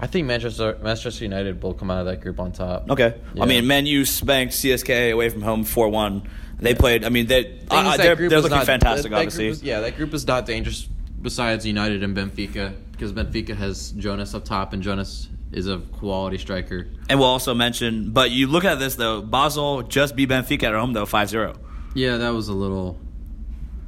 I 0.00 0.06
think 0.06 0.26
Manchester 0.26 0.78
Manchester 0.82 1.22
United 1.24 1.62
will 1.62 1.74
come 1.74 1.90
out 1.90 2.00
of 2.00 2.06
that 2.06 2.22
group 2.22 2.40
on 2.40 2.50
top. 2.52 2.90
Okay, 2.90 3.14
Yeah. 3.34 3.42
I 3.42 3.46
mean 3.46 3.66
Man 3.66 3.84
U 3.84 4.06
spanked 4.06 4.54
CSK 4.54 5.12
away 5.12 5.28
from 5.28 5.42
home 5.42 5.64
four 5.64 5.90
one. 5.90 6.22
They 6.58 6.74
played. 6.74 7.04
I 7.04 7.10
mean 7.10 7.26
they 7.26 7.58
uh, 7.70 7.96
they're, 7.98 8.16
they're 8.16 8.40
looking 8.40 8.56
not- 8.56 8.64
fantastic. 8.66 9.04
that- 9.04 9.10
that 9.10 9.16
obviously, 9.16 9.48
is- 9.48 9.62
yeah, 9.62 9.80
that 9.80 9.96
group 9.98 10.14
is 10.14 10.26
not 10.26 10.46
dangerous. 10.46 10.88
Besides 11.20 11.66
United 11.66 12.02
and 12.02 12.16
Benfica, 12.16 12.72
because 12.92 13.12
Benfica 13.12 13.54
has 13.54 13.90
Jonas 13.92 14.34
up 14.34 14.46
top, 14.46 14.72
and 14.72 14.82
Jonas 14.82 15.28
is 15.52 15.66
a 15.68 15.76
quality 15.92 16.38
striker. 16.38 16.88
and 17.10 17.18
we'll 17.18 17.28
also 17.28 17.52
mention. 17.52 18.12
But 18.12 18.30
you 18.30 18.46
look 18.46 18.64
at 18.64 18.78
this 18.78 18.94
though. 18.94 19.20
Basel 19.20 19.82
just 19.82 20.16
beat 20.16 20.30
Benfica 20.30 20.62
at 20.62 20.72
home 20.74 20.94
though 20.94 21.04
5-0. 21.04 21.58
Yeah, 21.94 22.16
that 22.16 22.30
was 22.30 22.48
a 22.48 22.54
little. 22.54 22.98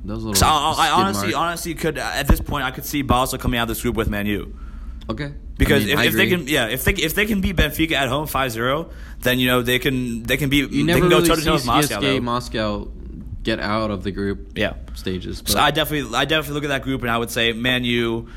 A 0.05 0.09
little. 0.09 0.35
So 0.35 0.47
I, 0.47 0.89
I 0.89 0.91
honestly, 0.91 1.33
honestly 1.35 1.75
could 1.75 1.97
at 1.99 2.27
this 2.27 2.41
point 2.41 2.65
I 2.65 2.71
could 2.71 2.85
see 2.85 3.03
Basel 3.03 3.39
coming 3.39 3.59
out 3.59 3.65
of 3.65 3.69
this 3.69 3.83
group 3.83 3.95
with 3.97 4.09
Man 4.09 4.27
U. 4.27 4.57
Okay. 5.09 5.33
Because 5.59 5.85
I 5.85 5.87
mean, 5.87 5.99
if, 5.99 6.05
if 6.07 6.15
they 6.15 6.29
can, 6.29 6.47
yeah, 6.49 6.67
if 6.69 6.85
they 6.85 6.93
if 6.93 7.15
they 7.15 7.27
can 7.27 7.41
beat 7.41 7.57
Benfica 7.57 7.93
at 7.93 8.09
home 8.09 8.27
5-0, 8.27 8.91
then 9.21 9.39
you 9.39 9.47
know 9.47 9.63
they 9.63 9.79
can 9.79 10.23
they 10.25 10.37
can 10.37 10.49
be 10.49 10.57
you 10.59 10.87
they 10.87 10.99
can 11.01 11.09
go 11.09 11.21
toe 11.25 11.37
to 11.37 11.45
toe 11.45 11.53
with 11.55 11.67
Moscow. 11.67 12.01
CSKA. 12.01 12.23
Moscow 12.23 12.89
get 13.43 13.61
out 13.61 13.91
of 13.91 14.03
the 14.03 14.11
group 14.11 14.57
Yeah. 14.57 14.75
stages. 14.95 15.39
So 15.39 15.55
but- 15.55 15.63
I 15.63 15.71
definitely, 15.71 16.17
I 16.17 16.25
definitely 16.25 16.55
look 16.55 16.65
at 16.65 16.69
that 16.69 16.83
group, 16.83 17.03
and 17.03 17.11
I 17.11 17.19
would 17.19 17.31
say 17.31 17.53
Man 17.53 17.85
U. 17.85 18.29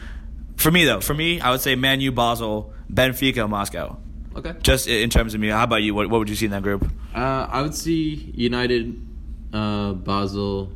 For 0.58 0.72
me 0.72 0.86
though, 0.86 1.00
for 1.02 1.14
me, 1.14 1.40
I 1.42 1.52
would 1.52 1.62
say 1.62 1.76
Man 1.76 2.00
U, 2.02 2.12
Basel, 2.12 2.74
Benfica, 2.92 3.50
Moscow. 3.50 3.98
okay. 4.36 4.54
Just 4.62 4.88
in 4.88 5.10
terms 5.10 5.34
of 5.34 5.40
me, 5.40 5.50
how 5.50 5.64
about 5.64 5.84
you? 5.84 5.94
What, 5.96 6.10
what 6.10 6.20
would 6.20 6.30
you 6.30 6.36
see 6.36 6.46
in 6.46 6.52
that 6.52 6.64
group? 6.64 6.88
Uh, 7.14 7.48
I 7.50 7.62
would 7.62 7.76
see 7.76 8.32
United, 8.36 9.00
uh, 9.54 9.94
Basel, 9.94 10.72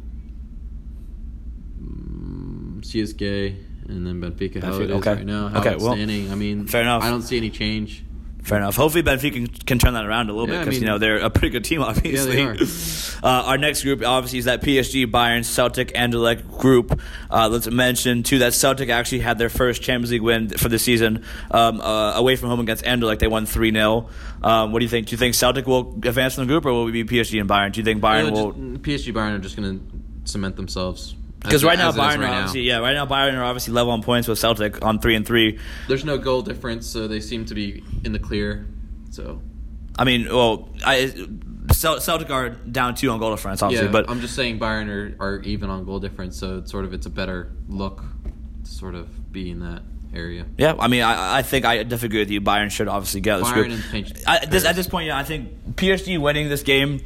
mm, 2.93 3.03
CSK, 3.03 3.55
and 3.89 4.05
then 4.05 4.21
Benfica. 4.21 4.61
How 4.63 4.71
Benfica, 4.73 4.81
it 4.81 4.89
is 4.89 4.97
okay. 4.97 5.13
right 5.15 5.25
now. 5.25 5.47
How 5.49 5.59
Okay, 5.61 5.73
it's 5.73 5.83
well, 5.83 5.93
standing. 5.93 6.31
I 6.31 6.35
mean, 6.35 6.67
fair 6.67 6.81
enough. 6.81 7.03
I 7.03 7.09
don't 7.09 7.21
see 7.21 7.37
any 7.37 7.49
change. 7.49 8.03
Fair 8.41 8.57
enough. 8.57 8.77
Hopefully, 8.77 9.03
Benfica 9.03 9.33
can, 9.33 9.47
can 9.47 9.79
turn 9.79 9.93
that 9.95 10.05
around 10.05 10.29
a 10.29 10.33
little 10.33 10.47
Yeah, 10.47 10.59
bit 10.59 10.61
I 10.61 10.65
because 10.65 10.79
you 10.79 10.87
know 10.87 10.97
they're 10.97 11.17
a 11.17 11.29
pretty 11.29 11.49
good 11.49 11.65
team, 11.65 11.81
obviously. 11.83 12.37
they 12.37 12.43
are. 12.43 12.55
Uh, 13.21 13.43
our 13.47 13.57
next 13.57 13.83
group, 13.83 14.01
obviously, 14.01 14.39
is 14.39 14.45
that 14.45 14.61
PSG, 14.61 15.05
Bayern, 15.11 15.43
Celtic, 15.43 15.89
Anderlecht 15.93 16.57
group. 16.57 16.99
Uh, 17.29 17.49
let's 17.49 17.67
mention 17.69 18.23
too 18.23 18.39
that 18.39 18.53
Celtic 18.53 18.89
actually 18.89 19.19
had 19.19 19.37
their 19.37 19.49
first 19.49 19.81
Champions 19.81 20.11
League 20.11 20.21
win 20.21 20.49
for 20.49 20.69
the 20.69 20.79
season 20.79 21.25
um, 21.51 21.81
uh, 21.81 22.13
away 22.15 22.37
from 22.37 22.47
home 22.49 22.61
against 22.61 22.85
Anderlecht. 22.85 23.19
They 23.19 23.27
won 23.27 23.45
three 23.45 23.73
0 23.73 24.07
um, 24.41 24.71
What 24.71 24.79
do 24.79 24.85
you 24.85 24.89
think? 24.89 25.07
Do 25.07 25.11
you 25.11 25.17
think 25.17 25.35
Celtic 25.35 25.67
will 25.67 25.91
advance 25.95 26.37
in 26.37 26.47
the 26.47 26.51
group, 26.51 26.65
or 26.65 26.71
will 26.71 26.87
it 26.87 26.91
be 26.93 27.03
PSG 27.03 27.41
and 27.41 27.49
Bayern? 27.49 27.73
Do 27.73 27.81
you 27.81 27.83
think 27.83 28.01
Bayern 28.01 28.27
Yeah, 28.27 28.31
will? 28.31 28.53
PSG 28.53 29.13
Bayern 29.13 29.35
are 29.35 29.39
just 29.39 29.57
going 29.57 29.79
to 29.79 29.85
cement 30.31 30.55
themselves. 30.55 31.13
Because 31.41 31.63
right 31.63 31.77
now 31.77 31.91
Bayern 31.91 31.95
it 31.95 31.95
is 31.95 31.97
Bayern 31.97 31.99
are 31.99 32.19
right 32.19 32.19
now. 32.19 32.37
obviously 32.37 32.61
yeah 32.61 32.77
right 32.79 32.93
now 32.93 33.05
Bayern 33.05 33.35
are 33.35 33.43
obviously 33.43 33.73
level 33.73 33.93
on 33.93 34.03
points 34.03 34.27
with 34.27 34.39
Celtic 34.39 34.83
on 34.83 34.99
three 34.99 35.15
and 35.15 35.25
three. 35.25 35.59
There's 35.87 36.05
no 36.05 36.17
goal 36.17 36.41
difference, 36.41 36.85
so 36.87 37.07
they 37.07 37.19
seem 37.19 37.45
to 37.45 37.53
be 37.53 37.83
in 38.03 38.11
the 38.11 38.19
clear. 38.19 38.67
So 39.11 39.41
I 39.97 40.05
mean, 40.05 40.27
well, 40.29 40.69
I 40.85 41.13
Celtic 41.71 42.29
are 42.29 42.49
down 42.49 42.95
two 42.95 43.09
on 43.11 43.19
goal 43.19 43.31
difference, 43.35 43.61
obviously, 43.61 43.87
yeah, 43.87 43.91
but 43.91 44.09
I'm 44.09 44.21
just 44.21 44.35
saying 44.35 44.59
Bayern 44.59 44.89
are, 45.19 45.23
are 45.23 45.39
even 45.41 45.69
on 45.69 45.85
goal 45.85 45.99
difference, 45.99 46.37
so 46.37 46.59
it's 46.59 46.71
sort 46.71 46.85
of 46.85 46.93
it's 46.93 47.05
a 47.05 47.09
better 47.09 47.51
look 47.67 48.03
to 48.63 48.71
sort 48.71 48.95
of 48.95 49.31
be 49.31 49.51
in 49.51 49.59
that 49.59 49.83
area. 50.13 50.45
yeah, 50.57 50.75
I 50.79 50.87
mean, 50.87 51.03
I, 51.03 51.39
I 51.39 51.41
think 51.41 51.65
I 51.65 51.83
disagree 51.83 52.19
with 52.19 52.31
you. 52.31 52.41
Bayern 52.41 52.71
should 52.71 52.87
obviously 52.87 53.21
get 53.21 53.37
this 53.37 53.49
Bayern 53.49 53.53
group. 53.53 53.93
and 53.93 54.23
I, 54.25 54.45
this, 54.45 54.65
at 54.65 54.75
this 54.75 54.87
point, 54.87 55.07
yeah, 55.07 55.17
I 55.17 55.23
think 55.23 55.75
PSG 55.75 56.17
winning 56.17 56.49
this 56.49 56.63
game 56.63 57.01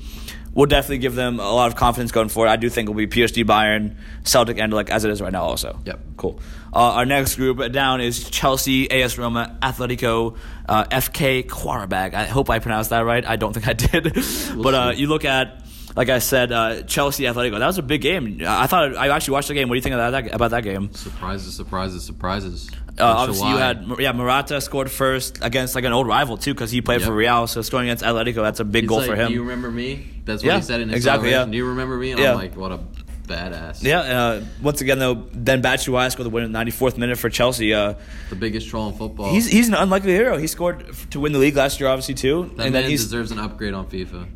will 0.54 0.66
definitely 0.68 1.00
give 1.00 1.16
them 1.16 1.39
a 1.39 1.52
lot 1.54 1.68
of 1.68 1.76
confidence 1.76 2.12
going 2.12 2.30
forward. 2.30 2.50
I 2.50 2.56
do 2.58 2.70
think 2.70 2.88
it 2.88 2.92
will 2.92 2.98
be 2.98 3.08
PSG, 3.08 3.44
Bayern, 3.44 3.96
Celtic, 4.24 4.60
and 4.60 4.72
like 4.74 4.89
as 4.89 5.04
it 5.06 5.12
is 5.12 5.22
right 5.22 5.32
now, 5.32 5.44
also. 5.44 5.80
Yep. 5.86 6.00
Cool. 6.18 6.39
Uh, 6.72 6.94
our 6.94 7.06
next 7.06 7.36
group 7.36 7.72
down 7.72 8.02
is 8.02 8.30
Chelsea, 8.30 8.89
AS 8.89 9.18
Roma, 9.18 9.58
Atletico, 9.62 10.36
uh, 10.68 10.86
FK 10.86 11.46
Qarabag. 11.46 12.13
I 12.16 12.26
hope 12.26 12.50
I 12.50 12.60
pronounced 12.60 12.89
that 12.89 13.02
right. 13.02 13.24
I 13.26 13.36
don't 13.36 13.54
think 13.54 13.68
I 13.68 13.74
did. 14.00 14.13
but 14.56 14.74
uh, 14.74 14.92
you 14.96 15.08
look 15.08 15.24
at, 15.26 15.63
like 15.96 16.10
I 16.10 16.18
said, 16.20 16.52
uh, 16.52 16.82
Chelsea, 16.84 17.24
Atletico. 17.26 17.60
That 17.60 17.68
was 17.68 17.78
a 17.78 17.84
big 17.84 18.02
game. 18.02 18.42
I 18.46 18.66
thought 18.66 18.96
I 18.96 19.10
actually 19.10 19.34
watched 19.34 19.50
the 19.50 19.54
game. 19.54 19.70
What 19.70 19.76
do 19.76 19.78
you 19.78 19.82
think 19.84 19.94
about 19.94 20.12
that, 20.12 20.34
about 20.34 20.52
that 20.52 20.63
game? 20.63 20.92
Surprises, 20.94 21.56
surprises, 21.56 22.04
surprises. 22.04 22.72
Uh, 23.00 23.06
obviously, 23.06 23.50
you 23.50 23.58
had 23.58 23.88
yeah 24.00 24.12
Morata 24.12 24.62
scored 24.62 24.89
first 24.92 25.39
against 25.42 25.74
like 25.74 25.84
an 25.84 25.94
old 25.94 26.06
rival 26.06 26.38
too 26.38 26.54
because 26.54 26.70
he 26.70 26.80
played 26.82 27.00
Yep. 27.02 27.08
for 27.08 27.13
Real. 27.16 27.48
So 27.48 27.62
scoring 27.63 27.88
against 27.89 28.04
Atletico, 28.04 28.44
that's 28.44 28.60
a 28.60 28.63
big 28.66 28.88
goal 28.88 29.00
like, 29.00 29.10
for 29.10 29.16
him. 29.16 29.30
Do 29.30 29.34
you 29.34 29.42
remember 29.42 29.72
me? 29.72 30.12
That's 30.26 30.42
what 30.44 30.48
Yeah, 30.50 30.56
he 30.58 30.62
said 30.64 30.82
in 30.82 30.90
his 30.90 30.98
exactly, 30.98 31.30
celebration. 31.30 31.50
yeah. 31.50 31.52
Do 31.52 31.58
you 31.58 31.70
remember 31.70 31.98
me? 31.98 32.12
And 32.12 32.20
Yeah. 32.20 32.32
I'm 32.32 32.38
like, 32.38 32.56
what 32.56 32.72
a 32.72 32.80
badass. 33.28 33.84
Yeah, 33.84 34.00
uh, 34.00 34.44
once 34.62 34.82
again 34.82 35.00
though, 35.00 35.28
then 35.34 35.62
Batshuayi 35.62 36.12
scored 36.12 36.26
the 36.26 36.30
win 36.30 36.44
in 36.44 36.52
the 36.52 36.60
94th 36.60 36.98
minute 36.98 37.18
for 37.18 37.30
Chelsea. 37.30 37.74
Uh, 37.74 37.94
The 38.30 38.36
biggest 38.36 38.68
troll 38.70 38.90
in 38.90 38.96
football. 38.96 39.32
he's 39.32 39.48
he's 39.48 39.68
an 39.68 39.74
unlikely 39.76 40.12
hero. 40.14 40.38
He 40.38 40.48
scored 40.48 40.86
f- 40.90 41.10
to 41.12 41.20
win 41.20 41.32
the 41.34 41.40
league 41.40 41.56
last 41.56 41.80
year, 41.80 41.90
obviously 41.90 42.16
too, 42.16 42.44
that 42.44 42.50
and 42.50 42.58
man 42.58 42.72
then 42.74 42.84
he 42.90 42.98
deserves 42.98 43.32
an 43.32 43.40
upgrade 43.40 43.74
on 43.74 43.86
FIFA. 43.88 44.28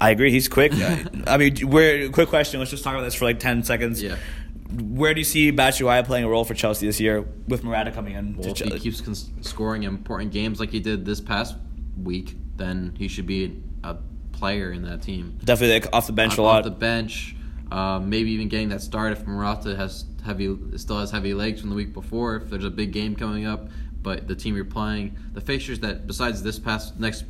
I 0.00 0.10
agree, 0.10 0.30
he's 0.30 0.48
quick. 0.48 0.72
I 1.26 1.36
mean, 1.36 1.56
where 1.68 2.08
quick 2.10 2.28
question? 2.28 2.58
Let's 2.60 2.70
just 2.70 2.82
talk 2.84 2.94
about 2.94 3.04
this 3.04 3.14
for 3.14 3.26
like 3.26 3.38
10 3.38 3.64
seconds. 3.64 4.02
Yeah. 4.02 4.16
Where 4.72 5.12
do 5.14 5.20
you 5.20 5.24
see 5.24 5.50
Batshuayi 5.52 6.04
playing 6.06 6.24
a 6.24 6.28
role 6.28 6.44
for 6.44 6.54
Chelsea 6.54 6.86
this 6.86 7.00
year 7.00 7.24
with 7.48 7.64
Morata 7.64 7.90
coming 7.90 8.14
in? 8.14 8.36
Well, 8.36 8.54
to 8.54 8.66
if 8.66 8.72
he 8.74 8.78
keeps 8.78 9.00
cons- 9.00 9.28
scoring 9.42 9.82
important 9.82 10.32
games 10.32 10.60
like 10.60 10.70
he 10.70 10.80
did 10.80 11.04
this 11.04 11.20
past 11.20 11.56
week, 12.00 12.36
then 12.56 12.94
he 12.96 13.08
should 13.08 13.26
be 13.26 13.60
player 14.40 14.72
in 14.72 14.82
that 14.82 15.02
team. 15.02 15.38
Definitely 15.44 15.80
like, 15.80 15.94
off 15.94 16.06
the 16.06 16.12
bench 16.12 16.32
off, 16.32 16.38
a 16.38 16.42
lot. 16.42 16.58
off 16.60 16.64
the 16.64 16.70
bench, 16.70 17.36
uh, 17.70 18.00
maybe 18.00 18.32
even 18.32 18.48
getting 18.48 18.70
that 18.70 18.80
start 18.80 19.12
if 19.12 19.26
Morata 19.26 19.76
has 19.76 20.06
heavy, 20.24 20.56
still 20.76 20.98
has 20.98 21.10
heavy 21.10 21.34
legs 21.34 21.60
from 21.60 21.70
the 21.70 21.76
week 21.76 21.92
before. 21.92 22.36
If 22.36 22.50
there's 22.50 22.64
a 22.64 22.70
big 22.70 22.92
game 22.92 23.14
coming 23.14 23.46
up, 23.46 23.68
but 24.02 24.26
the 24.26 24.34
team 24.34 24.56
you're 24.56 24.64
playing, 24.64 25.16
the 25.34 25.40
fixtures 25.40 25.78
that 25.80 26.06
besides 26.06 26.42
this 26.42 26.58
past 26.58 26.98
next 26.98 27.24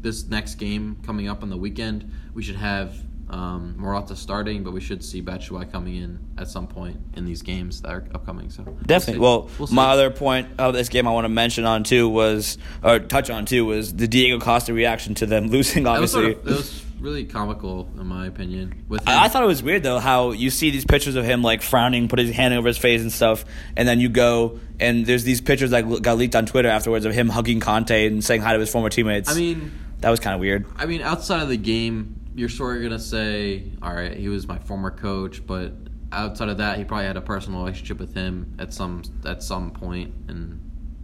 this 0.00 0.28
next 0.28 0.56
game 0.56 0.98
coming 1.04 1.28
up 1.28 1.42
on 1.42 1.48
the 1.50 1.56
weekend, 1.56 2.12
we 2.34 2.42
should 2.42 2.56
have 2.56 2.94
um, 3.28 3.74
Morata 3.76 4.14
starting, 4.14 4.62
but 4.62 4.72
we 4.72 4.80
should 4.80 5.04
see 5.04 5.20
Batshuayi 5.20 5.70
coming 5.70 5.96
in 5.96 6.18
at 6.38 6.48
some 6.48 6.66
point 6.66 6.98
in 7.14 7.24
these 7.24 7.42
games 7.42 7.82
that 7.82 7.90
are 7.90 8.04
upcoming. 8.14 8.50
So 8.50 8.62
we'll 8.62 8.74
Definitely. 8.86 9.20
Well, 9.20 9.50
We'll 9.58 9.68
my 9.68 9.90
other 9.90 10.10
point 10.10 10.48
of 10.58 10.74
this 10.74 10.88
game 10.88 11.08
I 11.08 11.10
want 11.10 11.24
to 11.24 11.28
mention 11.28 11.64
on 11.64 11.82
too 11.84 12.08
was, 12.08 12.58
or 12.82 12.98
touch 13.00 13.30
on 13.30 13.44
too, 13.46 13.64
was 13.64 13.94
the 13.94 14.06
Diego 14.06 14.38
Costa 14.38 14.72
reaction 14.72 15.14
to 15.16 15.26
them 15.26 15.46
losing. 15.50 15.84
that 15.84 16.00
was, 16.00 16.14
Obviously, 16.14 16.34
sort 16.34 16.46
of, 16.46 16.52
it 16.52 16.56
was 16.56 16.84
really 17.00 17.24
comical 17.24 17.88
in 17.98 18.06
my 18.06 18.26
opinion. 18.26 18.84
With. 18.88 19.06
I, 19.08 19.24
I 19.24 19.28
thought 19.28 19.42
it 19.42 19.46
was 19.46 19.62
weird 19.62 19.82
though 19.82 19.98
how 19.98 20.30
you 20.30 20.50
see 20.50 20.70
these 20.70 20.84
pictures 20.84 21.16
of 21.16 21.24
him 21.24 21.42
like 21.42 21.62
frowning, 21.62 22.08
put 22.08 22.18
his 22.18 22.34
hand 22.34 22.54
over 22.54 22.68
his 22.68 22.78
face 22.78 23.00
and 23.00 23.12
stuff, 23.12 23.44
and 23.76 23.88
then 23.88 23.98
you 24.00 24.08
go 24.08 24.60
and 24.78 25.04
there's 25.04 25.24
these 25.24 25.40
pictures 25.40 25.70
that 25.70 25.82
got 26.02 26.16
leaked 26.16 26.36
on 26.36 26.46
Twitter 26.46 26.68
afterwards 26.68 27.04
of 27.04 27.12
him 27.12 27.28
hugging 27.28 27.60
Conte 27.60 28.06
and 28.06 28.24
saying 28.24 28.40
hi 28.42 28.52
to 28.52 28.60
his 28.60 28.70
former 28.70 28.88
teammates. 28.88 29.30
I 29.30 29.34
mean, 29.34 29.72
that 30.00 30.10
was 30.10 30.20
kind 30.20 30.34
of 30.34 30.40
weird. 30.40 30.66
I 30.76 30.86
mean, 30.86 31.02
outside 31.02 31.42
of 31.42 31.48
the 31.48 31.56
game, 31.56 32.25
you're 32.36 32.48
sort 32.48 32.76
of 32.76 32.82
gonna 32.82 32.98
say, 32.98 33.64
all 33.82 33.92
right, 33.94 34.16
he 34.16 34.28
was 34.28 34.46
my 34.46 34.58
former 34.58 34.90
coach, 34.90 35.44
but 35.46 35.72
outside 36.12 36.48
of 36.48 36.58
that, 36.58 36.78
he 36.78 36.84
probably 36.84 37.06
had 37.06 37.16
a 37.16 37.20
personal 37.22 37.60
relationship 37.60 37.98
with 37.98 38.14
him 38.14 38.54
at 38.58 38.72
some 38.72 39.02
at 39.24 39.42
some 39.42 39.70
point, 39.70 40.14
and 40.28 40.60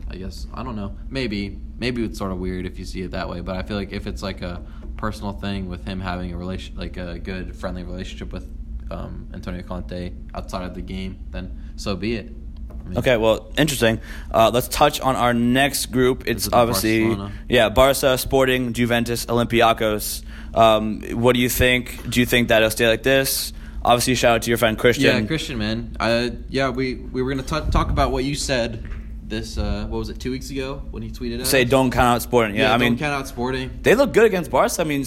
I 0.08 0.16
guess 0.16 0.46
I 0.54 0.62
don't 0.62 0.76
know. 0.76 0.96
Maybe 1.08 1.58
maybe 1.78 2.04
it's 2.04 2.18
sort 2.18 2.32
of 2.32 2.38
weird 2.38 2.66
if 2.66 2.78
you 2.78 2.84
see 2.84 3.02
it 3.02 3.10
that 3.12 3.28
way, 3.28 3.40
but 3.40 3.56
I 3.56 3.62
feel 3.62 3.76
like 3.76 3.92
if 3.92 4.06
it's 4.06 4.22
like 4.22 4.42
a 4.42 4.62
personal 4.96 5.32
thing 5.32 5.68
with 5.68 5.84
him 5.84 6.00
having 6.00 6.32
a 6.32 6.36
relation, 6.36 6.76
like 6.76 6.96
a 6.96 7.18
good 7.18 7.56
friendly 7.56 7.82
relationship 7.82 8.32
with 8.32 8.46
um, 8.90 9.28
Antonio 9.32 9.62
Conte 9.62 10.12
outside 10.34 10.64
of 10.64 10.74
the 10.74 10.82
game, 10.82 11.18
then 11.30 11.72
so 11.76 11.96
be 11.96 12.14
it. 12.16 12.30
I 12.68 12.88
mean, 12.88 12.98
Okay, 12.98 13.16
well, 13.16 13.50
interesting. 13.56 14.00
Uh, 14.30 14.50
let's 14.52 14.68
touch 14.68 15.00
on 15.00 15.16
our 15.16 15.32
next 15.32 15.86
group. 15.86 16.24
It's 16.26 16.52
obviously 16.52 17.06
Barcelona. 17.06 17.32
yeah, 17.48 17.68
Barca, 17.70 18.18
Sporting, 18.18 18.74
Juventus, 18.74 19.26
Olympiacos. 19.26 20.22
Um, 20.54 21.02
what 21.20 21.34
do 21.34 21.40
you 21.40 21.48
think? 21.48 22.08
Do 22.10 22.20
you 22.20 22.26
think 22.26 22.48
that 22.48 22.58
it'll 22.58 22.70
stay 22.70 22.88
like 22.88 23.02
this? 23.02 23.52
Obviously, 23.84 24.14
shout 24.14 24.36
out 24.36 24.42
to 24.42 24.50
your 24.50 24.58
friend 24.58 24.78
Christian. 24.78 25.04
Yeah, 25.22 25.26
Christian, 25.26 25.58
man. 25.58 25.96
Uh, 25.98 26.30
yeah, 26.48 26.68
we 26.70 26.94
we 26.94 27.22
were 27.22 27.30
gonna 27.34 27.42
t- 27.42 27.70
talk 27.70 27.90
about 27.90 28.12
what 28.12 28.22
you 28.24 28.34
said 28.36 28.86
this. 29.26 29.58
Uh, 29.58 29.86
what 29.88 29.98
was 29.98 30.08
it? 30.08 30.20
Two 30.20 30.30
weeks 30.30 30.50
ago 30.50 30.82
when 30.92 31.02
he 31.02 31.10
tweeted 31.10 31.40
out. 31.40 31.46
Say 31.48 31.64
don't 31.64 31.90
count 31.90 32.06
out 32.16 32.22
Sporting. 32.22 32.54
Yeah, 32.54 32.72
I 32.72 32.76
mean 32.76 32.92
don't 32.92 32.98
count 33.00 33.14
out 33.20 33.26
Sporting. 33.26 33.80
they 33.82 33.96
look 33.96 34.12
good 34.12 34.24
against 34.24 34.52
Barca. 34.52 34.80
I 34.80 34.84
mean, 34.84 35.04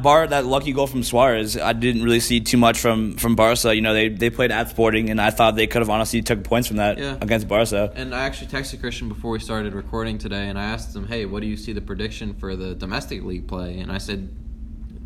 bar 0.00 0.26
that 0.26 0.46
lucky 0.46 0.72
goal 0.72 0.86
from 0.86 1.02
Suarez, 1.02 1.58
I 1.58 1.74
didn't 1.74 2.02
really 2.02 2.20
see 2.20 2.40
too 2.40 2.56
much 2.56 2.78
from 2.78 3.16
from 3.16 3.36
Barca. 3.36 3.74
You 3.74 3.82
know, 3.82 3.92
they 3.92 4.08
they 4.08 4.30
played 4.30 4.52
at 4.52 4.70
Sporting, 4.70 5.10
and 5.10 5.20
I 5.20 5.28
thought 5.30 5.54
they 5.56 5.66
could 5.66 5.82
have 5.82 5.90
honestly 5.90 6.22
took 6.22 6.44
points 6.44 6.68
from 6.68 6.78
that 6.78 6.96
Yeah. 6.96 7.16
against 7.20 7.46
Barca. 7.46 7.92
And 7.94 8.14
I 8.14 8.20
actually 8.20 8.46
texted 8.48 8.80
Christian 8.80 9.08
before 9.10 9.32
we 9.32 9.38
started 9.40 9.74
recording 9.74 10.16
today, 10.16 10.48
and 10.48 10.58
I 10.58 10.64
asked 10.64 10.96
him, 10.96 11.08
"Hey, 11.08 11.26
what 11.26 11.42
do 11.42 11.46
you 11.46 11.58
see 11.58 11.74
the 11.74 11.82
prediction 11.82 12.32
for 12.38 12.56
the 12.56 12.74
domestic 12.74 13.22
league 13.22 13.48
play?" 13.48 13.80
And 13.80 13.92
I 13.92 13.98
said, 13.98 14.30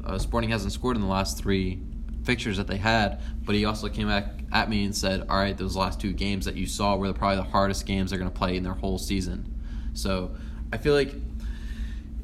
uh, 0.04 0.18
"Sporting 0.18 0.50
hasn't 0.50 0.72
scored 0.72 0.96
in 0.96 1.02
the 1.02 1.08
last 1.08 1.38
three 1.38 1.80
fixtures 2.24 2.56
that 2.56 2.66
they 2.66 2.76
had." 2.78 3.20
But 3.44 3.54
he 3.54 3.64
also 3.64 3.88
came 3.88 4.08
back 4.08 4.26
at 4.52 4.68
me 4.68 4.84
and 4.84 4.94
said, 4.94 5.26
"All 5.28 5.36
right, 5.36 5.56
those 5.56 5.76
last 5.76 6.00
two 6.00 6.12
games 6.12 6.44
that 6.44 6.56
you 6.56 6.66
saw 6.66 6.96
were 6.96 7.12
probably 7.12 7.36
the 7.36 7.42
hardest 7.50 7.86
games 7.86 8.10
they're 8.10 8.18
going 8.18 8.30
to 8.30 8.36
play 8.38 8.56
in 8.56 8.62
their 8.62 8.74
whole 8.74 8.98
season." 8.98 9.54
So 9.94 10.34
I 10.72 10.78
feel 10.78 10.94
like 10.94 11.14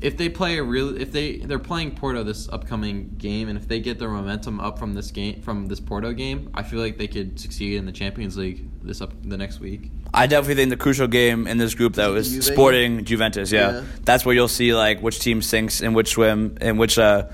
if 0.01 0.17
they 0.17 0.29
play 0.29 0.59
a 0.59 0.63
real, 0.63 0.97
if 1.01 1.11
they 1.11 1.39
they're 1.39 1.59
playing 1.59 1.97
Porto 1.97 2.23
this 2.23 2.49
upcoming 2.49 3.15
game, 3.19 3.49
and 3.49 3.59
if 3.59 3.67
they 3.67 3.81
get 3.81 3.99
their 3.99 4.09
momentum 4.09 4.61
up 4.61 4.79
from 4.79 4.95
this 4.95 5.11
game 5.11 5.43
from 5.43 5.67
this 5.67 5.81
Porto 5.81 6.13
game, 6.13 6.51
I 6.55 6.63
feel 6.63 6.81
like 6.81 6.99
they 6.99 7.09
could 7.09 7.39
succeed 7.41 7.77
in 7.77 7.87
the 7.87 7.93
Champions 7.93 8.37
League 8.37 8.65
this 8.83 9.01
up 9.01 9.13
the 9.25 9.37
next 9.37 9.59
week. 9.61 9.91
I 10.15 10.27
definitely 10.27 10.55
think 10.55 10.71
the 10.71 10.77
crucial 10.77 11.09
game 11.09 11.47
in 11.47 11.59
this 11.59 11.75
group 11.75 11.95
though 11.95 12.15
is 12.15 12.31
Juve? 12.33 12.45
Sporting 12.45 13.05
Juventus. 13.05 13.51
Yeah. 13.51 13.73
Yeah. 13.73 13.85
that's 14.05 14.25
where 14.25 14.35
you'll 14.35 14.49
see 14.49 14.73
like 14.73 15.01
which 15.01 15.19
team 15.19 15.43
sinks 15.43 15.81
and 15.81 15.95
which 15.95 16.11
swim 16.11 16.57
and 16.61 16.79
which 16.79 16.99
uh, 16.99 17.27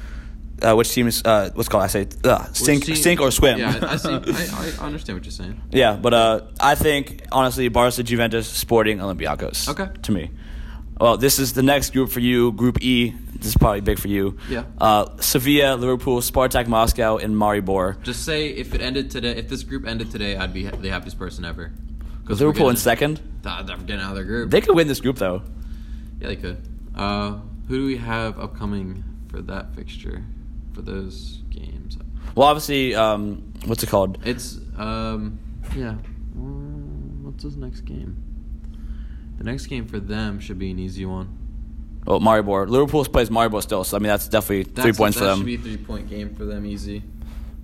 uh 0.62 0.74
which 0.74 0.90
teams 0.92 1.22
uh 1.24 1.50
what's 1.54 1.68
called 1.68 1.84
I 1.84 1.88
say 1.88 2.06
uh, 2.24 2.44
sink 2.52 2.84
team- 2.84 2.96
sink 2.96 3.20
or 3.20 3.30
swim. 3.30 3.58
Yeah, 3.58 3.78
I, 3.82 3.94
I, 3.94 3.96
see, 3.96 4.08
I, 4.12 4.72
I 4.80 4.86
understand 4.86 5.18
what 5.18 5.24
you're 5.24 5.32
saying. 5.32 5.60
yeah, 5.70 5.96
but 5.96 6.14
uh, 6.14 6.40
I 6.60 6.74
think 6.74 7.22
honestly 7.32 7.68
Barca, 7.68 8.02
Juventus, 8.02 8.48
Sporting, 8.48 8.98
Olympiacos. 8.98 9.68
Okay. 9.68 9.88
to 10.02 10.12
me. 10.12 10.30
Well, 11.00 11.16
this 11.16 11.40
is 11.40 11.54
the 11.54 11.62
next 11.62 11.90
group 11.92 12.10
for 12.10 12.20
you, 12.20 12.52
Group 12.52 12.80
E. 12.80 13.10
This 13.34 13.46
is 13.48 13.56
probably 13.56 13.80
big 13.80 13.98
for 13.98 14.06
you. 14.08 14.38
Yeah. 14.48 14.62
Uh, 14.78 15.16
Sevilla, 15.18 15.74
Liverpool, 15.74 16.20
Spartak 16.20 16.68
Moscow, 16.68 17.16
and 17.16 17.34
Maribor. 17.34 18.00
Just 18.04 18.24
say 18.24 18.46
if 18.48 18.74
it 18.74 18.80
ended 18.80 19.10
today, 19.10 19.32
if 19.36 19.48
this 19.48 19.64
group 19.64 19.86
ended 19.88 20.12
today, 20.12 20.36
I'd 20.36 20.54
be 20.54 20.62
the 20.68 20.90
happiest 20.90 21.18
person 21.18 21.44
ever. 21.44 21.72
Because 22.22 22.40
Liverpool 22.40 22.70
in 22.70 22.76
second. 22.76 23.20
They're 23.42 23.62
getting 23.64 24.00
out 24.00 24.10
of 24.10 24.14
their 24.14 24.24
group. 24.24 24.50
They 24.50 24.60
could 24.60 24.74
win 24.76 24.86
this 24.88 25.00
group 25.00 25.16
though. 25.18 25.42
yeah, 26.20 26.28
they 26.28 26.36
could. 26.36 26.62
Uh, 26.94 27.38
who 27.68 27.76
do 27.78 27.84
we 27.86 27.96
have 27.96 28.38
upcoming 28.38 29.02
for 29.28 29.42
that 29.42 29.74
fixture? 29.74 30.22
For 30.74 30.82
those 30.82 31.42
games, 31.50 31.96
Well, 32.34 32.48
obviously, 32.48 32.94
um, 32.94 33.52
what's 33.66 33.82
it 33.82 33.88
called? 33.88 34.18
it's 34.24 34.58
um, 34.76 35.38
yeah. 35.76 35.94
Mm, 36.36 37.22
What's 37.22 37.44
his 37.44 37.56
next 37.56 37.82
game? 37.82 38.16
The 39.38 39.44
next 39.44 39.66
game 39.66 39.86
for 39.86 39.98
them 40.00 40.40
should 40.40 40.58
be 40.58 40.70
an 40.70 40.78
easy 40.78 41.04
one. 41.06 41.38
Oh, 42.06 42.18
Maribor. 42.20 42.68
Liverpool 42.68 43.04
plays 43.06 43.30
Maribor 43.30 43.62
still, 43.62 43.82
so 43.84 43.96
I 43.96 44.00
mean 44.00 44.08
that's 44.08 44.28
definitely 44.28 44.64
three 44.64 44.74
That's- 44.74 44.96
points 44.96 45.18
that 45.18 45.24
for 45.24 45.30
should 45.30 45.38
them. 45.40 45.46
be 45.46 45.54
a 45.54 45.58
three 45.58 45.76
point 45.76 46.08
game 46.10 46.34
for 46.34 46.44
them, 46.44 46.66
easy. 46.66 47.02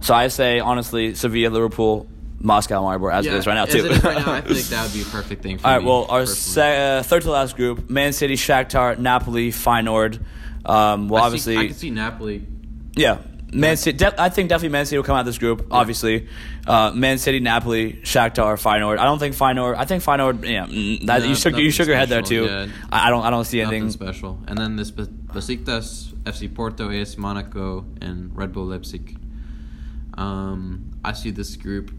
So 0.00 0.14
I 0.14 0.28
say 0.28 0.60
honestly, 0.60 1.14
Sevilla, 1.14 1.50
Liverpool, 1.50 2.08
Moscow, 2.38 2.82
Maribor, 2.82 3.12
as 3.12 3.26
it 3.26 3.34
is 3.34 3.46
right 3.46 3.54
now 3.54 3.66
too. 3.66 3.86
right 3.88 4.02
now, 4.02 4.32
I 4.32 4.40
think 4.46 4.66
that 4.68 4.84
would 4.84 4.92
be 4.94 5.02
a 5.02 5.04
perfect 5.04 5.42
thing 5.42 5.58
for 5.58 5.66
All 5.66 5.72
right. 5.74 5.82
me, 5.82 5.88
Well, 5.88 6.06
our 6.08 6.24
se- 6.26 6.98
uh, 6.98 7.02
third 7.02 7.22
to 7.22 7.30
last 7.32 7.54
group: 7.56 7.90
Man 7.90 8.12
City, 8.12 8.34
Shakhtar, 8.34 8.98
Napoli, 8.98 9.50
Feyenoord. 9.50 10.20
Um, 10.64 11.08
well, 11.08 11.22
I 11.22 11.26
obviously, 11.26 11.54
see, 11.56 11.60
I 11.60 11.66
can 11.66 11.74
see 11.76 11.90
Napoli. 11.90 12.46
Yeah. 12.96 13.18
Man 13.52 13.76
City. 13.76 13.98
De- 13.98 14.20
I 14.22 14.28
think 14.28 14.48
definitely 14.48 14.68
Man 14.68 14.86
City 14.86 14.96
will 14.98 15.04
come 15.04 15.16
out 15.16 15.20
of 15.20 15.26
this 15.26 15.38
group. 15.38 15.66
Obviously, 15.72 16.28
uh, 16.68 16.92
Man 16.94 17.18
City, 17.18 17.40
Napoli, 17.40 17.94
Shakhtar, 17.94 18.54
Feyenoord. 18.54 18.98
I 18.98 19.04
don't 19.04 19.18
think 19.18 19.34
Feyenoord. 19.34 19.74
I 19.76 19.84
think 19.86 20.04
Feyenoord. 20.04 20.48
Yeah, 20.48 20.66
mm, 20.66 21.04
that, 21.06 21.22
No, 21.22 21.26
you 21.26 21.34
shook 21.34 21.54
you 21.54 21.64
nothing 21.64 21.70
shook 21.72 21.86
your 21.88 21.96
head 21.96 22.08
there 22.08 22.22
too. 22.22 22.44
yeah. 22.44 22.68
I, 22.92 23.10
don't. 23.10 23.24
I 23.24 23.30
don't 23.30 23.44
see 23.44 23.60
Nothing 23.60 23.82
anything. 23.82 23.90
special. 23.90 24.38
And 24.46 24.56
then 24.56 24.76
this 24.76 24.92
Be- 24.92 25.02
Besiktas, 25.04 26.12
FC 26.22 26.54
Porto, 26.54 26.90
AS 26.90 27.18
Monaco, 27.18 27.84
and 28.00 28.36
Red 28.36 28.52
Bull 28.52 28.66
Leipzig. 28.66 29.18
Um, 30.14 30.90
I 31.04 31.12
see 31.12 31.30
this 31.30 31.56
group 31.56 31.90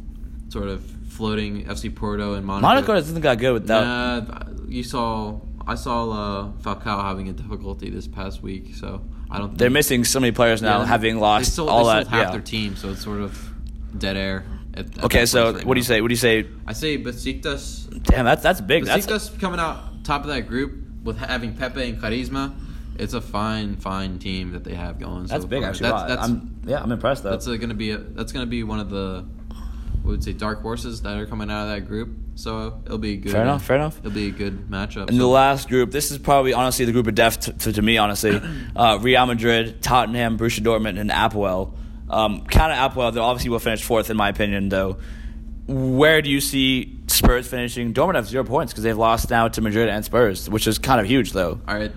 sort 0.49 0.67
of 0.69 0.84
floating 1.10 1.65
FC 1.65 1.93
Porto 1.93 2.36
and 2.36 2.45
Monaco. 2.45 2.67
Monaco 2.67 2.93
doesn't 2.93 3.19
got 3.21 3.38
good 3.39 3.54
with 3.54 3.67
that. 3.67 4.47
You 4.69 4.84
saw. 4.84 5.41
I 5.67 5.75
saw 5.75 6.10
uh, 6.12 6.51
Falcao 6.62 7.04
having 7.04 7.30
a 7.30 7.34
difficulty 7.34 7.89
this 7.89 8.08
past 8.08 8.41
week, 8.41 8.73
so 8.75 9.01
I 9.31 9.37
don't. 9.39 9.57
They're 9.57 9.67
think- 9.67 9.73
missing 9.73 10.03
so 10.03 10.19
many 10.19 10.31
players 10.31 10.61
now, 10.61 10.79
Yeah, 10.79 10.85
having 10.85 11.15
they 11.15 11.21
lost 11.21 11.55
sold, 11.55 11.69
all 11.69 11.85
that. 11.85 12.07
half 12.07 12.25
yeah. 12.27 12.31
their 12.31 12.41
team, 12.41 12.75
so 12.75 12.89
it's 12.89 13.03
sort 13.03 13.21
of 13.21 13.49
dead 13.97 14.17
air. 14.17 14.43
At, 14.73 14.97
at 14.97 15.03
Okay, 15.05 15.25
so 15.25 15.53
right 15.53 15.65
what 15.65 15.73
do 15.75 15.79
you 15.79 15.83
say? 15.85 16.01
What 16.01 16.07
do 16.07 16.13
you 16.13 16.17
say? 16.17 16.47
I 16.65 16.73
say 16.73 16.97
Besiktas 16.97 18.03
Damn, 18.03 18.25
that's 18.25 18.41
that's 18.43 18.61
big. 18.61 18.85
That's 18.85 19.05
Besiktas 19.05 19.39
coming 19.39 19.59
out 19.59 20.03
top 20.03 20.21
of 20.21 20.27
that 20.27 20.47
group 20.47 20.73
with 21.03 21.17
having 21.17 21.55
Pepe 21.55 21.89
and 21.89 22.01
Quaresma. 22.01 22.53
It's 22.97 23.13
a 23.13 23.21
fine, 23.21 23.77
fine 23.77 24.19
team 24.19 24.51
that 24.51 24.63
they 24.63 24.75
have 24.75 24.99
going. 24.99 25.25
that's 25.25 25.43
so 25.43 25.47
big 25.47 25.61
far. 25.61 25.69
actually. 25.71 25.89
That's, 25.89 26.01
Wow, 26.01 26.07
that's, 26.07 26.21
I'm 26.23 26.61
yeah, 26.65 26.81
I'm 26.81 26.91
impressed 26.91 27.23
though. 27.23 27.31
that's 27.31 27.47
uh, 27.47 27.55
gonna 27.55 27.73
be 27.73 27.91
a, 27.91 27.97
that's 27.97 28.31
gonna 28.31 28.45
be 28.45 28.63
one 28.63 28.79
of 28.79 28.89
the 28.89 29.25
would 30.03 30.23
say 30.23 30.33
dark 30.33 30.61
horses 30.61 31.01
that 31.03 31.17
are 31.17 31.25
coming 31.25 31.49
out 31.51 31.67
of 31.67 31.69
that 31.75 31.87
group. 31.87 32.09
So 32.35 32.81
it'll 32.85 32.97
be 32.97 33.17
good. 33.17 33.31
Fair 33.31 33.43
enough, 33.43 33.63
fair 33.63 33.75
enough. 33.75 33.99
It'll 33.99 34.11
be 34.11 34.27
a 34.27 34.31
good 34.31 34.67
matchup. 34.69 35.09
In 35.09 35.17
the 35.17 35.27
last 35.27 35.69
group, 35.69 35.91
this 35.91 36.11
is 36.11 36.17
probably 36.17 36.53
honestly 36.53 36.85
the 36.85 36.91
group 36.91 37.07
of 37.07 37.15
death 37.15 37.41
to, 37.41 37.53
to, 37.53 37.73
to 37.73 37.81
me. 37.81 37.97
Honestly, 37.97 38.41
uh, 38.75 38.97
Real 39.01 39.25
Madrid, 39.25 39.81
Tottenham, 39.81 40.37
Borussia 40.37 40.61
Dortmund, 40.61 40.99
and 40.99 41.09
Apoel. 41.09 41.73
Um, 42.09 42.45
kind 42.45 42.73
of 42.73 42.91
Apoel, 42.91 43.13
they 43.13 43.19
obviously 43.19 43.49
will 43.49 43.59
finish 43.59 43.83
fourth 43.83 44.09
in 44.09 44.17
my 44.17 44.29
opinion. 44.29 44.69
Though, 44.69 44.97
where 45.67 46.21
do 46.21 46.29
you 46.29 46.41
see 46.41 46.99
Spurs 47.07 47.47
finishing? 47.47 47.93
Dortmund 47.93 48.15
have 48.15 48.27
zero 48.27 48.43
points 48.43 48.73
because 48.73 48.83
they've 48.83 48.97
lost 48.97 49.29
now 49.29 49.47
to 49.47 49.61
Madrid 49.61 49.87
and 49.89 50.03
Spurs, 50.03 50.49
which 50.49 50.67
is 50.67 50.77
kind 50.79 50.99
of 50.99 51.07
huge 51.07 51.31
though. 51.31 51.59
all 51.67 51.75
right, 51.75 51.91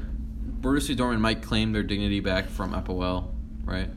Borussia 0.61 0.97
Dortmund 0.97 1.21
might 1.21 1.43
claim 1.43 1.73
their 1.73 1.83
dignity 1.83 2.21
back 2.21 2.49
from 2.49 2.73
Apoel, 2.73 3.33
right? 3.65 3.89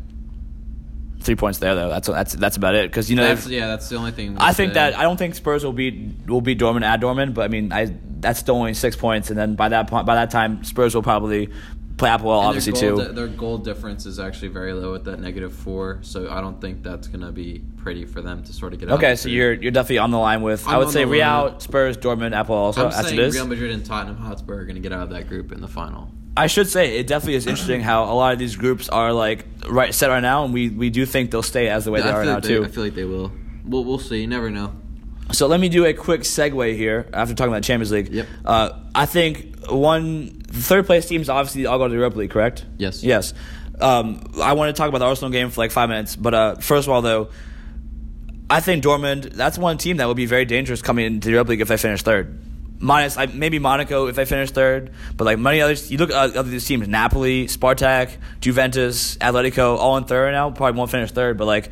Three 1.27 1.35
points 1.35 1.59
there 1.59 1.75
though. 1.75 1.89
That's 1.89 2.07
that's 2.07 2.33
that's 2.35 2.55
about 2.55 2.75
it 2.75 2.89
because 2.89 3.09
you 3.09 3.17
know 3.17 3.35
That's, 3.35 3.47
yeah, 3.47 3.67
that's 3.67 3.89
the 3.89 3.97
only 3.97 4.11
thing. 4.11 4.37
I 4.37 4.53
think 4.53 4.75
that 4.75 4.97
I 4.97 5.01
don't 5.03 5.17
think 5.17 5.35
Spurs 5.35 5.61
will 5.61 5.73
be 5.73 6.15
will 6.25 6.39
beat 6.39 6.57
Dortmund 6.57 6.83
at 6.83 7.01
Dortmund, 7.01 7.33
but 7.33 7.41
I 7.41 7.49
mean 7.49 7.73
I 7.73 7.93
that's 8.21 8.39
still 8.39 8.55
only 8.55 8.73
six 8.73 8.95
points, 8.95 9.29
and 9.29 9.37
then 9.37 9.55
by 9.55 9.67
that 9.67 9.89
point 9.89 10.05
by 10.05 10.15
that 10.15 10.31
time 10.31 10.63
Spurs 10.63 10.95
will 10.95 11.03
probably 11.03 11.49
play 11.97 12.09
Apoel 12.09 12.39
And 12.39 12.47
obviously 12.47 12.71
goal 12.71 13.05
too. 13.05 13.11
their 13.11 13.27
goal 13.27 13.57
difference 13.57 14.05
is 14.05 14.19
actually 14.19 14.47
very 14.49 14.71
low 14.71 14.95
at 14.95 15.03
that 15.03 15.19
negative 15.19 15.51
four, 15.51 15.99
so 16.01 16.29
I 16.31 16.39
don't 16.39 16.61
think 16.61 16.81
that's 16.81 17.07
gonna 17.07 17.33
be 17.33 17.61
pretty 17.75 18.05
for 18.05 18.21
them 18.21 18.41
to 18.43 18.53
sort 18.53 18.71
of 18.71 18.79
get 18.79 18.89
out. 18.89 18.99
Okay, 18.99 19.17
so 19.17 19.27
you're 19.27 19.51
you're 19.51 19.71
definitely 19.71 19.97
on 19.97 20.11
the 20.11 20.19
line 20.19 20.41
with 20.41 20.65
I 20.65 20.75
I'm 20.75 20.79
would 20.79 20.91
say 20.91 21.03
Real, 21.03 21.27
line. 21.27 21.59
Spurs, 21.59 21.97
Dortmund, 21.97 22.31
Apoel 22.41 22.51
also 22.51 22.85
I'm 22.85 22.93
as 22.93 23.05
saying 23.07 23.19
it 23.19 23.23
is. 23.25 23.35
Real 23.35 23.47
Madrid 23.47 23.71
and 23.71 23.85
Tottenham 23.85 24.15
Hotspur 24.15 24.61
are 24.61 24.63
going 24.63 24.75
to 24.75 24.81
get 24.81 24.93
out 24.93 25.03
of 25.03 25.09
that 25.09 25.27
group 25.27 25.51
in 25.51 25.59
the 25.59 25.67
final. 25.67 26.09
I 26.37 26.47
should 26.47 26.67
say 26.67 26.99
it 26.99 27.07
definitely 27.07 27.35
is 27.35 27.47
interesting 27.47 27.81
how 27.81 28.05
a 28.05 28.13
lot 28.13 28.33
of 28.33 28.39
these 28.39 28.55
groups 28.55 28.89
are 28.89 29.11
like 29.11 29.45
right 29.67 29.93
set 29.93 30.09
right 30.09 30.21
now, 30.21 30.45
and 30.45 30.53
we, 30.53 30.69
we 30.69 30.89
do 30.89 31.05
think 31.05 31.31
they'll 31.31 31.41
stay 31.41 31.67
as 31.67 31.85
the 31.85 31.91
way 31.91 31.99
Yeah, 31.99 32.05
they 32.05 32.11
I 32.11 32.15
are 32.15 32.25
now 32.25 32.33
like 32.35 32.43
they, 32.43 32.49
too. 32.49 32.63
I 32.63 32.67
feel 32.67 32.83
like 32.83 32.95
they 32.95 33.05
will. 33.05 33.31
We'll, 33.65 33.83
we'll 33.83 33.99
see. 33.99 34.21
You 34.21 34.27
never 34.27 34.49
know. 34.49 34.73
So 35.31 35.47
let 35.47 35.59
me 35.59 35.67
do 35.67 35.85
a 35.85 35.93
quick 35.93 36.21
segue 36.21 36.75
here 36.77 37.09
after 37.11 37.33
talking 37.33 37.51
about 37.51 37.63
Champions 37.63 37.91
League. 37.91 38.09
Yep. 38.09 38.27
Uh, 38.45 38.69
I 38.95 39.05
think 39.05 39.67
one 39.67 40.41
third 40.47 40.85
place 40.85 41.07
teams 41.07 41.27
obviously 41.27 41.65
all 41.65 41.77
go 41.77 41.85
to 41.85 41.89
the 41.89 41.97
Europa 41.97 42.19
League, 42.19 42.31
correct? 42.31 42.65
Yes. 42.77 43.03
Yes. 43.03 43.33
Um, 43.81 44.31
I 44.41 44.53
want 44.53 44.73
to 44.73 44.79
talk 44.79 44.89
about 44.89 44.99
the 44.99 45.05
Arsenal 45.05 45.31
game 45.31 45.49
for 45.49 45.59
like 45.59 45.71
five 45.71 45.89
minutes, 45.89 46.15
but 46.15 46.33
uh, 46.33 46.55
first 46.55 46.87
of 46.87 46.93
all, 46.93 47.01
though, 47.01 47.29
I 48.49 48.61
think 48.61 48.83
Dortmund 48.83 49.33
that's 49.33 49.57
one 49.57 49.77
team 49.77 49.97
that 49.97 50.07
would 50.07 50.17
be 50.17 50.25
very 50.25 50.45
dangerous 50.45 50.81
coming 50.81 51.05
into 51.05 51.25
the 51.27 51.31
Europa 51.33 51.51
League 51.51 51.61
if 51.61 51.67
they 51.67 51.77
finish 51.77 52.01
third. 52.03 52.39
Minus 52.79 53.17
like, 53.17 53.33
maybe 53.33 53.57
Monaco 53.57 54.05
if 54.07 54.15
they 54.15 54.25
finish 54.25 54.51
third, 54.51 54.91
but 55.15 55.25
like 55.25 55.39
many 55.39 55.61
others, 55.61 55.89
you 55.91 55.97
look 55.97 56.11
at 56.11 56.35
other 56.35 56.59
teams: 56.59 56.87
Napoli, 56.87 57.47
Spartak, 57.47 58.11
Juventus, 58.39 59.17
Atletico, 59.17 59.77
all 59.77 59.97
in 59.97 60.03
third 60.03 60.31
now. 60.31 60.51
Probably 60.51 60.77
won't 60.77 60.91
finish 60.91 61.11
third, 61.11 61.37
but 61.37 61.45
like 61.45 61.71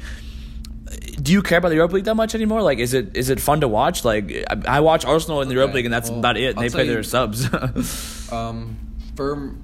do 1.22 1.32
you 1.32 1.41
care 1.41 1.58
about 1.58 1.70
the 1.70 1.76
Europa 1.76 1.96
League 1.96 2.06
that 2.06 2.15
much 2.15 2.36
anymore? 2.36 2.62
Like, 2.62 2.80
is 2.80 2.94
it 2.94 3.15
is 3.15 3.30
it 3.30 3.39
fun 3.39 3.62
to 3.62 3.68
watch? 3.68 4.06
Like, 4.06 4.32
I, 4.50 4.78
I 4.78 4.80
watch 4.82 5.06
Arsenal 5.06 5.41
in 5.41 5.48
the 5.48 5.56
Europa 5.56 5.76
League, 5.76 5.86
and 5.86 5.94
that's 5.94 6.10
well, 6.10 6.20
about 6.20 6.38
it. 6.38 6.56
I'll 6.56 6.63
They 6.63 6.70
pay 6.70 6.86
you- 6.86 6.94
their 6.94 7.04
subs. 7.04 7.48
Um, 8.32 8.76
for 9.15 9.56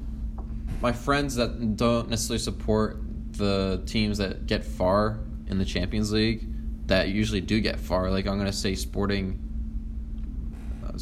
my 0.81 0.91
friends 0.91 1.35
that 1.35 1.75
don't 1.75 2.09
necessarily 2.09 2.37
support 2.37 3.01
the 3.31 3.81
teams 3.87 4.19
that 4.19 4.45
get 4.45 4.63
far 4.63 5.19
in 5.47 5.57
the 5.57 5.65
Champions 5.65 6.11
League, 6.11 6.47
that 6.85 7.09
usually 7.09 7.41
do 7.41 7.59
get 7.59 7.79
far. 7.79 8.11
Like 8.11 8.27
I'm 8.27 8.37
gonna 8.37 8.53
say, 8.53 8.75
Sporting, 8.75 9.39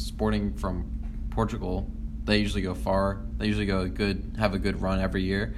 Sporting 0.06 0.54
from 0.54 0.90
Portugal, 1.30 1.90
they 2.24 2.38
usually 2.38 2.62
go 2.62 2.74
far. 2.74 3.22
They 3.38 3.46
usually 3.46 3.66
go 3.66 3.80
a 3.80 3.88
good, 3.88 4.36
have 4.38 4.54
a 4.54 4.58
good 4.58 4.80
run 4.80 5.00
every 5.00 5.22
year, 5.22 5.54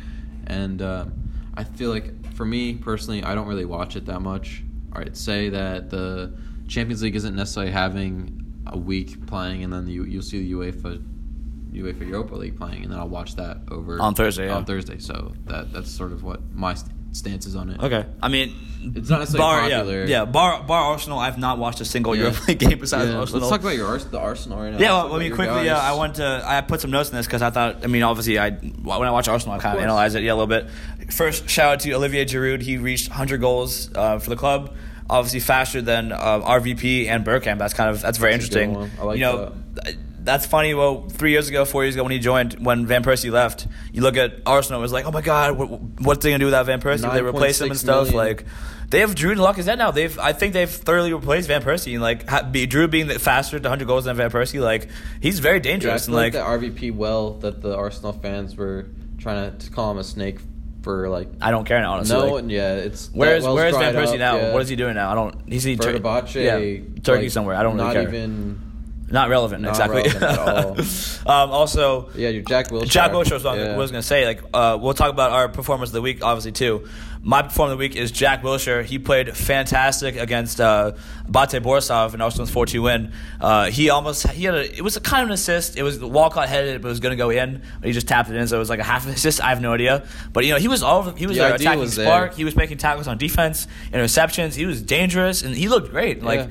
and 0.47 0.81
um, 0.83 1.13
I 1.55 1.65
feel 1.65 1.91
like 1.91 2.35
for 2.35 2.45
me 2.45 2.75
personally, 2.75 3.23
I 3.23 3.35
don't 3.35 3.47
really 3.47 3.65
watch 3.65 3.97
it 3.97 4.07
that 4.07 4.21
much. 4.21 4.63
All 4.95 5.01
right, 5.01 5.17
say 5.17 5.49
that 5.51 5.91
the 5.91 6.35
Champions 6.69 7.03
League 7.03 7.17
isn't 7.17 7.35
necessarily 7.35 7.73
having 7.73 8.39
a 8.67 8.79
week 8.79 9.27
playing, 9.27 9.65
and 9.65 9.73
then 9.73 9.87
you 9.87 10.05
you'll 10.05 10.23
see 10.23 10.43
the 10.43 10.53
UEFA 10.53 11.03
UEFA 11.73 12.07
Europa 12.07 12.35
League 12.35 12.57
playing, 12.57 12.85
and 12.85 12.93
then 12.93 12.99
I'll 12.99 13.09
watch 13.09 13.37
that 13.37 13.59
over 13.71 14.01
On 14.01 14.15
Thursday, 14.15 14.47
yeah. 14.47 14.57
On 14.57 14.65
Thursday, 14.65 14.99
so 14.99 15.33
that 15.47 15.73
that's 15.73 15.91
sort 15.91 16.13
of 16.13 16.23
what 16.23 16.41
my 16.53 16.77
st- 17.13 17.17
stance 17.17 17.47
is 17.47 17.55
on 17.57 17.71
it. 17.71 17.81
okay, 17.83 18.07
I 18.23 18.29
mean, 18.29 18.55
It's 18.97 19.09
not 19.09 19.21
necessarily 19.21 19.39
bar, 19.39 19.61
popular. 19.71 20.01
Yeah, 20.01 20.07
yeah, 20.21 20.25
bar 20.25 20.63
bar 20.65 20.83
Arsenal. 20.93 21.19
I've 21.19 21.39
not 21.39 21.59
watched 21.59 21.81
a 21.81 21.85
single 21.85 22.17
Yeah. 22.17 22.23
Europa 22.25 22.41
League 22.49 22.59
game 22.65 22.79
besides 22.79 23.11
Yeah, 23.11 23.19
Arsenal. 23.19 23.41
Let's 23.43 23.51
talk 23.51 23.61
about 23.61 23.77
your 23.77 23.87
Ars- 23.87 24.05
the 24.07 24.19
Arsenal 24.19 24.59
right 24.59 24.73
now. 24.73 24.79
Yeah, 24.79 24.93
Let's 24.95 25.05
well, 25.11 25.17
I 25.17 25.19
mean, 25.21 25.35
quickly, 25.35 25.65
yeah, 25.67 25.79
I 25.79 25.93
want 25.95 26.17
to. 26.17 26.43
I 26.45 26.61
put 26.63 26.81
some 26.81 26.91
notes 26.91 27.11
in 27.11 27.17
this 27.17 27.27
because 27.27 27.43
I 27.43 27.51
thought. 27.51 27.85
I 27.85 27.87
mean, 27.87 28.03
obviously, 28.03 28.39
I 28.39 28.51
when 28.51 29.07
I 29.09 29.11
watch 29.13 29.29
Arsenal, 29.29 29.55
I 29.55 29.59
kind 29.59 29.75
of, 29.75 29.81
course. 29.81 29.85
analyze 29.85 30.15
it, 30.15 30.23
yeah, 30.25 30.33
a 30.33 30.35
little 30.35 30.47
bit. 30.47 30.69
First, 31.13 31.49
shout 31.49 31.73
out 31.75 31.81
to 31.81 31.93
Olivier 31.93 32.25
Giroud. 32.25 32.63
He 32.63 32.77
reached 32.79 33.09
100 33.11 33.41
goals 33.41 33.91
uh, 33.95 34.19
for 34.19 34.31
the 34.31 34.37
club. 34.37 34.75
Obviously, 35.11 35.41
faster 35.41 35.83
than 35.83 36.11
uh, 36.13 36.41
RVP 36.41 37.07
and 37.09 37.25
Bergkamp. 37.25 37.59
That's 37.59 37.75
kind 37.75 37.91
of 37.91 38.01
that's 38.01 38.19
very 38.19 38.33
That's 38.33 38.47
a 38.47 38.51
good 38.51 38.61
interesting. 38.63 38.75
one. 38.75 38.91
I 39.01 39.05
like 39.05 39.19
you 39.19 39.25
know, 39.25 39.53
th- 39.85 39.97
that's 40.25 40.47
funny. 40.47 40.75
Well, 40.75 41.09
three 41.09 41.31
years 41.33 41.49
ago, 41.49 41.65
four 41.65 41.85
years 41.85 41.95
ago, 41.95 42.03
when 42.05 42.13
he 42.13 42.19
joined, 42.19 42.55
when 42.65 42.87
Van 42.87 43.03
Persie 43.03 43.31
left, 43.31 43.67
you 43.93 44.03
look 44.03 44.17
at 44.17 44.41
Arsenal. 44.47 44.81
It 44.81 44.83
was 44.83 44.93
like, 44.93 45.05
oh 45.07 45.11
my 45.11 45.21
god, 45.21 45.57
what, 45.59 45.69
what's 46.01 46.23
they 46.23 46.31
gonna 46.31 46.39
do 46.39 46.47
without 46.47 46.67
Van 46.67 46.81
Persie? 46.81 47.13
They 47.13 47.23
replace 47.23 47.61
him 47.61 47.71
and 47.71 47.79
stuff. 47.79 48.11
million. 48.11 48.17
Like, 48.17 48.45
they 48.91 49.01
have 49.01 49.15
Giroud 49.15 49.33
and 49.33 49.41
Lacazette 49.41 49.79
now. 49.79 49.91
They've, 49.91 50.19
I 50.19 50.33
think 50.35 50.53
they've 50.53 50.69
thoroughly 50.71 51.13
replaced 51.15 51.49
Van 51.49 51.63
Persie. 51.63 51.93
And 51.95 52.03
like, 52.03 52.29
ha, 52.29 52.43
be, 52.43 52.67
Giroud 52.67 52.91
being 52.91 53.07
the 53.07 53.19
faster 53.19 53.59
to 53.59 53.63
100 53.63 53.87
goals 53.87 54.05
than 54.05 54.17
Van 54.17 54.31
Persie, 54.31 54.61
like, 54.61 54.89
he's 55.21 55.39
very 55.39 55.57
Yeah, 55.57 55.61
I 55.61 55.63
dangerous. 55.63 56.07
feel 56.07 56.17
and 56.19 56.35
like, 56.35 56.35
like, 56.35 56.71
the 56.73 56.81
RVP 56.81 56.95
well 56.95 57.35
that 57.39 57.63
the 57.63 57.75
Arsenal 57.75 58.13
fans 58.13 58.55
were 58.57 58.87
trying 59.19 59.57
to 59.57 59.71
call 59.71 59.91
him 59.93 59.99
a 59.99 60.05
snake 60.05 60.41
for 60.83 61.09
like. 61.09 61.29
I 61.41 61.51
don't 61.53 61.65
care 61.65 61.81
now, 61.81 61.95
honestly. 61.95 62.17
no, 62.17 62.35
Like, 62.35 62.45
yeah, 62.49 62.75
it's 62.75 63.09
where's 63.15 63.45
where's 63.47 63.75
Van 63.77 63.95
Persie 63.95 64.15
up, 64.15 64.19
now? 64.19 64.37
yeah. 64.37 64.53
What 64.53 64.63
is 64.63 64.69
he 64.69 64.77
doing 64.77 64.95
now? 64.95 65.11
I 65.11 65.15
don't. 65.15 65.49
He's 65.51 65.63
he 65.63 65.77
Tur- 65.77 65.93
yeah, 66.35 66.57
Turkey 67.03 67.23
like, 67.23 67.31
somewhere. 67.31 67.55
I 67.57 67.63
don't 67.63 67.77
not 67.77 67.95
really 67.95 68.07
care. 68.07 68.15
even. 68.15 68.72
Not 69.13 69.29
relevant, 69.29 69.63
not 69.63 69.71
exactly. 69.71 70.03
relevant 70.03 70.23
at 70.23 70.39
all. 70.39 70.71
um, 71.45 71.51
also, 71.51 72.11
Yeah, 72.15 72.31
you're 72.31 72.43
Jack 72.43 72.69
Wilshere. 72.69 72.89
Jack 72.89 73.13
Wilshere 73.13 73.33
was 73.33 73.45
Yeah. 73.45 73.77
Was 73.77 73.91
going 73.91 74.03
to 74.03 74.07
say. 74.07 74.25
Like, 74.27 74.43
uh, 74.53 74.79
we'll 74.81 74.95
talk 74.95 75.11
about 75.11 75.33
our 75.33 75.49
performance 75.49 75.91
of 75.91 75.95
the 75.95 76.03
week, 76.03 76.25
obviously 76.25 76.53
too. 76.53 76.89
My 77.25 77.43
performance 77.43 77.75
of 77.75 77.79
the 77.79 77.83
week 77.83 77.95
is 77.95 78.11
Jack 78.11 78.43
Wilshere. 78.43 78.83
He 78.85 78.99
played 78.99 79.37
fantastic 79.37 80.17
against 80.17 80.61
uh, 80.61 80.93
Bate 81.27 81.63
Borisov 81.63 82.15
in 82.15 82.21
Arsenal's 82.21 82.51
4-2 82.51 82.83
win. 82.83 83.13
Uh, 83.41 83.71
he 83.71 83.91
almost 83.91 84.27
he 84.27 84.43
had 84.45 84.55
a 84.55 84.77
it 84.77 84.83
was 84.83 84.97
a 84.97 85.01
kind 85.01 85.23
of 85.23 85.29
an 85.29 85.35
assist. 85.35 85.77
It 85.77 85.85
was 85.85 86.01
Walcott 86.01 86.49
headed, 86.49 86.75
it, 86.77 86.83
but 86.83 86.89
it 86.89 86.91
was 86.91 86.99
going 86.99 87.13
to 87.13 87.17
go 87.17 87.31
in. 87.31 87.63
But 87.81 87.87
he 87.87 87.93
just 87.93 88.09
tapped 88.09 88.29
it 88.29 88.35
in, 88.35 88.49
so 88.49 88.57
it 88.57 88.59
was 88.59 88.71
like 88.71 88.81
a 88.81 88.85
half 88.85 89.07
assist. 89.07 89.41
I 89.41 89.51
have 89.51 89.61
no 89.61 89.73
idea, 89.73 90.05
but 90.33 90.45
you 90.45 90.53
know 90.53 90.59
he 90.59 90.67
was 90.67 90.83
all 90.83 90.99
over, 90.99 91.17
he 91.17 91.27
was 91.29 91.37
The 91.37 91.55
attacking 91.55 91.79
was 91.79 91.95
there. 91.95 92.07
spark. 92.07 92.35
He 92.35 92.45
was 92.45 92.57
making 92.57 92.79
tackles 92.79 93.07
on 93.07 93.19
defense, 93.19 93.69
interceptions. 93.93 94.57
He 94.57 94.67
was 94.67 94.83
dangerous, 94.83 95.43
and 95.43 95.55
he 95.55 95.69
looked 95.69 95.91
great. 95.91 96.25
Like 96.25 96.41
Yeah. 96.41 96.47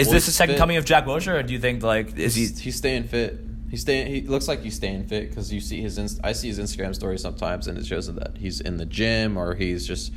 Is 0.00 0.10
this 0.10 0.26
the 0.26 0.32
second 0.32 0.54
fit. 0.54 0.58
coming 0.58 0.76
of 0.76 0.84
Jack 0.84 1.04
Wilshere, 1.04 1.38
or 1.38 1.42
do 1.42 1.52
you 1.52 1.60
think 1.60 1.82
like 1.82 2.16
is 2.16 2.34
he? 2.34 2.46
He's, 2.46 2.76
staying 2.76 3.04
fit. 3.04 3.38
He's 3.70 3.82
staying. 3.82 4.06
He 4.08 4.22
looks 4.22 4.48
like 4.48 4.62
he's 4.62 4.74
staying 4.74 5.06
fit 5.06 5.28
because 5.28 5.52
you 5.52 5.60
see 5.60 5.80
his. 5.80 5.98
Inst- 5.98 6.20
I 6.24 6.32
see 6.32 6.48
his 6.48 6.58
Instagram 6.58 6.94
story 6.94 7.18
sometimes, 7.18 7.66
and 7.66 7.78
it 7.78 7.86
shows 7.86 8.12
that 8.12 8.36
he's 8.36 8.60
in 8.60 8.76
the 8.76 8.86
gym 8.86 9.36
or 9.36 9.54
he's 9.54 9.86
just 9.86 10.12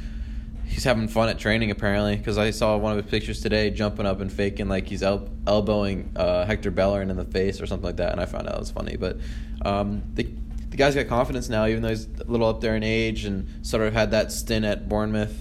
he's 0.66 0.84
having 0.84 1.08
fun 1.08 1.30
at 1.30 1.40
training 1.40 1.72
apparently. 1.72 2.16
Because 2.16 2.38
I 2.38 2.52
saw 2.52 2.78
one 2.78 2.98
of 2.98 3.04
his 3.04 3.10
pictures 3.12 3.42
today, 3.42 3.70
jumping 3.70 4.06
up 4.06 4.20
and 4.20 4.32
faking 4.32 4.68
like 4.70 4.88
he's 4.88 5.04
el- 5.04 5.30
elbowing 5.46 6.12
uh, 6.16 6.46
Hector 6.46 6.72
Bellerin 6.72 7.10
in 7.10 7.18
the 7.18 7.26
face 7.26 7.62
or 7.62 7.66
something 7.66 7.86
like 7.86 7.98
that, 7.98 8.12
and 8.12 8.22
I 8.22 8.26
found 8.26 8.48
out 8.48 8.56
it 8.56 8.60
was 8.60 8.72
funny. 8.72 8.98
But 8.98 9.18
um, 9.64 10.04
the 10.14 10.28
the 10.74 10.78
guy's 10.78 10.96
got 10.96 11.08
confidence 11.08 11.50
now, 11.50 11.68
even 11.68 11.84
though 11.84 11.90
he's 11.90 12.08
a 12.08 12.24
little 12.24 12.48
up 12.48 12.60
there 12.60 12.76
in 12.76 12.82
age 12.82 13.26
and 13.26 13.48
sort 13.64 13.84
of 13.84 13.94
had 13.94 14.10
that 14.10 14.32
stint 14.32 14.66
at 14.66 14.90
Bournemouth. 14.90 15.38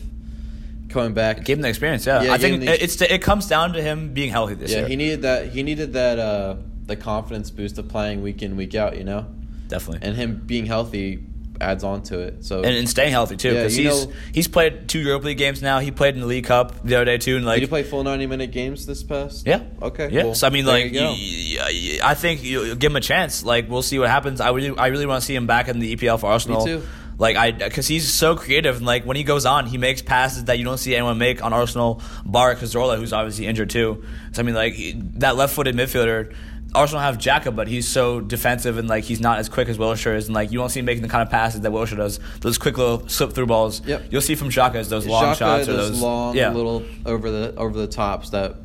Coming 0.92 1.14
back, 1.14 1.44
Gave 1.44 1.56
him 1.58 1.62
the 1.62 1.68
experience, 1.68 2.04
yeah. 2.06 2.22
Yeah, 2.22 2.32
I 2.34 2.38
think 2.38 2.60
the- 2.60 2.82
it's 2.84 3.00
it 3.00 3.22
comes 3.22 3.46
down 3.48 3.72
to 3.72 3.82
him 3.82 4.12
being 4.12 4.30
healthy 4.30 4.54
this 4.54 4.70
yeah, 4.70 4.76
year. 4.78 4.84
Yeah, 4.84 4.88
he 4.90 4.96
needed 4.96 5.22
that. 5.22 5.48
He 5.48 5.62
needed 5.62 5.92
that. 5.94 6.18
Uh, 6.18 6.56
the 6.84 6.96
confidence 6.96 7.50
boost 7.50 7.78
of 7.78 7.88
playing 7.88 8.22
week 8.22 8.42
in 8.42 8.56
week 8.56 8.74
out. 8.74 8.96
You 8.98 9.04
know. 9.04 9.26
definitely. 9.68 10.06
and 10.06 10.16
him 10.16 10.42
being 10.44 10.66
healthy 10.66 11.24
adds 11.60 11.84
on 11.84 12.02
to 12.02 12.18
it. 12.18 12.44
So 12.44 12.56
and, 12.58 12.74
and 12.76 12.88
staying 12.88 13.12
healthy 13.12 13.36
too, 13.36 13.48
Yeah, 13.52 13.54
because 13.60 13.78
you 13.78 13.88
he's 13.88 14.06
know- 14.06 14.12
he's 14.34 14.48
played 14.48 14.88
two 14.88 14.98
Europa 14.98 15.26
League 15.26 15.38
games 15.38 15.62
now. 15.62 15.78
He 15.78 15.92
played 15.92 16.14
in 16.14 16.20
the 16.20 16.26
League 16.26 16.44
Cup 16.46 16.82
the 16.84 16.96
other 16.96 17.04
day 17.04 17.18
too, 17.18 17.36
and 17.36 17.46
like 17.46 17.56
did 17.56 17.62
you 17.62 17.68
play 17.68 17.84
full 17.84 18.02
ninety 18.02 18.26
minute 18.26 18.50
games 18.50 18.84
this 18.84 19.02
past? 19.04 19.46
Yeah. 19.46 19.62
Okay. 19.80 20.08
Yeah. 20.10 20.24
well, 20.24 20.34
so 20.34 20.46
I 20.48 20.50
mean, 20.50 20.64
there 20.64 20.74
like, 20.74 20.92
you 20.92 20.98
go. 21.00 21.10
y- 21.12 21.56
y- 21.58 21.98
I 22.02 22.14
think 22.14 22.42
you 22.42 22.74
give 22.74 22.90
him 22.90 22.96
a 22.96 23.00
chance. 23.00 23.44
Like, 23.44 23.70
we'll 23.70 23.82
see 23.82 23.98
what 23.98 24.10
happens. 24.10 24.40
I 24.40 24.50
really, 24.50 24.76
I 24.76 24.88
really 24.88 25.06
want 25.06 25.20
to 25.22 25.26
see 25.26 25.34
him 25.36 25.46
back 25.46 25.68
in 25.68 25.78
the 25.78 25.94
EPL 25.96 26.18
for 26.18 26.26
Arsenal. 26.26 26.66
too. 26.66 26.82
Like, 27.22 27.36
I 27.36 27.52
because 27.52 27.86
he's 27.86 28.12
so 28.12 28.34
creative, 28.34 28.78
and 28.78 28.84
like 28.84 29.06
when 29.06 29.16
he 29.16 29.22
goes 29.22 29.46
on, 29.46 29.66
he 29.66 29.78
makes 29.78 30.02
passes 30.02 30.46
that 30.46 30.58
you 30.58 30.64
don't 30.64 30.76
see 30.76 30.96
anyone 30.96 31.18
make 31.18 31.40
on 31.44 31.52
Arsenal. 31.52 32.02
Bar 32.26 32.56
Cazorla, 32.56 32.96
who's 32.96 33.12
obviously 33.12 33.46
injured 33.46 33.70
too. 33.70 34.02
So 34.32 34.42
I 34.42 34.44
mean, 34.44 34.56
like 34.56 34.74
that 35.20 35.36
left-footed 35.36 35.76
midfielder. 35.76 36.34
Arsenal 36.74 37.00
have 37.00 37.18
Xhaka, 37.18 37.54
but 37.54 37.68
he's 37.68 37.86
so 37.86 38.20
defensive 38.20 38.76
and 38.76 38.88
like 38.88 39.04
he's 39.04 39.20
not 39.20 39.38
as 39.38 39.48
quick 39.48 39.68
as 39.68 39.78
Wilshere 39.78 40.16
is, 40.16 40.26
and 40.26 40.34
like 40.34 40.50
you 40.50 40.58
don't 40.58 40.68
see 40.70 40.80
him 40.80 40.86
making 40.86 41.02
the 41.02 41.08
kind 41.08 41.22
of 41.22 41.30
passes 41.30 41.60
that 41.60 41.70
Wilshere 41.70 41.98
does. 41.98 42.18
Those 42.40 42.58
quick 42.58 42.76
little 42.76 43.06
slip 43.08 43.34
through 43.34 43.46
balls. 43.46 43.86
Yep. 43.86 44.06
You'll 44.10 44.20
see 44.20 44.34
from 44.34 44.48
Xhaka 44.48 44.74
is 44.74 44.88
those 44.88 45.06
long 45.06 45.26
Xhaka, 45.26 45.36
shots 45.36 45.68
or 45.68 45.74
those, 45.74 45.90
those 45.90 46.02
long 46.02 46.36
yeah. 46.36 46.52
little 46.52 46.82
over 47.06 47.30
the 47.30 47.54
over 47.54 47.78
the 47.78 47.86
tops 47.86 48.30
that 48.30 48.56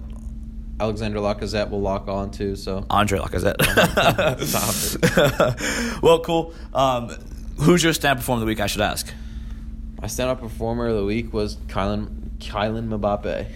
Alexander 0.79 1.19
Lacazette 1.19 1.69
will 1.69 1.81
lock 1.81 2.07
on 2.07 2.31
to. 2.31 2.55
So 2.55 2.87
Andre 2.89 3.19
Lacazette. 3.19 3.57
Well, 6.01 6.21
cool. 6.21 6.55
Um, 6.73 7.15
who's 7.59 7.83
your 7.83 7.93
stand 7.93 8.19
performer 8.19 8.37
of 8.37 8.41
the 8.41 8.45
week? 8.47 8.59
I 8.59 8.67
should 8.67 8.81
ask. 8.81 9.11
my 10.01 10.07
stand-up 10.07 10.39
performer 10.39 10.87
of 10.87 10.95
the 10.95 11.05
week 11.05 11.33
was 11.33 11.55
Kylan 11.67 12.37
Kylan 12.39 12.89
Mbappe, 12.89 13.47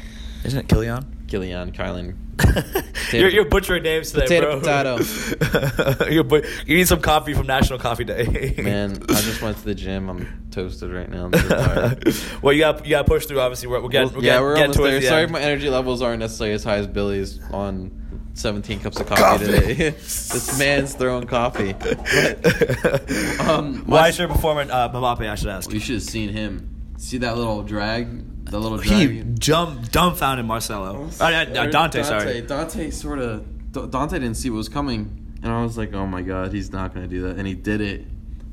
Isn't 0.44 0.60
it 0.60 0.68
Killian? 0.68 1.06
Kylian 1.28 1.72
Kylan. 1.74 2.16
you're, 3.14 3.30
you're 3.30 3.46
butchering 3.46 3.84
names 3.84 4.12
today, 4.12 4.24
Potato, 4.42 4.60
bro. 4.60 4.98
potato. 4.98 6.06
you're 6.10 6.24
but- 6.24 6.44
you 6.66 6.76
need 6.76 6.88
some 6.88 7.00
coffee 7.00 7.34
from 7.34 7.46
National 7.48 7.78
Coffee 7.80 8.04
Day. 8.04 8.56
Man, 8.62 8.98
I 9.10 9.14
just 9.22 9.42
went 9.42 9.58
to 9.58 9.64
the 9.66 9.76
gym. 9.76 10.10
I'm 10.10 10.48
toasted 10.52 10.92
right 10.92 11.10
now. 11.10 11.26
I'm 11.26 11.34
so 11.34 11.48
tired. 11.48 12.16
well, 12.42 12.54
you 12.54 12.62
got 12.62 12.84
you 12.86 12.92
got 12.92 13.04
to 13.04 13.08
push 13.08 13.28
through. 13.28 13.40
Obviously, 13.40 13.68
we're, 13.70 13.82
we're 13.82 13.90
getting 13.90 14.10
Well, 14.10 14.18
we're 14.18 14.24
yeah, 14.24 14.32
getting, 14.34 14.44
we're 14.44 14.56
getting 14.56 14.72
almost 14.72 14.92
there. 14.92 15.00
the 15.00 15.08
Sorry, 15.08 15.24
end. 15.24 15.32
my 15.32 15.42
energy 15.42 15.70
levels 15.70 16.02
aren't 16.02 16.20
necessarily 16.20 16.54
as 16.56 16.64
high 16.64 16.78
as 16.78 16.88
Billy's 16.88 17.40
on 17.52 18.01
17 18.34 18.80
cups 18.80 19.00
of 19.00 19.08
coffee, 19.08 19.22
Coffee. 19.22 19.46
today. 19.46 19.74
this 19.92 20.58
man's 20.60 20.94
throwing 20.96 21.28
coffee. 21.28 21.74
But, 21.74 22.00
um, 23.42 23.84
Why 23.86 24.02
my- 24.02 24.08
is 24.10 24.18
your 24.20 24.28
performer 24.28 24.62
uh, 24.72 24.90
Mbappe? 24.90 25.30
I 25.30 25.36
should 25.36 25.50
ask. 25.50 25.72
You 25.72 25.80
should 25.80 25.96
have 25.96 26.04
seen 26.04 26.30
him. 26.30 26.94
See 26.98 27.18
that 27.20 27.36
little 27.38 27.64
drag? 27.64 28.46
The 28.46 28.60
little 28.60 28.78
He 28.80 29.06
drag. 29.08 29.40
jump 29.40 29.92
dumbfounded 29.92 30.46
Marcelo. 30.46 31.10
Uh, 31.20 31.24
uh, 31.24 31.66
Dante, 31.68 32.04
sorry. 32.04 32.42
Dante 32.42 32.90
sort 32.92 33.20
of. 33.20 33.46
Dante 33.92 34.20
didn't 34.20 34.36
see 34.36 34.50
what 34.50 34.58
was 34.58 34.70
coming, 34.70 35.36
and 35.42 35.52
I 35.52 35.64
was 35.64 35.78
like, 35.78 35.94
"Oh 35.94 36.06
my 36.06 36.22
god, 36.22 36.52
he's 36.52 36.72
not 36.74 36.94
going 36.94 37.08
to 37.08 37.16
do 37.16 37.22
that," 37.24 37.38
and 37.38 37.48
he 37.48 37.54
did 37.54 37.80
it. 37.80 38.06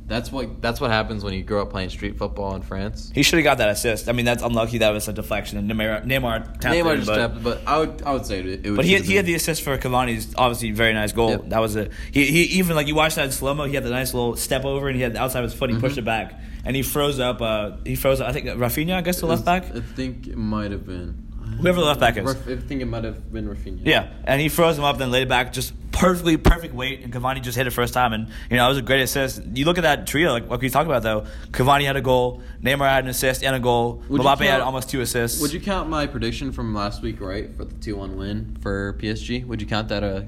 That's 0.09 0.33
what 0.33 0.63
that's 0.63 0.81
what 0.81 0.91
happens 0.91 1.23
when 1.23 1.35
you 1.35 1.43
grow 1.43 1.61
up 1.63 1.71
playing 1.71 1.91
street 1.91 2.17
football 2.17 2.55
in 2.55 2.63
France. 2.63 3.13
He 3.15 3.23
should 3.23 3.37
have 3.39 3.45
got 3.45 3.59
that 3.59 3.69
assist. 3.69 4.09
I 4.09 4.13
mean, 4.13 4.25
that's 4.25 4.43
unlucky. 4.43 4.79
That 4.79 4.91
was 4.91 5.07
a 5.07 5.13
deflection, 5.13 5.59
and 5.59 5.71
Neymar, 5.71 6.07
Neymar 6.07 6.59
tapped 6.61 6.75
Neymar 6.75 6.93
in, 6.93 6.97
just 7.01 7.09
but, 7.11 7.17
tapped, 7.17 7.43
but 7.45 7.61
I 7.67 7.79
would 7.79 8.03
I 8.03 8.13
would 8.15 8.25
say 8.25 8.41
it. 8.41 8.47
it 8.47 8.71
would 8.71 8.77
But 8.77 8.87
he 8.87 8.95
had, 8.95 9.03
he 9.05 9.17
had 9.17 9.27
the 9.27 9.35
assist 9.35 9.63
for 9.63 9.77
Cavani's 9.77 10.35
obviously 10.37 10.71
very 10.71 10.95
nice 10.95 11.13
goal. 11.13 11.31
Yep. 11.31 11.49
That 11.51 11.61
was 11.61 11.77
a 11.77 11.91
he, 12.11 12.25
he 12.25 12.43
even 12.59 12.75
like 12.75 12.87
you 12.87 12.95
watched 12.95 13.17
that 13.17 13.27
in 13.27 13.33
slow 13.33 13.53
mo. 13.53 13.65
He 13.65 13.75
had 13.75 13.85
the 13.85 13.91
nice 13.91 14.15
little 14.15 14.35
step 14.37 14.65
over 14.65 14.89
and 14.89 14.97
he 14.97 15.03
had 15.03 15.13
the 15.13 15.21
outside 15.21 15.45
of 15.45 15.51
his 15.51 15.59
foot. 15.59 15.69
He 15.71 15.79
pushed 15.79 15.97
Mhm. 15.97 15.99
it 15.99 16.05
back 16.07 16.41
and 16.65 16.75
he 16.75 16.83
froze 16.83 17.21
up. 17.21 17.43
Uh, 17.43 17.73
he 17.85 17.95
froze. 17.95 18.23
up, 18.23 18.29
I 18.29 18.33
think 18.33 18.47
Rafinha, 18.47 18.95
I 18.95 19.03
guess 19.03 19.21
the 19.21 19.27
left 19.27 19.45
back. 19.45 19.65
I 19.77 19.81
think 19.81 20.27
it 20.27 20.39
might 20.39 20.71
have 20.71 20.87
been 20.87 21.28
Whoever 21.59 21.81
the 21.81 21.87
left 21.87 22.01
back 22.01 22.17
is. 22.17 22.29
I 22.29 22.57
think 22.57 22.83
it 22.83 22.87
might 22.87 23.05
have 23.05 23.33
been 23.33 23.49
Rafinha. 23.49 23.81
Yeah, 23.85 24.13
and 24.25 24.41
he 24.41 24.49
froze 24.49 24.79
him 24.79 24.85
up, 24.85 24.99
then 24.99 25.11
laid 25.11 25.23
it 25.23 25.29
back, 25.29 25.53
just 25.53 25.73
perfectly 25.99 26.37
perfect 26.37 26.75
weight, 26.75 27.03
and 27.03 27.13
Cavani 27.13 27.43
just 27.43 27.57
hit 27.59 27.67
it 27.67 27.71
first 27.71 27.93
time, 27.93 28.13
and 28.13 28.29
you 28.51 28.57
know 28.57 28.67
it 28.67 28.69
was 28.69 28.79
a 28.79 28.83
great 28.83 29.03
assist. 29.03 29.43
You 29.55 29.65
look 29.65 29.79
at 29.79 29.83
that 29.83 30.07
trio, 30.07 30.33
like 30.33 30.49
what 30.49 30.61
we 30.61 30.71
talked 30.71 30.87
about 30.87 31.03
though. 31.03 31.27
Cavani 31.51 31.85
had 31.85 31.97
a 31.97 32.01
goal, 32.01 32.43
Neymar 32.63 32.89
had 32.89 33.05
an 33.05 33.11
assist 33.11 33.43
and 33.43 33.55
a 33.55 33.61
goal. 33.61 34.03
Would 34.09 34.21
Mbappe 34.23 34.39
had 34.39 34.49
count- 34.51 34.63
almost 34.63 34.89
two 34.89 35.01
assists. 35.01 35.41
Would 35.41 35.53
you 35.53 35.61
count 35.61 35.89
my 35.89 36.07
prediction 36.07 36.53
from 36.53 36.75
last 36.75 37.03
week 37.03 37.21
right 37.21 37.55
for 37.57 37.65
the 37.65 37.75
two 37.75 37.97
one 37.97 38.17
win 38.17 38.57
for 38.63 38.97
PSG? 39.01 39.45
Would 39.47 39.61
you 39.61 39.67
count 39.67 39.89
that 39.89 40.05
a? 40.05 40.27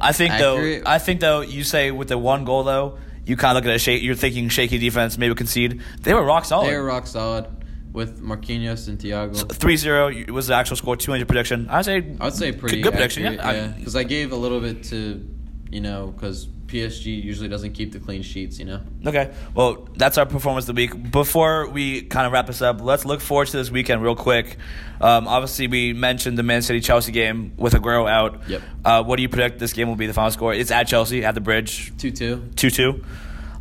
I 0.00 0.12
think 0.12 0.32
accurate? 0.32 0.84
though. 0.84 0.90
I 0.90 0.98
think 0.98 1.20
though. 1.20 1.42
You 1.42 1.62
say 1.64 1.90
with 1.90 2.08
the 2.08 2.18
one 2.18 2.44
goal 2.44 2.64
though, 2.64 2.98
you 3.26 3.36
kind 3.36 3.56
of 3.56 3.62
look 3.62 3.70
at 3.70 3.76
a 3.76 3.78
shake. 3.78 4.02
You're 4.02 4.14
thinking 4.14 4.48
shaky 4.48 4.78
defense, 4.78 5.18
maybe 5.18 5.34
concede. 5.34 5.82
They 6.00 6.14
were 6.14 6.24
rock 6.24 6.44
solid. 6.44 6.68
They 6.70 6.76
were 6.76 6.84
rock 6.84 7.06
solid 7.06 7.46
with 7.92 8.22
Marquinhos 8.22 8.88
and 8.88 8.98
Thiago. 8.98 9.34
3-0 9.34 10.30
was 10.30 10.46
the 10.46 10.54
actual 10.54 10.76
score. 10.76 10.96
200 10.96 11.26
prediction. 11.28 11.68
I'd 11.68 11.84
say. 11.84 11.98
I 12.20 12.24
would 12.24 12.34
say 12.34 12.52
pretty 12.52 12.80
good 12.80 12.92
prediction. 12.92 13.22
Yeah. 13.34 13.46
I- 13.48 13.54
yeah, 13.54 13.66
because 13.68 13.96
I 13.96 14.04
gave 14.04 14.32
a 14.32 14.36
little 14.36 14.60
bit 14.60 14.84
to, 14.84 15.26
you 15.70 15.80
know, 15.80 16.06
because 16.14 16.48
PSG 16.68 17.22
usually 17.22 17.48
doesn't 17.48 17.72
keep 17.72 17.92
the 17.92 18.00
clean 18.00 18.22
sheets, 18.22 18.58
you 18.58 18.64
know. 18.64 18.80
Okay. 19.06 19.30
Well, 19.54 19.88
that's 19.94 20.16
our 20.16 20.24
performance 20.24 20.66
of 20.68 20.74
the 20.74 20.80
week. 20.80 21.10
Before 21.12 21.68
we 21.68 22.00
kind 22.00 22.26
of 22.26 22.32
wrap 22.32 22.46
this 22.46 22.62
up, 22.62 22.80
let's 22.80 23.04
look 23.04 23.20
forward 23.20 23.48
to 23.48 23.58
this 23.58 23.70
weekend 23.70 24.02
real 24.02 24.16
quick. 24.16 24.56
Um, 24.98 25.28
obviously, 25.28 25.66
we 25.66 25.92
mentioned 25.92 26.38
the 26.38 26.42
Man 26.42 26.62
City 26.62 26.80
Chelsea 26.80 27.12
game 27.12 27.52
with 27.58 27.74
Aguero 27.74 28.08
out. 28.10 28.48
Yep. 28.48 28.62
Uh, 28.86 29.02
what 29.04 29.16
do 29.16 29.22
you 29.22 29.28
predict 29.28 29.58
this 29.58 29.74
game 29.74 29.88
will 29.88 29.96
be 29.96 30.06
the 30.06 30.14
final 30.14 30.30
score? 30.30 30.54
It's 30.54 30.70
at 30.70 30.84
Chelsea 30.84 31.26
at 31.26 31.34
the 31.34 31.42
Bridge, 31.42 31.92
Two 31.98 32.10
two. 32.10 32.48
2 32.56 32.70
2. 32.70 33.04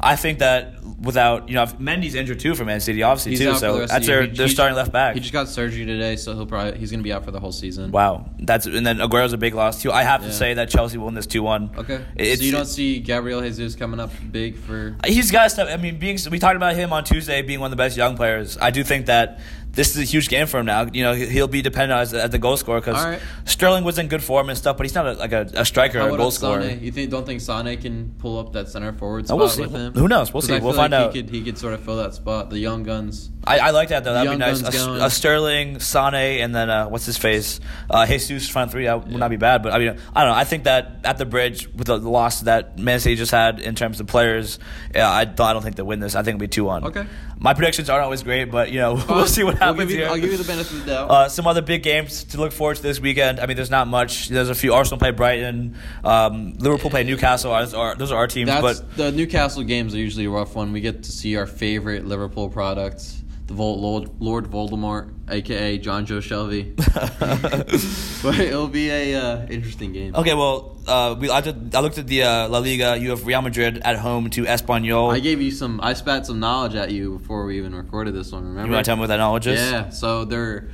I 0.03 0.15
think 0.15 0.39
that 0.39 0.73
without, 1.01 1.47
you 1.49 1.55
know, 1.55 1.63
if 1.63 1.77
Mendy's 1.79 2.15
injured 2.15 2.39
too 2.39 2.53
for 2.55 2.63
Man 2.65 2.79
City, 2.79 3.01
obviously, 3.03 3.31
He's 3.31 3.39
too. 3.39 3.55
So 3.55 3.73
the 3.73 3.79
that's 3.87 3.93
of 3.93 4.01
the 4.01 4.07
year. 4.11 4.19
their, 4.21 4.29
He- 4.29 4.37
their 4.37 4.47
he- 4.47 4.53
starting 4.53 4.75
left 4.75 4.91
back. 4.91 5.13
He 5.15 5.19
just 5.19 5.33
got 5.33 5.47
surgery 5.47 5.85
today, 5.85 6.15
so 6.15 6.33
he'll 6.35 6.45
probably 6.45 6.77
he's 6.79 6.91
gonna 6.91 7.03
be 7.03 7.11
out 7.13 7.23
for 7.25 7.31
the 7.31 7.39
whole 7.39 7.51
season. 7.51 7.91
Wow. 7.91 8.29
That's 8.39 8.65
And 8.65 8.85
then 8.85 8.99
Aguero's 8.99 9.33
a 9.33 9.37
big 9.37 9.53
loss, 9.55 9.81
too. 9.81 9.91
I 9.91 10.03
have 10.03 10.21
to 10.23 10.31
say 10.31 10.55
that 10.55 10.69
Chelsea 10.69 10.97
won 10.97 11.13
this 11.13 11.25
2 11.25 11.41
1. 11.43 11.71
Okay. 11.77 12.01
It's, 12.15 12.39
so 12.41 12.45
you 12.45 12.51
don't 12.51 12.65
see 12.65 12.99
Gabriel 12.99 13.41
Jesus 13.41 13.75
coming 13.75 13.99
up 13.99 14.11
big 14.31 14.57
for. 14.57 14.95
He's 15.05 15.31
got 15.31 15.49
stuff. 15.51 15.69
I 15.71 15.77
mean, 15.77 15.97
being 15.99 16.17
we 16.29 16.39
talked 16.39 16.55
about 16.55 16.75
him 16.75 16.93
on 16.93 17.03
Tuesday 17.03 17.41
being 17.41 17.59
one 17.59 17.67
of 17.67 17.71
the 17.77 17.81
best 17.83 17.97
young 17.97 18.15
players. 18.15 18.57
I 18.61 18.71
do 18.71 18.83
think 18.83 19.05
that 19.07 19.39
this 19.73 19.95
is 19.95 20.01
a 20.01 20.03
huge 20.03 20.27
game 20.29 20.47
for 20.47 20.59
him 20.59 20.65
now. 20.65 20.87
You 20.91 21.03
know, 21.03 21.13
he'll 21.13 21.47
be 21.47 21.61
dependent 21.61 21.93
on 21.93 22.01
as, 22.01 22.13
as 22.13 22.29
the 22.29 22.37
goal 22.39 22.57
scorer 22.57 22.81
because 22.81 23.03
right. 23.03 23.21
Sterling 23.45 23.83
was 23.83 23.97
in 23.97 24.07
good 24.09 24.21
form 24.23 24.49
and 24.49 24.57
stuff, 24.57 24.75
but 24.77 24.85
he's 24.85 24.93
not 24.95 25.07
a, 25.07 25.13
like 25.13 25.31
a, 25.31 25.49
a 25.53 25.65
striker 25.65 25.99
How 25.99 26.07
or 26.07 26.15
a 26.15 26.17
goal 26.17 26.31
scorer. 26.31 26.61
Sane? 26.61 26.83
You 26.83 26.91
think 26.91 27.09
don't 27.09 27.25
think 27.25 27.41
Sane 27.41 27.79
can 27.81 28.13
pull 28.19 28.37
up 28.39 28.53
that 28.53 28.67
center 28.69 28.91
forward 28.93 29.23
Oh, 29.23 29.27
spot 29.27 29.37
we'll 29.37 29.49
see. 29.49 29.61
with 29.61 29.71
him? 29.71 29.93
Who 29.93 30.07
knows? 30.07 30.33
We'll 30.33 30.41
see. 30.41 30.53
We'll 30.53 30.61
feel 30.73 30.73
find 30.73 30.91
like 30.91 31.01
out. 31.01 31.13
He 31.15 31.21
could 31.21 31.31
he 31.31 31.43
could 31.43 31.57
sort 31.57 31.73
of 31.73 31.83
fill 31.83 31.97
that 31.97 32.13
spot. 32.13 32.49
The 32.49 32.59
young 32.59 32.83
guns. 32.83 33.29
I, 33.43 33.57
I 33.59 33.69
like 33.71 33.89
that 33.89 34.03
though. 34.03 34.13
That'd 34.13 34.31
be 34.31 34.37
nice. 34.37 34.61
A, 34.61 35.05
a 35.05 35.09
Sterling, 35.09 35.79
Sane, 35.79 36.41
and 36.41 36.53
then 36.53 36.69
uh, 36.69 36.87
what's 36.87 37.05
his 37.05 37.17
face, 37.17 37.59
uh, 37.89 38.05
Jesus 38.05 38.47
front 38.49 38.71
three. 38.71 38.85
That 38.85 39.07
would 39.07 39.15
not 39.15 39.29
be 39.29 39.37
bad. 39.37 39.63
But 39.63 39.73
I 39.73 39.79
mean, 39.79 39.97
I 40.13 40.23
don't 40.23 40.31
know. 40.31 40.37
I 40.37 40.43
think 40.43 40.65
that 40.65 40.99
at 41.03 41.17
the 41.17 41.25
bridge 41.25 41.67
with 41.69 41.87
the, 41.87 41.97
loss 41.97 42.41
that 42.41 42.77
Man 42.77 42.99
City 42.99 43.15
just 43.15 43.31
had 43.31 43.59
in 43.59 43.73
terms 43.73 43.99
of 43.99 44.07
players, 44.07 44.59
yeah, 44.93 45.09
I, 45.09 45.25
don't- 45.25 45.39
I 45.47 45.53
don't 45.53 45.61
think 45.63 45.75
they 45.75 45.83
win 45.83 45.99
this. 45.99 46.13
I 46.13 46.19
think 46.23 46.35
it'll 46.35 46.39
be 46.41 46.47
two 46.49 46.65
one. 46.65 46.83
Okay. 46.85 47.05
My 47.43 47.55
predictions 47.55 47.89
aren't 47.89 48.03
always 48.03 48.21
great, 48.21 48.51
but 48.51 48.71
you 48.71 48.79
know 48.79 48.93
we'll 49.09 49.25
see 49.25 49.43
what 49.43 49.57
happens 49.57 49.77
We'll 49.79 49.89
you, 49.89 49.97
here. 49.97 50.07
I'll 50.07 50.19
give 50.19 50.31
you 50.31 50.37
the 50.37 50.43
benefit 50.43 50.73
of 50.73 50.85
the 50.85 50.91
doubt. 50.91 51.09
Uh, 51.09 51.27
some 51.27 51.47
other 51.47 51.63
big 51.63 51.81
games 51.81 52.23
to 52.25 52.37
look 52.37 52.51
forward 52.51 52.77
to 52.77 52.83
this 52.83 52.99
weekend. 52.99 53.39
I 53.39 53.47
mean, 53.47 53.55
there's 53.57 53.71
not 53.71 53.87
much. 53.87 54.29
There's 54.29 54.49
a 54.49 54.53
few. 54.55 54.75
Arsenal 54.75 54.99
play 54.99 55.09
Brighton. 55.09 55.75
Um, 56.03 56.53
Liverpool 56.59 56.91
play 56.91 57.03
Newcastle. 57.03 57.51
Ours 57.51 57.73
are- 57.73 57.95
those 57.95 58.11
are 58.11 58.17
our 58.17 58.27
teams. 58.27 58.47
That's 58.47 58.61
but 58.81 58.95
the 58.95 59.11
Newcastle 59.11 59.63
games 59.63 59.95
are 59.95 59.97
usually 59.97 60.25
a 60.25 60.29
rough 60.29 60.55
one. 60.55 60.71
We 60.71 60.81
get 60.81 61.01
to 61.01 61.11
see 61.11 61.35
our 61.35 61.47
favorite 61.47 62.05
Liverpool 62.05 62.47
products, 62.47 63.23
the 63.47 63.55
Vol- 63.55 63.81
Lord, 63.81 64.11
Lord 64.19 64.45
Voldemort, 64.45 65.11
aka 65.31 65.79
Jonjo 65.79 66.19
Shelvey. 66.21 66.75
but 68.23 68.39
it'll 68.39 68.67
be 68.67 68.89
a 68.89 69.15
uh, 69.15 69.47
interesting 69.47 69.93
game. 69.93 70.15
okay, 70.15 70.33
well, 70.33 70.77
uh, 70.87 71.15
we 71.17 71.29
I, 71.29 71.41
did, 71.41 71.73
I 71.73 71.79
looked 71.79 71.97
at 71.97 72.07
the 72.07 72.23
uh, 72.23 72.49
La 72.49 72.59
Liga. 72.59 72.97
You 72.97 73.11
have 73.11 73.25
Real 73.25 73.41
Madrid 73.41 73.81
at 73.83 73.97
home 73.97 74.29
to 74.31 74.43
Espanyol. 74.43 75.13
I 75.13 75.19
gave 75.19 75.41
you 75.41 75.51
some. 75.51 75.79
I 75.81 75.93
spat 75.93 76.25
some 76.25 76.39
knowledge 76.39 76.75
at 76.75 76.91
you 76.91 77.17
before 77.17 77.45
we 77.45 77.57
even 77.57 77.73
recorded 77.73 78.13
this 78.13 78.31
one. 78.31 78.43
Remember? 78.43 78.67
you 78.67 78.73
want 78.73 78.85
to 78.85 78.89
tell 78.89 78.95
me 78.95 79.01
what 79.01 79.07
that 79.07 79.17
knowledge 79.17 79.47
is? 79.47 79.59
Yeah. 79.59 79.89
So 79.89 80.25
they're 80.25 80.69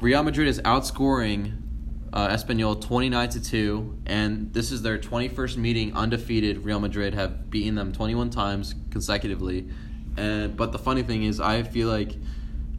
Real 0.00 0.22
Madrid 0.22 0.48
is 0.48 0.60
outscoring 0.62 1.58
uh, 2.12 2.28
Espanyol 2.28 2.80
twenty 2.80 3.08
nine 3.08 3.28
to 3.30 3.42
two, 3.42 3.98
and 4.06 4.52
this 4.52 4.72
is 4.72 4.82
their 4.82 4.98
twenty 4.98 5.28
first 5.28 5.56
meeting 5.58 5.94
undefeated. 5.94 6.64
Real 6.64 6.80
Madrid 6.80 7.14
have 7.14 7.50
beaten 7.50 7.74
them 7.74 7.92
twenty 7.92 8.14
one 8.14 8.30
times 8.30 8.74
consecutively, 8.90 9.68
and 10.16 10.56
but 10.56 10.72
the 10.72 10.78
funny 10.78 11.02
thing 11.02 11.22
is, 11.22 11.38
I 11.38 11.62
feel 11.62 11.88
like 11.88 12.16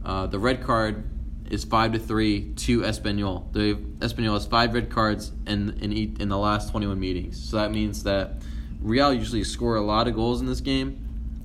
uh, 0.04 0.26
the 0.26 0.38
red 0.38 0.62
card 0.62 1.04
is 1.52 1.64
five 1.64 1.92
to 1.92 1.98
three 1.98 2.52
to 2.54 2.80
Espanyol. 2.80 3.52
The 3.52 3.74
Espanyol 4.04 4.32
has 4.34 4.46
five 4.46 4.72
red 4.74 4.90
cards 4.90 5.30
in 5.46 5.78
in 5.80 5.92
each, 5.92 6.18
in 6.18 6.28
the 6.28 6.38
last 6.38 6.70
twenty 6.70 6.86
one 6.86 6.98
meetings. 6.98 7.40
So 7.48 7.56
that 7.58 7.70
means 7.70 8.02
that 8.04 8.42
Real 8.80 9.12
usually 9.12 9.44
score 9.44 9.76
a 9.76 9.82
lot 9.82 10.08
of 10.08 10.14
goals 10.14 10.40
in 10.40 10.46
this 10.46 10.60
game. 10.60 10.98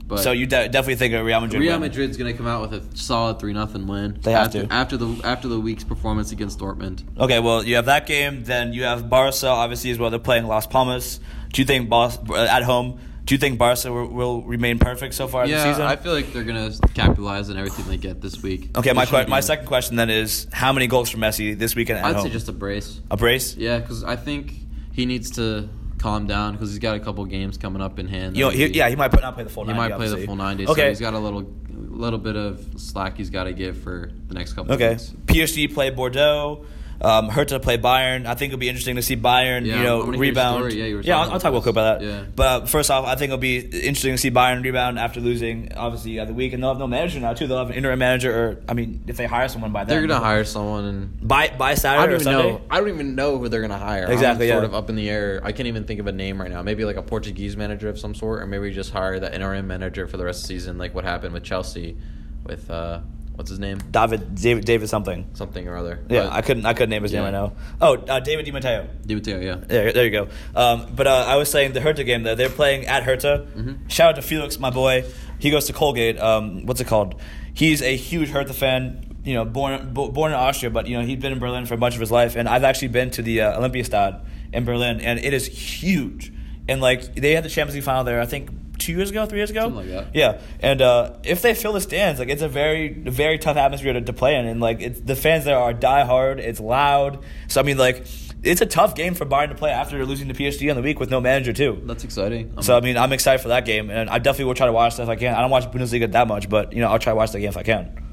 But 0.08 0.20
So 0.20 0.32
you 0.32 0.46
de- 0.46 0.70
definitely 0.70 0.96
think 0.96 1.14
of 1.14 1.26
Real 1.26 1.42
Madrid? 1.42 1.62
Real 1.62 1.74
win. 1.74 1.82
Madrid's 1.82 2.16
gonna 2.16 2.34
come 2.34 2.48
out 2.48 2.62
with 2.62 2.74
a 2.74 2.98
solid 2.98 3.40
three 3.40 3.52
nothing 3.52 3.86
win. 3.88 4.18
They 4.22 4.32
have 4.32 4.48
after, 4.48 4.66
to. 4.66 4.74
after 4.74 4.98
the 4.98 5.22
after 5.26 5.48
the 5.50 5.60
week's 5.60 5.84
performance 5.84 6.32
against 6.32 6.60
Dortmund. 6.60 7.04
Okay, 7.20 7.40
well, 7.40 7.62
you 7.64 7.76
have 7.76 7.86
that 7.86 8.08
game. 8.08 8.46
Then 8.46 8.72
you 8.72 8.84
have 8.84 9.10
Barca, 9.10 9.48
obviously, 9.48 9.92
as 9.92 10.00
well. 10.00 10.10
They're 10.10 10.20
playing 10.20 10.46
Las 10.48 10.66
Palmas. 10.66 11.20
Do 11.52 11.62
you 11.62 11.66
think 11.66 11.90
Bar- 11.90 12.12
uh, 12.30 12.36
at 12.46 12.64
home? 12.64 13.00
Do 13.28 13.36
you 13.36 13.40
think 13.40 13.60
Barca 13.60 13.92
will, 13.92 14.08
will 14.08 14.42
remain 14.44 14.80
perfect 14.80 15.14
so 15.14 15.28
far 15.28 15.46
Yeah, 15.46 15.58
this 15.58 15.64
season? 15.76 15.82
I 15.86 15.98
feel 15.98 16.14
like 16.14 16.32
they're 16.32 16.46
gonna 16.46 16.72
capitalize 16.94 17.50
on 17.50 17.58
everything 17.58 17.86
they 17.88 17.98
get 17.98 18.22
this 18.22 18.42
week. 18.42 18.76
okay, 18.78 18.94
my 18.94 19.06
que- 19.06 19.28
my 19.28 19.42
second 19.42 19.66
question 19.68 19.98
then 19.98 20.10
is 20.10 20.48
how 20.54 20.72
many 20.74 20.88
goals 20.88 21.10
for 21.10 21.18
Messi 21.18 21.58
this 21.58 21.76
weekend 21.76 22.00
at 22.00 22.06
I'd 22.06 22.16
home? 22.16 22.26
say 22.28 22.32
just 22.32 22.48
a 22.48 22.54
brace. 22.54 23.02
a 23.12 23.18
brace. 23.18 23.56
Yeah, 23.58 23.80
because 23.80 24.04
I 24.06 24.16
think 24.16 24.54
he 24.94 25.06
needs 25.06 25.32
to 25.32 25.68
calm 25.98 26.26
down 26.26 26.54
because 26.54 26.70
he's 26.70 26.80
got 26.80 26.96
a 26.96 27.00
couple 27.02 27.26
games 27.26 27.58
coming 27.58 27.82
up 27.82 28.00
in 28.00 28.08
hand. 28.08 28.38
You 28.38 28.46
know, 28.46 28.50
he, 28.50 28.68
yeah, 28.68 28.88
he 28.88 28.96
might 28.96 29.12
put, 29.12 29.22
not 29.22 29.34
play 29.36 29.44
the 29.44 29.50
full. 29.50 29.66
he 29.66 29.74
90, 29.74 29.78
might 29.78 29.88
play 29.88 29.96
obviously. 29.96 30.22
the 30.22 30.26
full 30.28 30.36
ninety. 30.38 30.66
So 30.66 30.72
Okay, 30.72 30.90
he's 30.90 31.00
got 31.02 31.14
a 31.14 31.20
little 31.20 31.52
little 31.70 32.20
bit 32.20 32.38
of 32.38 32.66
slack 32.78 33.18
he's 33.18 33.30
got 33.30 33.44
to 33.44 33.54
give 33.54 33.78
for 33.78 34.10
the 34.30 34.36
next 34.36 34.54
couple. 34.54 34.72
Of 34.72 34.80
games. 34.80 35.14
Okay. 35.30 35.40
weeks. 35.40 35.52
PSG 35.52 35.74
play 35.74 35.90
Bordeaux. 35.90 36.66
Um, 37.00 37.30
Hertha 37.30 37.60
play 37.60 37.78
Bayern. 37.78 38.26
I 38.26 38.34
think 38.34 38.52
it'll 38.52 38.60
be 38.60 38.70
interesting 38.70 38.96
to 38.96 39.02
see 39.02 39.16
Bayern, 39.16 39.66
Yeah, 39.66 39.78
you 39.78 39.84
know, 39.84 40.02
I 40.02 40.06
wanna 40.06 40.18
hear 40.18 40.26
your 40.26 40.32
rebound. 40.32 40.74
Yeah, 40.74 40.86
yeah, 40.86 41.20
I'll, 41.20 41.32
I'll 41.34 41.40
talk 41.40 41.50
about 41.50 41.52
real 41.54 41.62
quick 41.62 41.72
about 41.74 42.00
that. 42.00 42.06
Yeah. 42.06 42.26
But 42.36 42.64
uh, 42.64 42.66
first 42.66 42.90
off, 42.90 43.06
I 43.06 43.16
think 43.16 43.30
it'll 43.30 43.38
be 43.38 43.60
interesting 43.60 44.14
to 44.14 44.18
see 44.18 44.32
Bayern 44.32 44.64
rebound 44.64 44.98
after 44.98 45.20
losing, 45.20 45.72
obviously, 45.76 46.20
uh, 46.20 46.26
the 46.26 46.34
week, 46.34 46.54
and 46.54 46.64
they'll 46.64 46.72
have 46.72 46.80
no 46.80 46.88
manager 46.88 47.20
now 47.20 47.34
too. 47.34 47.46
They'll 47.46 47.60
have 47.60 47.70
an 47.70 47.76
interim 47.76 48.00
manager, 48.00 48.32
or 48.32 48.64
I 48.68 48.74
mean, 48.74 49.04
if 49.08 49.18
they 49.18 49.28
hire 49.28 49.48
someone 49.48 49.72
by 49.72 49.84
then, 49.84 49.96
They're 49.96 50.08
gonna 50.08 50.20
hire 50.24 50.44
someone, 50.44 50.86
and 50.86 51.28
by 51.28 51.50
by 51.50 51.72
I 51.72 51.76
Saturday 51.76 52.02
don't 52.06 52.12
or 52.12 52.16
even 52.16 52.24
Sunday. 52.24 52.52
know. 52.54 52.62
I 52.70 52.80
don't 52.80 52.90
even 52.90 53.16
know 53.16 53.38
who 53.38 53.48
they're 53.48 53.62
gonna 53.62 53.78
hire. 53.78 54.12
Exactly, 54.12 54.52
I'm 54.52 54.56
sort 54.56 54.64
yeah. 54.64 54.70
of 54.70 54.76
up 54.76 54.90
in 54.90 54.96
the 54.96 55.10
air. 55.10 55.40
I 55.44 55.52
can't 55.52 55.68
even 55.68 55.84
think 55.84 56.00
of 56.00 56.08
a 56.08 56.12
name 56.12 56.42
right 56.42 56.50
now. 56.50 56.62
Maybe 56.64 56.84
like 56.84 56.98
a 56.98 57.04
Portuguese 57.04 57.56
manager 57.56 57.90
of 57.90 58.00
some 58.00 58.16
sort, 58.16 58.42
or 58.42 58.48
maybe 58.48 58.72
just 58.72 58.92
hire 58.92 59.20
the 59.20 59.34
interim 59.34 59.68
manager 59.68 60.08
for 60.08 60.18
the 60.18 60.26
rest 60.26 60.44
of 60.44 60.48
the 60.48 60.56
season, 60.56 60.78
like 60.78 60.96
what 60.96 61.04
happened 61.04 61.34
with 61.34 61.44
Chelsea, 61.44 61.96
with 62.44 62.70
uh, 62.72 63.02
what's 63.38 63.50
his 63.50 63.60
name, 63.60 63.78
David 63.90 64.36
David, 64.36 64.66
David 64.66 64.90
something. 64.90 65.30
something 65.34 65.66
or 65.68 65.78
other. 65.78 66.00
Yeah, 66.10 66.24
But- 66.26 66.34
I 66.34 66.42
couldn't 66.42 66.66
I 66.66 66.74
couldn't 66.74 66.90
name 66.90 67.04
his 67.04 67.14
name 67.14 67.22
Yeah. 67.22 67.26
right 67.26 67.32
now. 67.34 67.54
Oh, 67.80 67.96
uh, 67.96 68.20
David 68.20 68.44
Di 68.46 68.52
Matteo. 68.52 68.88
Di 69.06 69.16
Matteo, 69.16 69.40
yeah. 69.40 69.56
There, 69.66 69.94
there 69.94 70.04
you 70.04 70.12
go. 70.12 70.28
Um, 70.56 70.88
but 70.94 71.08
uh, 71.08 71.24
I 71.26 71.38
was 71.38 71.50
saying 71.50 71.72
the 71.72 71.80
Hertha 71.82 72.04
game 72.04 72.24
though. 72.24 72.36
They're 72.36 72.50
playing 72.50 72.86
at 72.88 73.04
Hertha. 73.04 73.48
Mhm. 73.56 73.90
Shout 73.90 74.10
out 74.10 74.16
to 74.18 74.22
Felix, 74.22 74.60
my 74.60 74.70
boy. 74.72 75.06
He 75.40 75.50
goes 75.52 75.66
to 75.68 75.74
Colgate. 75.74 76.20
Um, 76.20 76.66
what's 76.66 76.82
it 76.82 76.88
called? 76.88 77.16
He's 77.54 77.82
a 77.82 77.96
huge 77.96 78.30
Hertha 78.30 78.54
fan. 78.54 79.04
You 79.24 79.34
know, 79.36 79.46
born 79.46 79.94
bo- 79.94 80.10
born 80.10 80.32
in 80.32 80.38
Austria, 80.38 80.70
but 80.72 80.88
you 80.88 80.98
know 80.98 81.04
he'd 81.06 81.20
been 81.22 81.34
in 81.34 81.40
Berlin 81.40 81.66
for 81.66 81.76
much 81.78 81.94
of 81.96 82.00
his 82.00 82.12
life. 82.12 82.36
And 82.36 82.48
I've 82.50 82.64
actually 82.64 82.88
been 82.90 83.10
to 83.12 83.22
the 83.22 83.42
uh, 83.42 83.60
Olympiastad 83.60 84.22
in 84.54 84.64
Berlin, 84.64 85.02
and 85.02 85.20
it 85.20 85.34
is 85.34 85.46
huge. 85.48 86.32
And 86.70 86.82
like 86.82 87.14
they 87.16 87.34
had 87.34 87.44
the 87.44 87.50
Champions 87.50 87.76
League 87.76 87.84
final 87.84 88.04
there, 88.06 88.20
I 88.22 88.26
think 88.26 88.50
two 88.78 88.94
years 88.94 89.10
ago, 89.10 89.26
three 89.26 89.40
years 89.40 89.50
ago. 89.50 89.62
Something 89.62 89.90
like 89.92 90.06
that. 90.06 90.16
Yeah, 90.16 90.42
and 90.60 90.82
uh, 90.82 91.14
if 91.24 91.42
they 91.42 91.54
fill 91.54 91.74
the 91.74 91.82
stands, 91.82 92.20
like 92.20 92.30
it's 92.30 92.42
a 92.42 92.50
very, 92.50 92.90
very 92.94 93.38
tough 93.38 93.58
atmosphere 93.58 93.94
to, 93.94 94.02
to 94.02 94.14
play 94.14 94.36
in, 94.36 94.46
and 94.46 94.60
like 94.60 94.82
it's, 94.82 95.00
the 95.00 95.16
fans 95.16 95.46
there 95.46 95.58
are 95.58 95.74
die 95.74 96.06
hard. 96.06 96.40
It's 96.40 96.60
loud. 96.60 97.24
So 97.48 97.60
I 97.60 97.64
mean, 97.64 97.78
like 97.78 98.06
it's 98.44 98.62
a 98.62 98.66
tough 98.66 98.96
game 98.96 99.14
for 99.16 99.26
Bayern 99.26 99.50
to 99.50 99.56
play 99.56 99.72
after 99.72 100.04
losing 100.06 100.28
to 100.28 100.34
PSG 100.34 100.70
on 100.70 100.76
the 100.76 100.82
week 100.82 101.00
with 101.00 101.10
no 101.10 101.20
manager 101.20 101.54
too. 101.54 101.82
That's 101.86 102.04
exciting. 102.04 102.54
Um, 102.58 102.64
So 102.64 102.78
I 102.78 102.82
mean, 102.82 102.98
I'm 102.98 103.12
excited 103.14 103.42
for 103.42 103.50
that 103.50 103.66
game, 103.66 103.90
and 103.90 104.10
I 104.10 104.20
definitely 104.20 104.46
will 104.46 104.56
try 104.56 104.68
to 104.68 104.74
watch 104.74 104.98
that 104.98 105.04
if 105.04 105.10
I 105.10 105.16
can. 105.16 105.34
I 105.34 105.42
don't 105.42 105.52
watch 105.52 105.66
Bundesliga 105.72 106.12
that 106.12 106.28
much, 106.28 106.50
but 106.50 106.74
you 106.74 106.82
know, 106.82 106.90
I'll 106.90 107.00
try 107.00 107.12
to 107.12 107.18
watch 107.18 107.32
the 107.32 107.40
game 107.40 107.50
if 107.50 107.58
I 107.58 107.64
can. 107.64 108.04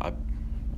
I, 0.00 0.12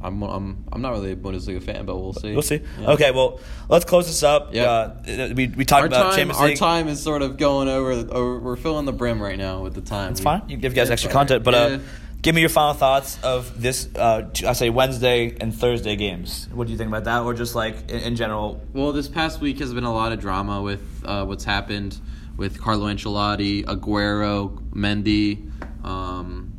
I'm, 0.03 0.23
I'm, 0.23 0.65
I'm 0.73 0.83
not 0.83 0.93
really 0.93 1.13
a 1.13 1.17
Bundesliga 1.17 1.63
fan, 1.63 1.87
but 1.87 1.97
we'll 1.97 2.13
see. 2.13 2.33
We'll 2.33 2.43
see. 2.43 2.61
Yeah. 2.81 2.91
Okay, 2.93 3.11
well, 3.11 3.41
let's 3.69 3.85
close 3.85 4.07
this 4.07 4.23
up. 4.23 4.55
Yeah. 4.55 4.65
Uh, 4.65 5.33
we 5.35 5.49
we 5.49 5.65
talked 5.65 5.81
Our 5.83 5.87
about 5.87 6.03
time, 6.11 6.17
Champions 6.31 6.41
our 6.41 6.53
time 6.55 6.89
is 6.89 7.03
sort 7.03 7.23
of 7.23 7.37
going 7.39 7.69
over, 7.69 7.91
over. 7.93 8.39
We're 8.39 8.57
filling 8.57 8.85
the 8.85 8.93
brim 8.93 9.21
right 9.21 9.39
now 9.39 9.63
with 9.63 9.75
the 9.75 9.81
time. 9.81 10.13
It's 10.13 10.21
We- 10.21 10.25
fine. 10.25 10.43
You 10.49 10.57
give 10.57 10.73
you 10.73 10.77
guys 10.77 10.91
extra 10.91 11.11
content, 11.11 11.43
but 11.45 11.55
uh, 11.55 11.79
give 12.23 12.35
me 12.35 12.41
your 12.41 12.51
final 12.51 12.75
thoughts 12.75 13.19
of 13.23 13.61
this. 13.61 13.89
Uh, 13.95 14.29
I 14.47 14.53
say 14.53 14.71
Wednesday 14.71 15.37
and 15.41 15.55
Thursday 15.55 15.97
games. 15.97 16.49
What 16.53 16.67
do 16.67 16.73
you 16.73 16.79
think 16.79 16.89
about 16.89 17.05
that, 17.05 17.23
or 17.23 17.35
just 17.35 17.55
like 17.55 17.91
in, 17.91 18.01
in 18.01 18.17
general? 18.17 18.61
Well, 18.73 18.93
this 18.93 19.09
past 19.09 19.41
week 19.41 19.59
has 19.61 19.73
been 19.75 19.85
a 19.85 19.93
lot 19.95 20.13
of 20.13 20.21
drama 20.21 20.61
with 20.63 20.83
uh, 21.05 21.25
what's 21.25 21.45
happened 21.45 21.99
with 22.37 22.61
Carlo 22.61 22.87
Ancelotti, 22.87 23.65
Aguero, 23.65 24.59
Mendy. 24.73 25.51
Um, 25.85 26.53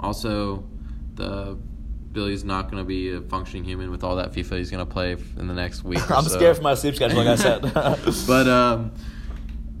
also, 0.00 0.64
the 1.14 1.56
Billy's 2.12 2.44
not 2.44 2.70
going 2.70 2.82
to 2.82 2.86
be 2.86 3.12
a 3.12 3.20
functioning 3.22 3.64
human 3.64 3.90
with 3.90 4.04
all 4.04 4.16
that 4.16 4.32
FIFA 4.32 4.58
he's 4.58 4.70
going 4.70 4.86
to 4.86 4.90
play 4.90 5.12
in 5.12 5.46
the 5.46 5.54
next 5.54 5.82
week. 5.84 5.98
I'm 6.10 6.24
so. 6.24 6.36
scared 6.36 6.56
for 6.56 6.62
my 6.62 6.74
sleep 6.74 6.94
schedule, 6.94 7.18
like 7.18 7.26
I 7.26 7.36
said. 7.36 7.62
but 8.26 8.48
um, 8.48 8.92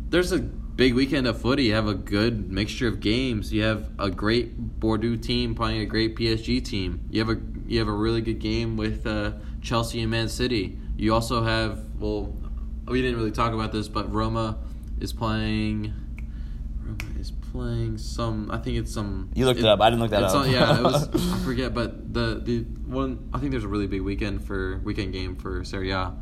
there's 0.08 0.32
a 0.32 0.38
big 0.38 0.94
weekend 0.94 1.26
of 1.26 1.40
footy. 1.40 1.64
You 1.64 1.74
have 1.74 1.86
a 1.86 1.94
good 1.94 2.50
mixture 2.50 2.88
of 2.88 3.00
games. 3.00 3.52
You 3.52 3.62
have 3.62 3.90
a 3.98 4.10
great 4.10 4.56
Bordeaux 4.80 5.16
team 5.16 5.54
playing 5.54 5.80
a 5.80 5.86
great 5.86 6.16
PSG 6.16 6.64
team. 6.64 7.00
You 7.10 7.24
have 7.24 7.28
a 7.28 7.40
you 7.66 7.78
have 7.78 7.88
a 7.88 7.92
really 7.92 8.20
good 8.20 8.38
game 8.38 8.76
with 8.76 9.06
uh, 9.06 9.32
Chelsea 9.60 10.00
and 10.00 10.10
Man 10.10 10.28
City. 10.28 10.78
You 10.96 11.14
also 11.14 11.42
have 11.42 11.84
well, 11.98 12.34
we 12.86 13.00
didn't 13.00 13.16
really 13.16 13.32
talk 13.32 13.52
about 13.52 13.72
this, 13.72 13.88
but 13.88 14.12
Roma 14.12 14.58
is 15.00 15.12
playing. 15.12 15.94
Playing 17.52 17.98
some. 17.98 18.50
I 18.50 18.58
think 18.58 18.78
it's 18.78 18.92
some. 18.92 19.30
You 19.34 19.44
looked 19.44 19.60
it 19.60 19.66
up. 19.66 19.80
I 19.80 19.90
didn't 19.90 20.00
look 20.00 20.10
that 20.10 20.22
up. 20.22 20.46
yeah, 20.46 20.78
it 20.78 20.82
was. 20.82 21.08
I 21.34 21.38
forget, 21.44 21.74
but 21.74 22.12
the 22.12 22.40
the 22.42 22.60
one. 22.60 23.28
I 23.32 23.38
think 23.38 23.50
there's 23.50 23.64
a 23.64 23.68
really 23.68 23.86
big 23.86 24.00
weekend 24.00 24.44
for 24.44 24.80
weekend 24.84 25.12
game 25.12 25.36
for 25.36 25.62
Serie 25.62 25.90
A, 25.90 26.14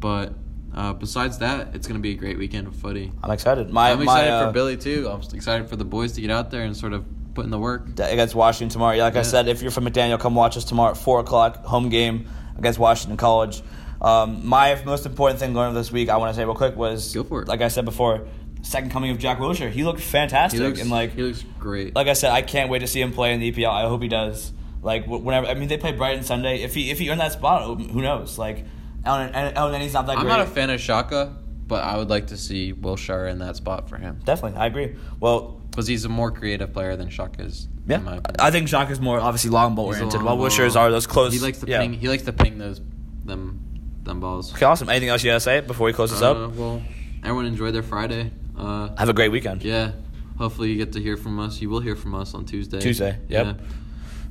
but 0.00 0.34
uh, 0.74 0.92
besides 0.92 1.38
that, 1.38 1.74
it's 1.74 1.86
gonna 1.86 2.00
be 2.00 2.12
a 2.12 2.16
great 2.16 2.36
weekend 2.36 2.66
of 2.66 2.74
footy. 2.74 3.12
I'm 3.22 3.30
excited. 3.30 3.70
My, 3.70 3.92
I'm 3.92 4.02
excited 4.02 4.30
my, 4.30 4.36
uh, 4.36 4.46
for 4.48 4.52
Billy 4.52 4.76
too. 4.76 5.08
I'm 5.08 5.20
excited 5.34 5.68
for 5.68 5.76
the 5.76 5.84
boys 5.84 6.12
to 6.12 6.20
get 6.20 6.30
out 6.30 6.50
there 6.50 6.62
and 6.62 6.76
sort 6.76 6.94
of 6.94 7.04
put 7.34 7.44
in 7.44 7.50
the 7.50 7.58
work. 7.58 7.88
against 8.00 8.34
Washington 8.34 8.72
tomorrow. 8.72 8.96
Yeah, 8.96 9.04
like 9.04 9.16
I 9.16 9.22
said, 9.22 9.48
if 9.48 9.62
you're 9.62 9.70
from 9.70 9.84
McDaniel, 9.84 10.18
come 10.18 10.34
watch 10.34 10.56
us 10.56 10.64
tomorrow 10.64 10.90
at 10.90 10.96
four 10.96 11.20
o'clock 11.20 11.64
home 11.64 11.88
game 11.90 12.28
against 12.58 12.78
Washington 12.78 13.16
College. 13.16 13.62
Um, 14.00 14.44
my 14.46 14.82
most 14.84 15.06
important 15.06 15.38
thing 15.38 15.54
learned 15.54 15.76
this 15.76 15.92
week, 15.92 16.08
I 16.08 16.16
want 16.16 16.34
to 16.34 16.36
say 16.36 16.44
real 16.44 16.56
quick, 16.56 16.74
was 16.74 17.14
Go 17.14 17.22
for 17.22 17.42
it. 17.42 17.48
Like 17.48 17.60
I 17.60 17.68
said 17.68 17.84
before, 17.84 18.26
second 18.62 18.90
coming 18.90 19.10
of 19.10 19.18
Jack 19.18 19.38
Wilshere. 19.38 19.70
He 19.70 19.84
looked 19.84 20.00
fantastic, 20.00 20.60
He 20.60 20.66
looks 20.66 20.80
and 20.80 20.90
like 20.90 21.14
he 21.14 21.22
looks 21.22 21.44
great. 21.58 21.94
like 21.94 22.06
I 22.08 22.12
said, 22.14 22.30
I 22.30 22.42
can't 22.42 22.70
wait 22.70 22.78
to 22.80 22.86
see 22.86 23.00
him 23.00 23.12
play 23.12 23.32
in 23.34 23.40
the 23.40 23.52
EPL. 23.52 23.68
I 23.70 23.88
hope 23.88 24.02
he 24.02 24.08
does. 24.08 24.52
Like 24.82 25.06
whenever, 25.06 25.46
I 25.46 25.54
mean, 25.54 25.68
they 25.68 25.76
play 25.78 25.92
Brighton 25.92 26.24
Sunday. 26.24 26.62
If 26.62 26.74
he 26.74 26.90
if 26.90 26.98
he 26.98 27.10
earned 27.10 27.20
that 27.20 27.32
spot, 27.32 27.62
who 27.80 28.02
knows? 28.02 28.38
Like, 28.38 28.64
Ellen, 29.04 29.32
Ellen, 29.34 29.80
he's 29.80 29.92
not 29.94 30.06
that 30.06 30.16
I'm 30.18 30.24
great. 30.24 30.30
not 30.30 30.40
a 30.40 30.46
fan 30.46 30.70
of 30.70 30.80
Xhaka, 30.80 31.36
but 31.66 31.84
I 31.84 31.96
would 31.96 32.10
like 32.10 32.28
to 32.28 32.36
see 32.36 32.72
Wilshere 32.72 33.30
in 33.30 33.38
that 33.38 33.56
spot 33.56 33.88
for 33.88 33.96
him 33.96 34.20
Definitely, 34.24 34.58
I 34.58 34.66
agree. 34.66 34.96
Well, 35.20 35.60
because 35.70 35.86
he's 35.86 36.04
a 36.04 36.08
more 36.08 36.30
creative 36.32 36.72
player 36.72 36.96
than 36.96 37.08
Xhaka 37.08 37.46
is. 37.46 37.68
yeah. 37.86 38.20
I 38.38 38.50
think 38.50 38.68
Xhaka 38.68 38.90
is 38.90 39.00
more 39.00 39.18
obviously 39.20 39.50
long 39.50 39.74
ball 39.74 39.86
oriented, 39.86 40.22
while 40.22 40.36
ball. 40.36 40.46
Wilshere's 40.48 40.76
are 40.76 40.90
those 40.90 41.06
close. 41.06 41.32
He 41.32 41.38
likes 41.38 41.58
to 41.58 41.66
yeah. 41.68 41.80
ping. 41.80 41.92
He 41.94 42.08
likes 42.08 42.24
to 42.24 42.32
ping 42.32 42.58
those 42.58 42.80
them 43.24 43.60
them 44.02 44.18
balls. 44.20 44.52
Okay, 44.52 44.64
awesome. 44.66 44.88
Anything 44.88 45.08
else 45.10 45.22
you 45.22 45.30
gotta 45.30 45.38
say 45.40 45.60
before 45.60 45.86
we 45.86 45.92
close 45.92 46.10
this 46.10 46.22
Uh, 46.22 46.32
up? 46.46 46.54
well, 46.56 46.82
everyone 47.22 47.46
enjoy 47.46 47.70
their 47.70 47.84
Friday. 47.84 48.32
Uh, 48.56 48.94
Have 48.96 49.08
a 49.08 49.12
great 49.14 49.30
weekend. 49.30 49.62
yeah. 49.64 49.92
Hopefully 50.38 50.70
you 50.70 50.76
get 50.76 50.92
to 50.92 51.00
hear 51.00 51.16
from 51.16 51.38
us. 51.38 51.60
You 51.60 51.70
will 51.70 51.80
hear 51.80 51.94
from 51.94 52.14
us 52.14 52.34
on 52.34 52.44
Tuesday. 52.46 52.80
Tuesday, 52.80 53.18
yep. 53.28 53.46
Yeah. 53.46 53.54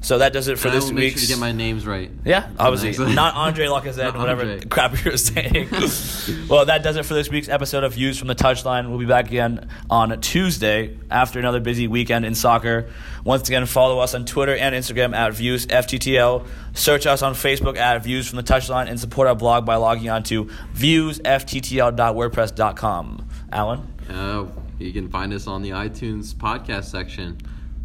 So 0.03 0.17
that 0.17 0.33
does 0.33 0.47
it 0.47 0.57
for 0.57 0.69
And 0.69 0.77
this 0.77 0.85
week. 0.85 0.95
make 0.95 1.11
sure 1.13 1.21
to 1.21 1.27
get 1.27 1.37
my 1.37 1.51
names 1.51 1.85
right. 1.85 2.09
yeah, 2.25 2.49
obviously 2.57 3.13
not 3.13 3.35
Andre 3.35 3.67
Lacazette, 3.67 3.97
Not 4.15 4.17
whatever 4.17 4.41
Andre. 4.41 4.59
crap 4.67 5.05
you 5.05 5.11
were 5.11 5.17
saying. 5.17 5.69
well, 6.49 6.65
that 6.65 6.81
does 6.81 6.95
it 6.97 7.05
for 7.05 7.13
this 7.13 7.29
week's 7.29 7.47
episode 7.49 7.83
of 7.83 7.93
Views 7.93 8.17
from 8.17 8.27
the 8.27 8.33
Touchline. 8.33 8.89
We'll 8.89 8.97
be 8.97 9.05
back 9.05 9.27
again 9.27 9.69
on 9.91 10.19
Tuesday 10.19 10.97
after 11.11 11.37
another 11.37 11.59
busy 11.59 11.87
weekend 11.87 12.25
in 12.25 12.33
soccer. 12.33 12.89
Once 13.23 13.47
again, 13.47 13.67
follow 13.67 13.99
us 13.99 14.15
on 14.15 14.25
Twitter 14.25 14.55
and 14.55 14.73
Instagram 14.73 15.13
at 15.15 15.35
Views 15.35 15.67
FTTL. 15.67 16.47
Search 16.73 17.05
us 17.05 17.21
on 17.21 17.35
Facebook 17.35 17.77
at 17.77 18.03
Views 18.03 18.27
from 18.27 18.37
the 18.37 18.43
Touchline 18.43 18.89
and 18.89 18.99
support 18.99 19.27
our 19.27 19.35
blog 19.35 19.67
by 19.67 19.75
logging 19.75 20.09
on 20.09 20.23
to 20.23 20.45
viewsfttl.wordpress.com. 20.73 23.29
Alan. 23.51 23.87
Uh, 24.11 24.47
you 24.79 24.91
can 24.91 25.09
find 25.09 25.33
us 25.33 25.47
on 25.47 25.61
the 25.61 25.71
iTunes 25.71 26.33
podcast 26.33 26.85
section. 26.85 27.37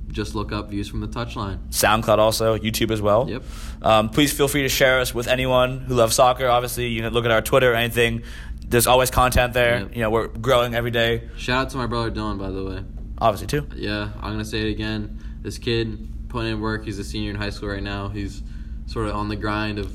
Just 0.08 0.34
look 0.34 0.52
up 0.52 0.70
Views 0.70 0.88
from 0.88 1.00
the 1.00 1.08
Touchline. 1.08 1.58
SoundCloud 1.70 2.18
also, 2.18 2.56
YouTube 2.56 2.90
as 2.90 3.02
well. 3.02 3.28
Yep. 3.28 3.42
Um, 3.82 4.08
please 4.08 4.32
feel 4.32 4.48
free 4.48 4.62
to 4.62 4.68
share 4.68 5.00
us 5.00 5.14
with 5.14 5.26
anyone 5.26 5.80
who 5.80 5.94
loves 5.94 6.14
soccer. 6.14 6.46
Obviously, 6.48 6.86
you 6.86 7.02
can 7.02 7.12
look 7.12 7.24
at 7.24 7.30
our 7.30 7.42
Twitter 7.42 7.72
or 7.72 7.74
anything. 7.74 8.22
There's 8.66 8.86
always 8.86 9.10
content 9.10 9.52
there. 9.52 9.80
Yep. 9.80 9.94
You 9.94 10.02
know, 10.02 10.10
we're 10.10 10.28
growing 10.28 10.74
every 10.74 10.90
day. 10.90 11.28
Shout 11.36 11.66
out 11.66 11.70
to 11.70 11.76
my 11.76 11.86
brother 11.86 12.10
Dylan, 12.10 12.38
by 12.38 12.50
the 12.50 12.64
way. 12.64 12.84
Obviously, 13.18 13.46
too. 13.46 13.66
Yeah, 13.74 14.10
I'm 14.16 14.32
gonna 14.32 14.44
say 14.44 14.60
it 14.68 14.70
again. 14.70 15.18
This 15.42 15.58
kid 15.58 16.08
putting 16.28 16.52
in 16.52 16.60
work. 16.60 16.84
He's 16.84 16.98
a 16.98 17.04
senior 17.04 17.30
in 17.30 17.36
high 17.36 17.50
school 17.50 17.68
right 17.68 17.82
now. 17.82 18.08
He's 18.08 18.42
sort 18.86 19.06
of 19.08 19.14
on 19.16 19.28
the 19.28 19.36
grind 19.36 19.78
of 19.78 19.92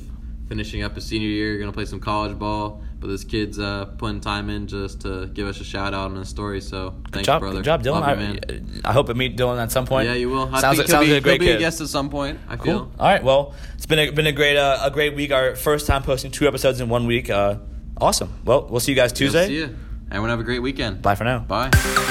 finishing 0.48 0.82
up 0.82 0.94
his 0.94 1.04
senior 1.04 1.28
year. 1.28 1.58
Gonna 1.58 1.72
play 1.72 1.84
some 1.84 2.00
college 2.00 2.38
ball. 2.38 2.82
But 3.02 3.08
this 3.08 3.24
kid's 3.24 3.58
uh, 3.58 3.84
putting 3.98 4.20
time 4.20 4.48
in 4.48 4.66
just 4.68 5.00
to 5.02 5.26
give 5.26 5.46
us 5.48 5.60
a 5.60 5.64
shout 5.64 5.92
out 5.92 6.12
on 6.12 6.16
his 6.16 6.28
story. 6.28 6.60
So 6.62 6.94
Good 7.10 7.24
job, 7.24 7.40
brother. 7.40 7.56
good 7.56 7.64
job, 7.64 7.82
Dylan. 7.82 8.00
Love 8.00 8.20
you, 8.20 8.26
man. 8.26 8.80
I, 8.84 8.90
I 8.90 8.92
hope 8.92 9.10
I 9.10 9.12
meet 9.12 9.36
Dylan 9.36 9.60
at 9.60 9.72
some 9.72 9.84
point. 9.86 10.06
yeah, 10.08 10.14
you 10.14 10.30
will. 10.30 10.48
I 10.54 10.60
sounds 10.60 10.76
think 10.78 10.78
like, 10.78 10.86
sounds 10.88 11.06
he'll, 11.08 11.16
like 11.16 11.22
a 11.22 11.24
be, 11.24 11.28
great 11.28 11.40
he'll 11.42 11.48
be 11.48 11.52
kid. 11.54 11.56
a 11.56 11.58
guest 11.58 11.80
at 11.82 11.88
some 11.88 12.08
point. 12.08 12.38
I 12.48 12.54
Cool. 12.56 12.64
feel. 12.64 12.92
All 12.98 13.06
right. 13.08 13.22
Well, 13.22 13.54
it's 13.74 13.84
been 13.86 13.98
a, 13.98 14.10
been 14.12 14.28
a 14.28 14.32
great 14.32 14.56
uh, 14.56 14.78
a 14.82 14.90
great 14.90 15.14
week. 15.16 15.32
Our 15.32 15.56
first 15.56 15.86
time 15.88 16.02
posting 16.04 16.30
two 16.30 16.46
episodes 16.48 16.80
in 16.80 16.88
one 16.88 17.06
week. 17.06 17.28
Uh, 17.28 17.56
awesome. 18.00 18.32
Well, 18.44 18.68
we'll 18.70 18.80
see 18.80 18.92
you 18.92 18.96
guys 18.96 19.12
Tuesday. 19.12 19.48
See 19.48 19.56
you. 19.56 19.76
Everyone 20.10 20.30
have 20.30 20.40
a 20.40 20.44
great 20.44 20.60
weekend. 20.62 21.02
Bye 21.02 21.16
for 21.16 21.24
now. 21.24 21.40
Bye. 21.40 22.01